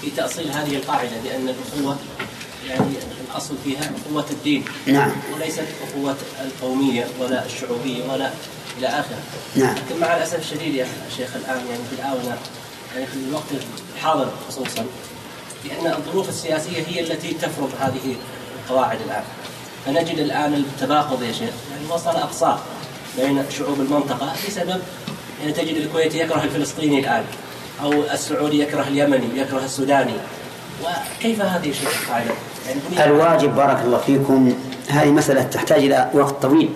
في 0.00 0.10
تأصيل 0.10 0.50
هذه 0.50 0.76
القاعدة 0.76 1.10
بأن 1.24 1.48
الأخوة 1.48 1.98
يعني 2.72 2.96
الأصل 3.30 3.54
فيها 3.64 3.90
أخوة 4.06 4.26
الدين. 4.30 4.64
نعم. 4.86 5.12
وليست 5.34 5.64
أخوة 5.88 6.16
القومية 6.44 7.06
ولا 7.20 7.46
الشعوبية 7.46 8.12
ولا 8.12 8.30
إلى 8.78 8.86
آخره. 8.86 9.22
نعم. 9.56 9.74
لكن 9.74 10.00
مع 10.00 10.16
الأسف 10.16 10.38
الشديد 10.38 10.74
يا 10.74 10.86
شيخ 11.16 11.36
الآن 11.36 11.66
يعني 11.70 11.82
في 11.90 11.94
الآونة 11.98 12.38
يعني 12.94 13.06
في 13.06 13.16
الوقت 13.28 13.44
الحاضر 13.96 14.28
خصوصا 14.48 14.86
لأن 15.64 15.92
الظروف 15.92 16.28
السياسية 16.28 16.82
هي 16.86 17.00
التي 17.00 17.34
تفرض 17.34 17.70
هذه 17.80 18.16
القواعد 18.64 18.98
الآن. 19.06 19.24
فنجد 19.86 20.18
الآن 20.18 20.54
التباغض 20.54 21.22
يا 21.22 21.32
شيخ 21.32 21.50
يعني 21.70 21.86
وصل 21.90 22.10
أقصاه 22.10 22.58
بين 23.18 23.44
شعوب 23.58 23.80
المنطقة 23.80 24.32
بسبب 24.48 24.80
يعني 25.40 25.52
تجد 25.52 25.76
الكويتي 25.76 26.18
يكره 26.18 26.44
الفلسطيني 26.44 26.98
الآن 26.98 27.24
أو 27.82 27.92
السعودي 27.92 28.62
يكره 28.62 28.82
اليمني 28.82 29.40
يكره 29.40 29.64
السوداني. 29.64 30.12
وكيف 30.82 31.40
هذه 31.40 31.72
شيء 31.72 31.88
القاعدة؟ 32.02 32.34
الواجب 32.98 33.56
بارك 33.56 33.80
الله 33.84 33.98
فيكم 33.98 34.54
هذه 34.88 35.08
مسألة 35.08 35.42
تحتاج 35.42 35.84
إلى 35.84 36.10
وقت 36.14 36.42
طويل 36.42 36.70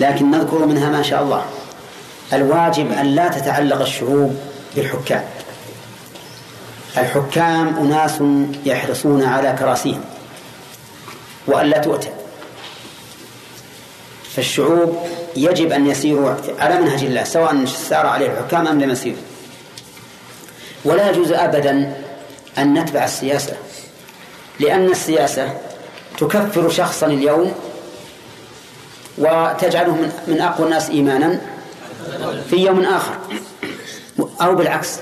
لكن 0.00 0.30
نذكر 0.30 0.66
منها 0.66 0.88
ما 0.88 1.02
شاء 1.02 1.22
الله. 1.22 1.44
الواجب 2.32 2.92
أن 2.92 3.06
لا 3.06 3.28
تتعلق 3.28 3.80
الشعوب 3.80 4.36
بالحكام. 4.76 5.24
الحكام 6.98 7.76
أناس 7.76 8.22
يحرصون 8.66 9.24
على 9.24 9.56
كراسيهم 9.58 10.00
وألا 11.46 11.78
تؤتى. 11.78 12.10
فالشعوب 14.36 14.98
يجب 15.36 15.72
أن 15.72 15.86
يسيروا 15.86 16.34
على 16.58 16.80
منهج 16.80 17.04
الله 17.04 17.24
سواء 17.24 17.64
سار 17.64 18.06
عليه 18.06 18.26
الحكام 18.26 18.66
أم 18.66 18.80
لم 18.80 18.90
يسيروا. 18.90 19.18
ولا 20.84 21.10
يجوز 21.10 21.32
أبدا 21.32 21.96
أن 22.58 22.74
نتبع 22.74 23.04
السياسة 23.04 23.52
لأن 24.60 24.90
السياسة 24.90 25.56
تكفر 26.18 26.68
شخصا 26.68 27.06
اليوم 27.06 27.54
وتجعله 29.18 29.92
من, 30.26 30.40
أقوى 30.40 30.66
الناس 30.66 30.90
إيمانا 30.90 31.40
في 32.50 32.56
يوم 32.56 32.84
آخر 32.84 33.14
أو 34.40 34.54
بالعكس. 34.54 34.98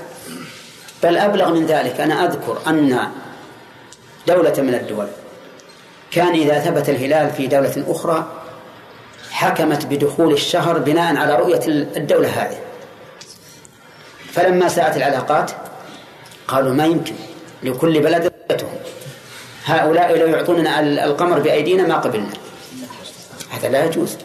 بل 1.03 1.17
أبلغ 1.17 1.53
من 1.53 1.65
ذلك 1.65 2.01
أنا 2.01 2.25
أذكر 2.25 2.57
أن 2.67 3.07
دولة 4.27 4.53
من 4.57 4.73
الدول 4.73 5.07
كان 6.11 6.33
إذا 6.33 6.59
ثبت 6.59 6.89
الهلال 6.89 7.31
في 7.31 7.47
دولة 7.47 7.83
أخرى 7.87 8.31
حكمت 9.31 9.85
بدخول 9.85 10.33
الشهر 10.33 10.77
بناء 10.77 11.15
على 11.15 11.35
رؤية 11.35 11.61
الدولة 11.67 12.29
هذه. 12.29 12.59
فلما 14.31 14.67
ساءت 14.67 14.97
العلاقات 14.97 15.51
قالوا 16.47 16.73
ما 16.73 16.85
يمكن 16.85 17.13
لكل 17.63 17.99
بلد 17.99 18.28
هؤلاء 19.69 20.17
لو 20.17 20.27
يعطوننا 20.27 20.79
القمر 20.79 21.39
بأيدينا 21.39 21.87
ما 21.87 21.95
قبلنا. 21.95 22.33
هذا 23.49 23.69
لا 23.69 23.85
يجوز. 23.85 24.17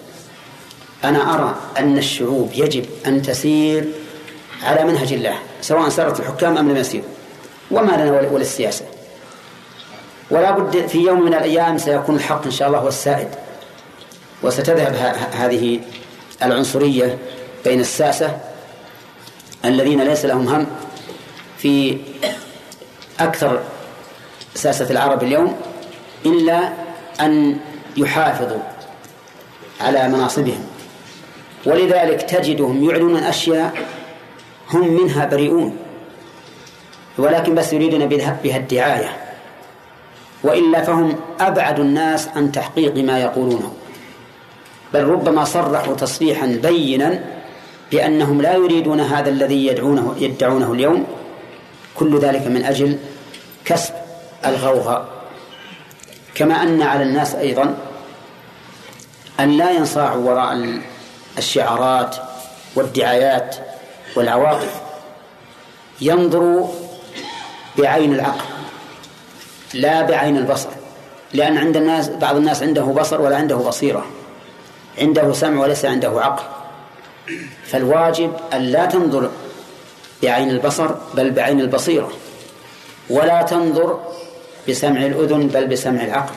أنا 1.04 1.34
أرى 1.34 1.54
أن 1.78 1.98
الشعوب 1.98 2.50
يجب 2.54 2.86
أن 3.06 3.22
تسير 3.22 3.88
على 4.62 4.84
منهج 4.84 5.12
الله 5.12 5.38
سواء 5.60 5.88
سارت 5.88 6.20
الحكام 6.20 6.58
أم 6.58 6.70
لم 6.70 6.76
يسيروا. 6.76 7.08
وما 7.70 7.92
لنا 7.92 8.30
وللسياسة 8.30 8.84
ولا 10.30 10.50
بد 10.50 10.86
في 10.86 10.98
يوم 10.98 11.24
من 11.24 11.34
الأيام 11.34 11.78
سيكون 11.78 12.16
الحق 12.16 12.44
إن 12.44 12.50
شاء 12.50 12.68
الله 12.68 12.78
هو 12.78 12.88
السائد. 12.88 13.28
وستذهب 14.42 14.94
هذه 15.32 15.80
العنصرية 16.42 17.18
بين 17.64 17.80
الساسة 17.80 18.38
الذين 19.64 20.04
ليس 20.04 20.24
لهم 20.24 20.48
هم 20.48 20.66
في 21.58 21.98
أكثر 23.20 23.62
ساسة 24.54 24.90
العرب 24.90 25.22
اليوم 25.22 25.56
إلا 26.26 26.72
أن 27.20 27.56
يحافظوا 27.96 28.62
على 29.80 30.08
مناصبهم. 30.08 30.64
ولذلك 31.66 32.22
تجدهم 32.22 32.90
يعلنون 32.90 33.16
أشياء 33.16 33.72
هم 34.70 35.02
منها 35.02 35.24
بريئون. 35.24 35.76
ولكن 37.18 37.54
بس 37.54 37.72
يريدون 37.72 38.06
بها 38.06 38.56
الدعاية. 38.56 39.16
وإلا 40.42 40.82
فهم 40.82 41.16
أبعد 41.40 41.80
الناس 41.80 42.28
عن 42.28 42.52
تحقيق 42.52 42.96
ما 42.96 43.18
يقولونه. 43.18 43.72
بل 44.94 45.04
ربما 45.04 45.44
صرحوا 45.44 45.94
تصريحا 45.94 46.46
بينا 46.46 47.24
بأنهم 47.92 48.42
لا 48.42 48.54
يريدون 48.54 49.00
هذا 49.00 49.28
الذي 49.28 49.66
يدعونه 49.66 50.14
يدعونه 50.18 50.72
اليوم. 50.72 51.06
كل 51.94 52.18
ذلك 52.18 52.46
من 52.46 52.64
أجل 52.64 52.98
كسب 53.64 54.03
الغوغاء 54.46 55.06
كما 56.34 56.62
أن 56.62 56.82
على 56.82 57.02
الناس 57.02 57.34
أيضا 57.34 57.76
أن 59.40 59.56
لا 59.56 59.70
ينصاعوا 59.70 60.30
وراء 60.30 60.80
الشعارات 61.38 62.16
والدعايات 62.74 63.56
والعواطف. 64.16 64.80
ينظروا 66.00 66.68
بعين 67.78 68.14
العقل 68.14 68.44
لا 69.74 70.02
بعين 70.02 70.36
البصر. 70.36 70.68
لأن 71.32 71.58
عند 71.58 71.76
الناس 71.76 72.08
بعض 72.08 72.36
الناس 72.36 72.62
عنده 72.62 72.82
بصر 72.82 73.20
ولا 73.20 73.36
عنده 73.36 73.56
بصيرة. 73.56 74.06
عنده 74.98 75.32
سمع 75.32 75.60
وليس 75.60 75.84
عنده 75.84 76.20
عقل. 76.20 76.44
فالواجب 77.66 78.32
أن 78.52 78.60
لا 78.60 78.86
تنظر 78.86 79.30
بعين 80.22 80.50
البصر 80.50 80.90
بل 81.14 81.30
بعين 81.30 81.60
البصيرة. 81.60 82.12
ولا 83.10 83.42
تنظر 83.42 84.00
بسمع 84.68 85.06
الأذن 85.06 85.46
بل 85.46 85.66
بسمع 85.66 86.04
العقل. 86.04 86.34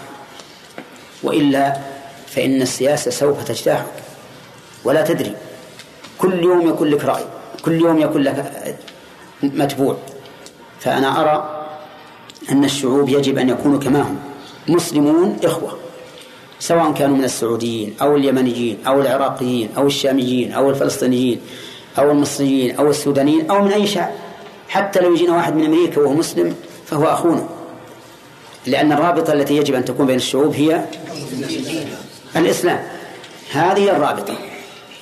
وإلا 1.24 1.78
فإن 2.28 2.62
السياسة 2.62 3.12
سوف 3.12 3.44
تجتاحك. 3.44 3.86
ولا 4.84 5.02
تدري. 5.02 5.36
كل 6.18 6.44
يوم 6.44 6.70
يكون 6.70 6.88
لك 6.88 7.06
رأي. 7.06 7.26
كل 7.66 7.82
يوم 7.82 8.00
يكون 8.00 8.22
لك 8.22 8.78
متبوع. 9.44 9.98
فأنا 10.80 11.22
أرى 11.22 11.68
أن 12.52 12.64
الشعوب 12.64 13.10
يجب 13.10 13.38
أن 13.38 13.50
يكونوا 13.50 13.80
كما 13.80 14.02
هم. 14.02 14.20
مسلمون 14.68 15.38
إخوة. 15.44 15.78
سواء 16.60 16.92
كانوا 16.92 17.18
من 17.18 17.24
السعوديين 17.24 17.96
أو 18.02 18.16
اليمنيين 18.16 18.78
أو 18.88 19.02
العراقيين 19.02 19.70
أو 19.78 19.88
الشاميين 19.88 20.54
أو 20.54 20.70
الفلسطينيين 20.70 21.42
أو 22.00 22.12
المصريين 22.12 22.76
أو 22.76 22.90
السودانيين 22.90 23.52
أو 23.52 23.62
من 23.62 23.72
أي 23.72 23.88
شعب. 23.88 24.12
حتى 24.70 25.00
لو 25.00 25.14
يجينا 25.14 25.36
واحد 25.36 25.56
من 25.56 25.66
أمريكا 25.66 26.02
وهو 26.02 26.14
مسلم 26.14 26.56
فهو 26.86 27.06
أخونا. 27.06 27.57
لأن 28.68 28.92
الرابطة 28.92 29.34
التي 29.34 29.58
يجب 29.58 29.76
أن 29.76 29.86
تكون 29.86 30.08
بين 30.08 30.16
الشعوب 30.16 30.56
هي 30.56 30.86
الإسلام. 32.36 32.88
هذه 33.52 33.90
الرابطة. 33.90 34.38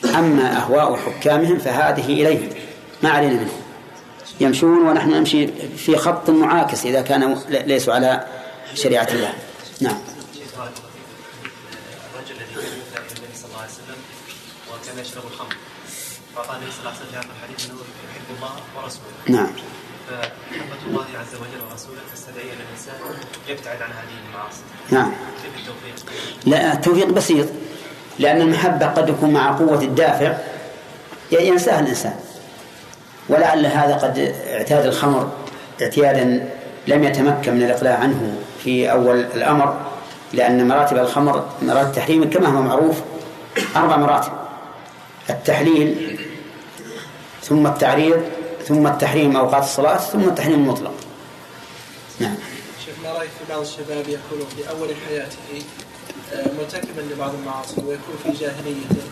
أما 0.06 0.58
أهواء 0.58 0.96
حكامهم 0.96 1.60
فهذه 1.60 2.06
إليهم. 2.06 2.50
ما 3.04 3.10
علينا 3.10 3.34
منهم. 3.34 3.62
يمشون 4.40 4.88
ونحن 4.88 5.10
نمشي 5.10 5.48
في 5.78 5.98
خط 5.98 6.30
معاكس 6.30 6.86
إذا 6.86 7.02
كانوا 7.02 7.36
ليسوا 7.50 7.94
على 7.94 8.28
شريعة 8.74 9.08
الله. 9.12 9.34
نعم. 9.82 9.98
الرجل 12.16 12.36
الذي 12.36 12.54
كان 12.94 13.04
إلى 13.04 13.18
النبي 13.18 13.36
صلى 13.36 13.46
الله 13.50 13.62
عليه 13.62 13.72
وسلم 13.72 14.00
وكان 14.72 15.06
يشرب 15.06 15.24
الخمر. 15.34 15.56
فقال 16.36 16.58
النبي 16.58 16.72
صلى 16.72 16.80
الله 16.80 16.92
عليه 16.92 17.00
وسلم 17.00 17.22
في 17.22 17.28
الحديث 17.38 17.66
إنه 17.66 17.76
يحب 18.10 18.28
الله 18.38 18.54
ورسوله. 18.76 19.42
نعم. 19.42 19.52
فمحبة 20.08 20.88
الله 20.88 21.06
عز 21.20 21.36
وجل 21.36 21.72
ورسوله 21.72 22.00
تستدعي 22.14 22.44
ان 22.44 22.58
الإنسان 22.68 22.96
يبتعد 23.50 23.82
عن 23.82 23.90
هذه 23.90 24.18
المعاصي. 24.30 24.62
نعم. 24.92 25.12
كيف 25.44 25.54
التوفيق؟ 25.60 26.14
لا 26.46 26.74
التوفيق 26.74 27.10
بسيط. 27.10 27.48
لأن 28.20 28.42
المحبة 28.42 28.86
قد 28.86 29.10
يكون 29.10 29.34
مع 29.34 29.58
قوة 29.58 29.82
الدافع. 29.82 30.38
ينساها 31.32 31.80
الإنسان. 31.80 32.14
ولعل 33.30 33.66
هذا 33.66 33.96
قد 33.96 34.36
اعتاد 34.48 34.86
الخمر 34.86 35.32
اعتيادا 35.82 36.50
لم 36.88 37.04
يتمكن 37.04 37.54
من 37.54 37.64
الإقلاع 37.64 37.98
عنه 37.98 38.36
في 38.64 38.92
أول 38.92 39.20
الأمر 39.20 39.78
لأن 40.34 40.68
مراتب 40.68 40.98
الخمر 40.98 41.50
مراتب 41.62 41.88
التحريم 41.88 42.30
كما 42.30 42.48
هو 42.48 42.62
معروف 42.62 42.96
أربع 43.76 43.98
مراتب. 43.98 44.32
التحليل 45.30 46.20
ثم 47.44 47.68
التعريض 47.68 48.22
ثم 48.68 48.88
التحريم 48.88 49.38
أوقات 49.38 49.64
الصلاة 49.64 49.98
ثم 49.98 50.30
التحريم 50.30 50.54
المطلق. 50.54 50.94
نعم. 52.20 52.36
شيخ 52.86 52.94
ما 53.04 53.12
رايك 53.12 53.30
في 53.30 53.54
بعض 53.54 53.62
الشباب 53.62 54.08
يكون 54.08 54.48
في 54.56 54.70
أول 54.70 54.90
حياته 55.08 55.66
آه، 56.34 56.52
مرتكبا 56.60 57.02
لبعض 57.02 57.32
المعاصي 57.34 57.82
ويكون 57.82 58.16
في 58.24 58.32
جاهليته 58.32 59.04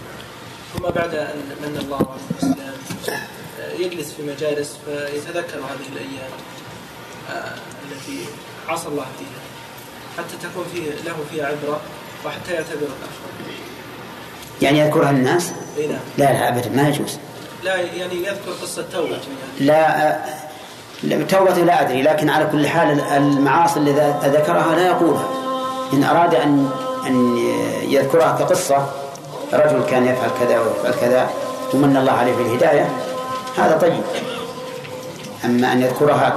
ثم 0.74 0.84
بعد 0.84 1.16
أن 1.16 1.42
من 1.62 1.78
الله 1.82 1.98
على 1.98 2.20
الإسلام 2.32 2.74
آه، 3.62 3.74
يجلس 3.74 4.14
في 4.14 4.22
مجالس 4.22 4.78
فيتذكر 4.86 5.58
هذه 5.58 5.88
الأيام 5.94 6.32
آه، 7.30 7.56
التي 7.92 8.26
عصى 8.68 8.88
الله 8.88 9.06
فيها 9.20 9.44
حتى 10.18 10.48
تكون 10.48 10.66
فيه 10.74 10.92
له 11.06 11.16
فيها 11.32 11.46
عبرة 11.46 11.82
وحتى 12.26 12.54
يعتبر 12.54 12.82
الآخر 12.82 13.34
يعني 14.62 14.80
يذكرها 14.80 15.10
الناس؟ 15.10 15.52
نعم. 15.78 16.00
لا 16.18 16.26
لا 16.26 16.50
أبدا 16.50 16.70
ما 16.70 16.90
يجوز. 16.90 17.18
لا 17.64 17.76
يعني 17.76 18.16
يذكر 18.16 18.52
قصة 18.62 18.86
توبته 18.94 19.28
يعني. 19.60 19.68
لا 21.04 21.26
توبته 21.26 21.64
لا 21.64 21.82
أدري 21.82 22.02
لكن 22.02 22.30
على 22.30 22.46
كل 22.46 22.68
حال 22.68 23.02
المعاصي 23.02 23.80
اللي 23.80 23.92
ذكرها 24.24 24.76
لا 24.76 24.88
يقولها 24.88 25.28
إن 25.94 26.04
أراد 26.04 26.36
أن 26.36 26.70
أن 27.08 27.38
يذكرها 27.84 28.38
كقصة 28.40 28.88
رجل 29.54 29.84
كان 29.90 30.06
يفعل 30.06 30.30
كذا 30.40 30.60
ويفعل 30.60 30.94
كذا 31.02 31.30
ومن 31.74 31.98
الله 31.98 32.12
عليه 32.12 32.34
بالهداية 32.36 32.90
هذا 33.58 33.78
طيب. 33.78 34.04
أما 35.46 35.74
أن 35.74 35.82
يذكرها 35.82 36.36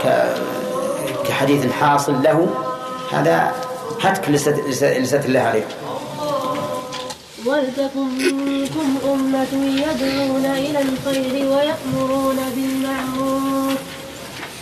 كحديث 1.29 1.73
حاصل 1.73 2.23
له 2.23 2.49
هذا 3.13 3.53
هتك 4.03 4.31
لست 4.31 4.55
لست 4.83 5.25
الله 5.25 5.41
عليه. 5.41 5.67
ولتكن 7.47 8.09
منكم 8.47 8.97
أمة 9.13 9.53
يدعون 9.55 10.45
إلى 10.47 10.81
الخير 10.83 11.35
ويأمرون 11.53 12.39
بالمعروف 12.55 13.79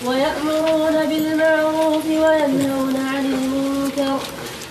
ويأمرون 0.06 1.06
بالمعروف 1.08 2.06
وينهون 2.06 2.96
عن 2.96 3.24
المنكر 3.24 4.18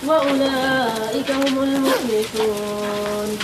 وأولئك 0.06 1.30
هم 1.30 1.62
المفلحون. 1.62 3.38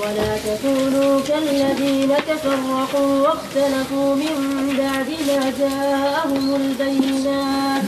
ولا 0.00 0.36
تكونوا 0.38 1.20
كالذين 1.20 2.12
تفرقوا 2.28 3.12
واختلفوا 3.22 4.14
من 4.14 4.36
بعد 4.78 5.08
ما 5.28 5.52
جاءهم 5.58 6.54
البينات 6.54 7.82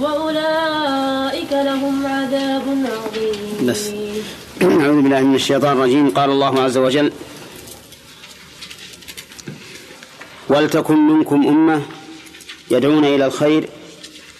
وأولئك 0.00 1.52
لهم 1.52 2.06
عذاب 2.06 2.62
عظيم. 2.84 3.66
أعوذ 4.62 5.02
بالله 5.02 5.20
من 5.20 5.34
الشيطان 5.34 5.72
الرجيم. 5.72 6.10
قال 6.10 6.30
الله 6.30 6.62
عز 6.62 6.76
وجل 6.76 7.12
ولتكن 10.48 10.98
منكم 11.08 11.46
أمة 11.46 11.82
يدعون 12.70 13.04
إلى 13.04 13.26
الخير 13.26 13.68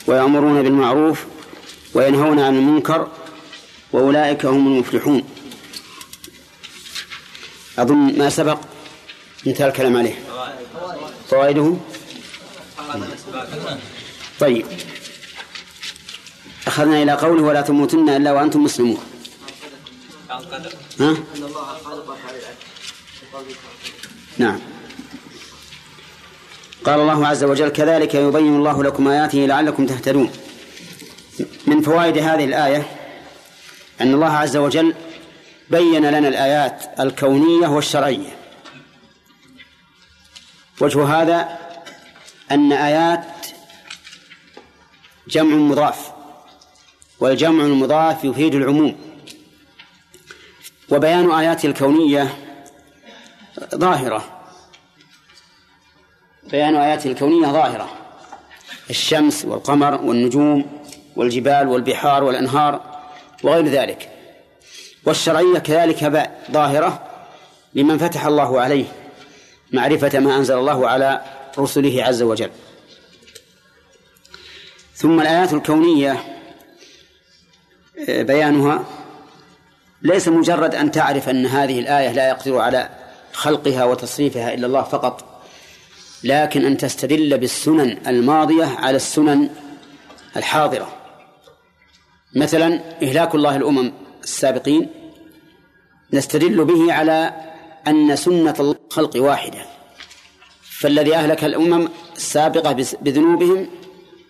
ويأمرون 0.07 0.63
بالمعروف 0.63 1.25
وينهون 1.95 2.41
عن 2.41 2.55
المنكر 2.55 3.09
وأولئك 3.93 4.47
هم 4.47 4.67
المفلحون. 4.67 5.23
أظن 7.79 8.19
ما 8.19 8.31
سبق 8.31 8.59
انتهى 9.47 9.69
الكلام 9.69 9.97
عليه. 9.97 10.15
فوائده؟ 11.31 11.77
طيب. 14.41 14.67
أخذنا 16.67 17.03
إلى 17.03 17.13
قوله 17.13 17.43
ولا 17.43 17.61
تموتن 17.61 18.09
إلا 18.09 18.33
وأنتم 18.33 18.65
مسلمون. 18.65 19.14
ها؟ 20.35 21.11
ان 21.11 21.17
الله 21.37 21.65
خالق 21.85 22.17
نعم. 24.39 24.61
قال 26.85 27.01
الله 27.01 27.27
عز 27.27 27.45
وجل 27.45 27.69
كذلك 27.69 28.15
يبين 28.15 28.57
الله 28.57 28.85
لكم 28.85 29.09
آياته 29.09 29.39
لعلكم 29.39 29.87
تهتدون. 29.87 30.31
من 31.67 31.83
فوائد 31.83 32.19
هذه 32.19 32.45
الآية 32.45 32.87
أن 34.01 34.15
الله 34.15 34.31
عز 34.31 34.57
وجل 34.57 34.95
بين 35.71 36.07
لنا 36.07 36.29
الآيات 36.29 37.01
الكونية 37.01 37.69
والشرعية. 37.69 38.37
وجه 40.81 41.05
هذا 41.05 41.59
أن 42.51 42.73
آيات 42.73 43.47
جمع 45.29 45.57
مضاف 45.57 46.13
والجمع 47.21 47.65
المضاف 47.65 48.25
يفيد 48.25 48.55
العموم. 48.55 49.14
وبيان 50.95 51.31
آياته 51.31 51.67
الكونية 51.67 52.35
ظاهرة. 53.75 54.25
بيان 56.51 56.77
آياته 56.77 57.11
الكونية 57.11 57.47
ظاهرة. 57.47 57.89
الشمس 58.91 59.45
والقمر 59.45 59.95
والنجوم 60.03 60.85
والجبال 61.17 61.69
والبحار 61.69 62.25
والأنهار 62.25 62.81
وغير 63.43 63.67
ذلك. 63.67 64.09
والشرعية 65.07 65.59
كذلك 65.59 66.31
ظاهرة 66.51 67.03
لمن 67.75 67.99
فتح 67.99 68.27
الله 68.27 68.61
عليه 68.61 68.85
معرفة 69.73 70.19
ما 70.19 70.37
أنزل 70.37 70.59
الله 70.59 70.89
على 70.89 71.21
رسله 71.59 72.05
عز 72.05 72.23
وجل. 72.23 72.51
ثم 74.95 75.21
الآيات 75.21 75.53
الكونية 75.53 76.25
آه، 78.09 78.23
بيانها 78.23 78.85
ليس 80.05 80.29
مجرد 80.29 80.75
أن 80.75 80.91
تعرف 80.91 81.29
أن 81.29 81.47
هذه 81.47 81.81
الآية 81.81 82.13
لا 82.13 82.29
يقدر 82.29 82.59
على 82.59 82.89
خلقها 83.33 83.85
وتصريفها 83.85 84.55
إلا 84.55 84.67
الله 84.67 84.83
فقط 84.83 85.43
لكن 86.25 86.65
أن 86.65 86.77
تستدل 86.77 87.39
بالسنن 87.39 87.99
الماضية 88.07 88.65
على 88.65 88.97
السنن 88.97 89.51
الحاضرة. 90.37 90.89
مثلا 92.37 92.81
إهلاك 93.03 93.35
الله 93.35 93.57
الأمم 93.57 93.93
السابقين 94.23 94.91
نستدل 96.13 96.65
به 96.65 96.93
على 96.93 97.33
أن 97.87 98.17
سنة 98.17 98.55
الخلق 98.61 99.13
واحدة 99.17 99.59
فالذي 100.81 101.15
أهلك 101.15 101.45
الأمم 101.45 101.89
السابقة 102.17 102.73
بذنوبهم 103.03 103.67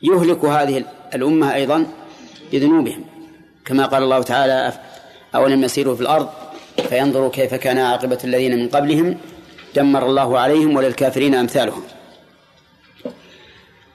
يهلك 0.03 0.45
هذه 0.45 0.85
الأمة 1.15 1.55
أيضا 1.55 1.87
بذنوبهم 2.53 3.05
كما 3.65 3.87
قال 3.87 4.03
الله 4.03 4.23
تعالى 4.23 4.73
أولم 5.35 5.65
يسيروا 5.65 5.97
في 5.97 6.01
الأرض 6.01 6.29
فينظروا 6.89 7.31
كيف 7.31 7.55
كان 7.55 7.79
عاقبة 7.79 8.19
الذين 8.25 8.59
من 8.59 8.69
قبلهم 8.69 9.19
دمر 9.75 10.07
الله 10.07 10.39
عليهم 10.39 10.77
وللكافرين 10.77 11.35
أمثالهم. 11.35 11.83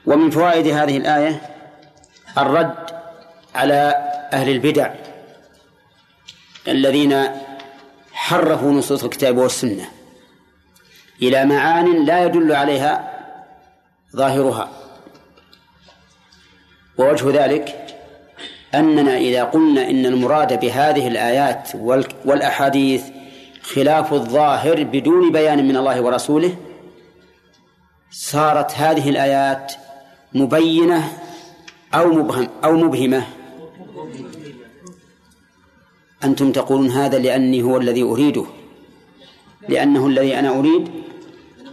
ومن 0.06 0.30
فوائد 0.30 0.68
هذه 0.68 0.98
الآية 0.98 1.42
الرد 2.38 2.76
على 3.56 3.96
أهل 4.34 4.50
البدع 4.50 4.94
الذين 6.68 7.24
حرفوا 8.14 8.72
نصوص 8.72 9.04
الكتاب 9.04 9.38
والسنة 9.38 9.90
إلى 11.22 11.46
معان 11.46 12.06
لا 12.06 12.24
يدل 12.24 12.52
عليها 12.52 13.20
ظاهرها. 14.16 14.70
ووجه 16.98 17.46
ذلك 17.46 17.89
أننا 18.76 19.18
إذا 19.18 19.44
قلنا 19.44 19.90
إن 19.90 20.06
المراد 20.06 20.60
بهذه 20.60 21.08
الآيات 21.08 21.70
والأحاديث 22.26 23.04
خلاف 23.62 24.14
الظاهر 24.14 24.84
بدون 24.84 25.32
بيان 25.32 25.68
من 25.68 25.78
الله 25.78 26.02
ورسوله 26.02 26.56
صارت 28.12 28.72
هذه 28.72 29.10
الآيات 29.10 29.74
مبينة 30.34 31.12
أو 31.94 32.08
مبهم 32.08 32.48
أو 32.64 32.74
مبهمة؟ 32.74 33.24
أنتم 36.24 36.52
تقولون 36.52 36.90
هذا 36.90 37.20
لأني 37.20 37.62
هو 37.62 37.78
الذي 37.78 38.04
أريده. 38.04 38.46
لأنه 39.70 40.08
الذي 40.08 40.40
أنا 40.40 40.60
أريد 40.60 40.90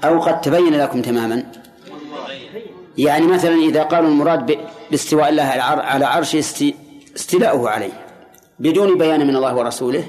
أو 0.04 0.20
قد 0.20 0.40
تبين 0.40 0.74
لكم 0.74 1.02
تماما. 1.02 1.46
يعني 2.98 3.26
مثلا 3.26 3.54
إذا 3.54 3.82
قالوا 3.82 4.08
المراد 4.08 4.58
باستواء 4.90 5.28
الله 5.28 5.42
على 5.42 6.04
عرش 6.04 6.36
استيلاؤه 7.16 7.70
عليه 7.70 7.92
بدون 8.58 8.98
بيان 8.98 9.26
من 9.26 9.36
الله 9.36 9.56
ورسوله. 9.56 10.04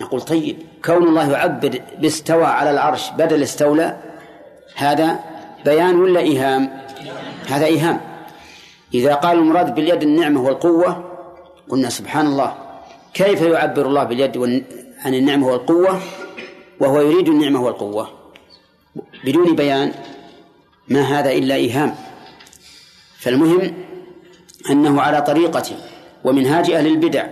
نقول 0.00 0.20
طيب 0.20 0.56
كون 0.84 1.08
الله 1.08 1.30
يعبر 1.32 1.80
باستوى 1.98 2.44
على 2.44 2.70
العرش 2.70 3.10
بدل 3.10 3.42
استولى 3.42 3.96
هذا 4.76 5.20
بيان 5.64 6.00
ولا 6.00 6.20
إيهام؟ 6.20 6.82
هذا 7.48 7.66
إيهام. 7.66 8.00
إذا 8.94 9.14
قال 9.14 9.38
المراد 9.38 9.74
باليد 9.74 10.02
النعمة 10.02 10.40
والقوة 10.40 11.10
قلنا 11.68 11.88
سبحان 11.88 12.26
الله. 12.26 12.54
كيف 13.14 13.42
يعبر 13.42 13.86
الله 13.86 14.04
باليد 14.04 14.64
عن 15.04 15.14
النعمة 15.14 15.46
والقوة؟ 15.46 16.00
وهو 16.80 17.00
يريد 17.00 17.28
النعمة 17.28 17.62
والقوة. 17.62 18.08
بدون 19.24 19.56
بيان 19.56 19.92
ما 20.88 21.00
هذا 21.00 21.30
إلا 21.32 21.54
إيهام. 21.54 21.94
فالمهم 23.18 23.74
أنه 24.70 25.00
على 25.00 25.22
طريقة 25.22 25.76
ومنهاج 26.24 26.70
أهل 26.70 26.86
البدع 26.86 27.26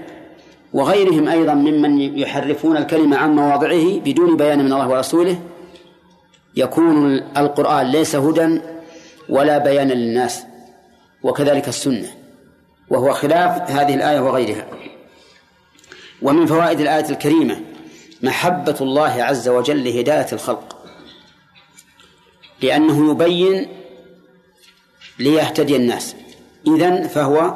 وغيرهم 0.72 1.28
أيضا 1.28 1.54
ممن 1.54 2.18
يحرفون 2.18 2.76
الكلمة 2.76 3.16
عن 3.16 3.36
مواضعه 3.36 3.98
بدون 3.98 4.36
بيان 4.36 4.58
من 4.58 4.72
الله 4.72 4.88
ورسوله 4.88 5.40
يكون 6.56 7.14
القرآن 7.36 7.86
ليس 7.86 8.16
هدى 8.16 8.60
ولا 9.28 9.58
بيانا 9.58 9.92
للناس 9.92 10.42
وكذلك 11.22 11.68
السنة 11.68 12.08
وهو 12.90 13.12
خلاف 13.12 13.70
هذه 13.70 13.94
الآية 13.94 14.20
وغيرها. 14.20 14.66
ومن 16.22 16.46
فوائد 16.46 16.80
الآية 16.80 17.10
الكريمة 17.10 17.60
محبة 18.22 18.76
الله 18.80 19.22
عز 19.22 19.48
وجل 19.48 19.84
لهداية 19.84 20.26
الخلق 20.32 20.76
لأنه 22.62 23.10
يبين 23.10 23.68
ليهتدي 25.18 25.76
الناس. 25.76 26.16
إذن 26.66 27.08
فهو 27.08 27.54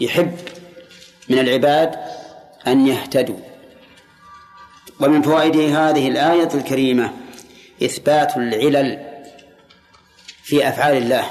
يحب 0.00 0.32
من 1.32 1.38
العباد 1.38 1.94
أن 2.66 2.86
يهتدوا. 2.86 3.38
ومن 5.00 5.22
فوائد 5.22 5.56
هذه 5.56 6.08
الآية 6.08 6.48
الكريمة 6.54 7.12
إثبات 7.82 8.36
العلل 8.36 9.06
في 10.42 10.68
أفعال 10.68 10.96
الله. 10.96 11.30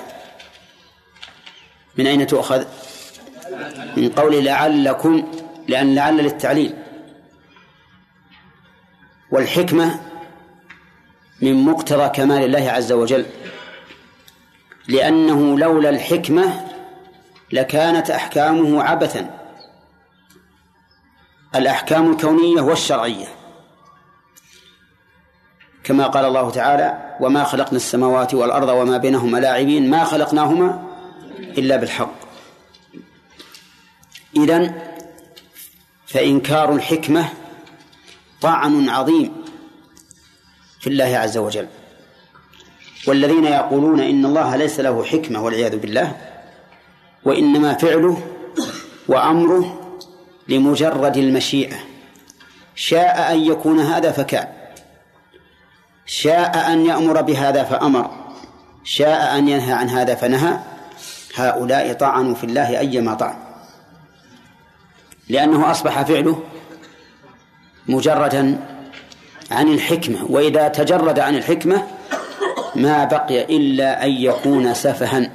من 1.97 2.07
أين 2.07 2.27
تؤخذ؟ 2.27 2.65
من 3.97 4.09
قول 4.09 4.45
لعلكم 4.45 5.31
لأن 5.67 5.95
لعل 5.95 6.17
للتعليل. 6.17 6.73
والحكمة 9.31 9.99
من 11.41 11.65
مقتضى 11.65 12.09
كمال 12.09 12.43
الله 12.43 12.71
عز 12.71 12.91
وجل. 12.91 13.25
لأنه 14.87 15.59
لولا 15.59 15.89
الحكمة 15.89 16.67
لكانت 17.51 18.09
أحكامه 18.09 18.83
عبثا. 18.83 19.40
الأحكام 21.55 22.11
الكونية 22.11 22.61
والشرعية. 22.61 23.27
كما 25.83 26.07
قال 26.07 26.25
الله 26.25 26.49
تعالى 26.49 27.17
وما 27.19 27.43
خلقنا 27.43 27.77
السماوات 27.77 28.33
والأرض 28.33 28.69
وما 28.69 28.97
بينهما 28.97 29.37
لاعبين 29.37 29.89
ما 29.89 30.03
خلقناهما 30.03 30.87
إلا 31.39 31.75
بالحق. 31.75 32.15
إذن 34.35 34.81
فإنكار 36.07 36.75
الحكمة 36.75 37.29
طعن 38.41 38.89
عظيم 38.89 39.33
في 40.79 40.87
الله 40.87 41.17
عز 41.17 41.37
وجل. 41.37 41.67
والذين 43.07 43.45
يقولون 43.45 43.99
إن 43.99 44.25
الله 44.25 44.55
ليس 44.55 44.79
له 44.79 45.03
حكمة 45.03 45.43
والعياذ 45.43 45.77
بالله 45.77 46.17
وإنما 47.23 47.73
فعله 47.73 48.27
وأمره 49.07 49.80
لمجرد 50.51 51.17
المشيئة. 51.17 51.77
شاء 52.75 53.33
أن 53.33 53.45
يكون 53.45 53.79
هذا 53.79 54.11
فكان 54.11 54.47
شاء 56.05 56.71
أن 56.73 56.85
يأمر 56.85 57.21
بهذا 57.21 57.63
فأمر. 57.63 58.11
شاء 58.83 59.37
أن 59.37 59.47
ينهى 59.47 59.73
عن 59.73 59.89
هذا 59.89 60.15
فنهى. 60.15 60.59
هؤلاء 61.35 61.93
طعنوا 61.93 62.35
في 62.35 62.43
الله 62.43 62.79
أيما 62.79 63.13
طعن. 63.13 63.35
لأنه 65.29 65.71
أصبح 65.71 66.01
فعله 66.01 66.43
مجردا 67.87 68.59
عن 69.51 69.67
الحكمة. 69.67 70.25
وإذا 70.29 70.67
تجرد 70.67 71.19
عن 71.19 71.35
الحكمة 71.35 71.87
ما 72.75 73.05
بقي 73.05 73.43
إلا 73.43 74.05
أن 74.05 74.11
يكون 74.11 74.73
سفها. 74.73 75.31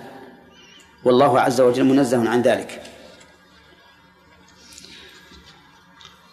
والله 1.04 1.40
عز 1.40 1.60
وجل 1.60 1.84
منزه 1.84 2.28
عن 2.28 2.42
ذلك. 2.42 2.85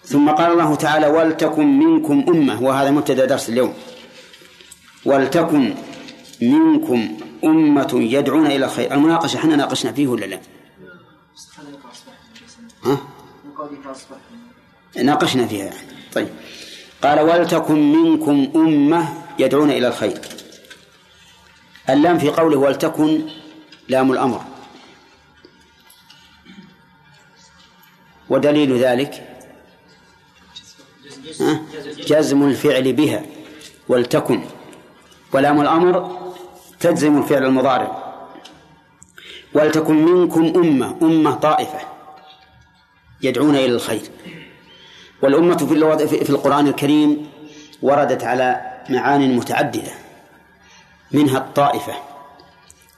ثم 0.05 0.29
قال 0.29 0.51
الله 0.51 0.75
تعالى 0.75 1.07
ولتكن 1.07 1.79
منكم 1.79 2.25
أمة 2.27 2.61
وهذا 2.63 2.91
مبتدأ 2.91 3.25
درس 3.25 3.49
اليوم. 3.49 3.73
ولتكن 5.05 5.75
منكم 6.41 7.17
أمة 7.43 7.89
يدعون 7.93 8.45
إلى 8.45 8.65
الخير. 8.65 8.93
المناقشة 8.93 9.37
إحنا 9.37 9.55
ناقشنا 9.55 9.91
فيه 9.91 10.07
ولا 10.07 10.25
لا؟ 10.25 10.39
ها؟ 12.83 12.97
ناقشنا 15.03 15.47
فيها 15.47 15.65
يعني. 15.65 15.77
طيب. 16.13 16.27
قال 17.03 17.19
ولتكن 17.19 17.91
منكم 17.91 18.51
أمة 18.55 19.13
يدعون 19.39 19.69
إلى 19.71 19.87
الخير. 19.87 20.21
اللام 21.89 22.19
في 22.19 22.29
قوله 22.29 22.57
ولتكن 22.57 23.21
لام 23.87 24.11
الأمر. 24.11 24.41
ودليل 28.29 28.77
ذلك 28.77 29.32
جزم 31.97 32.43
الفعل 32.43 32.93
بها 32.93 33.23
ولتكن. 33.89 34.43
ولام 35.33 35.61
الأمر 35.61 36.17
تجزم 36.79 37.17
الفعل 37.17 37.45
المضارع. 37.45 38.13
ولتكن 39.53 40.05
منكم 40.05 40.53
أمة 40.55 40.97
أمة 41.01 41.35
طائفة 41.35 41.79
يدعون 43.21 43.55
إلى 43.55 43.65
الخير. 43.65 44.01
والأمة 45.21 45.57
في 45.57 46.25
في 46.25 46.29
القرآن 46.29 46.67
الكريم 46.67 47.29
وردت 47.81 48.23
على 48.23 48.61
معان 48.89 49.35
متعددة. 49.35 49.91
منها 51.11 51.37
الطائفة 51.37 51.93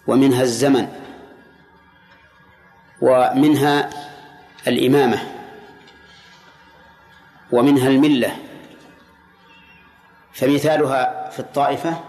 ومنها 0.07 0.41
الزمن 0.41 0.88
ومنها 3.02 3.89
الإمامة. 4.68 5.35
ومنها 7.51 7.88
الملة. 7.88 8.38
فمثالها 10.34 11.30
في 11.30 11.39
الطائفة 11.39 12.03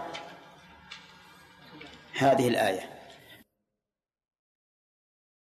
هذه 2.17 2.47
الآية. 2.47 2.96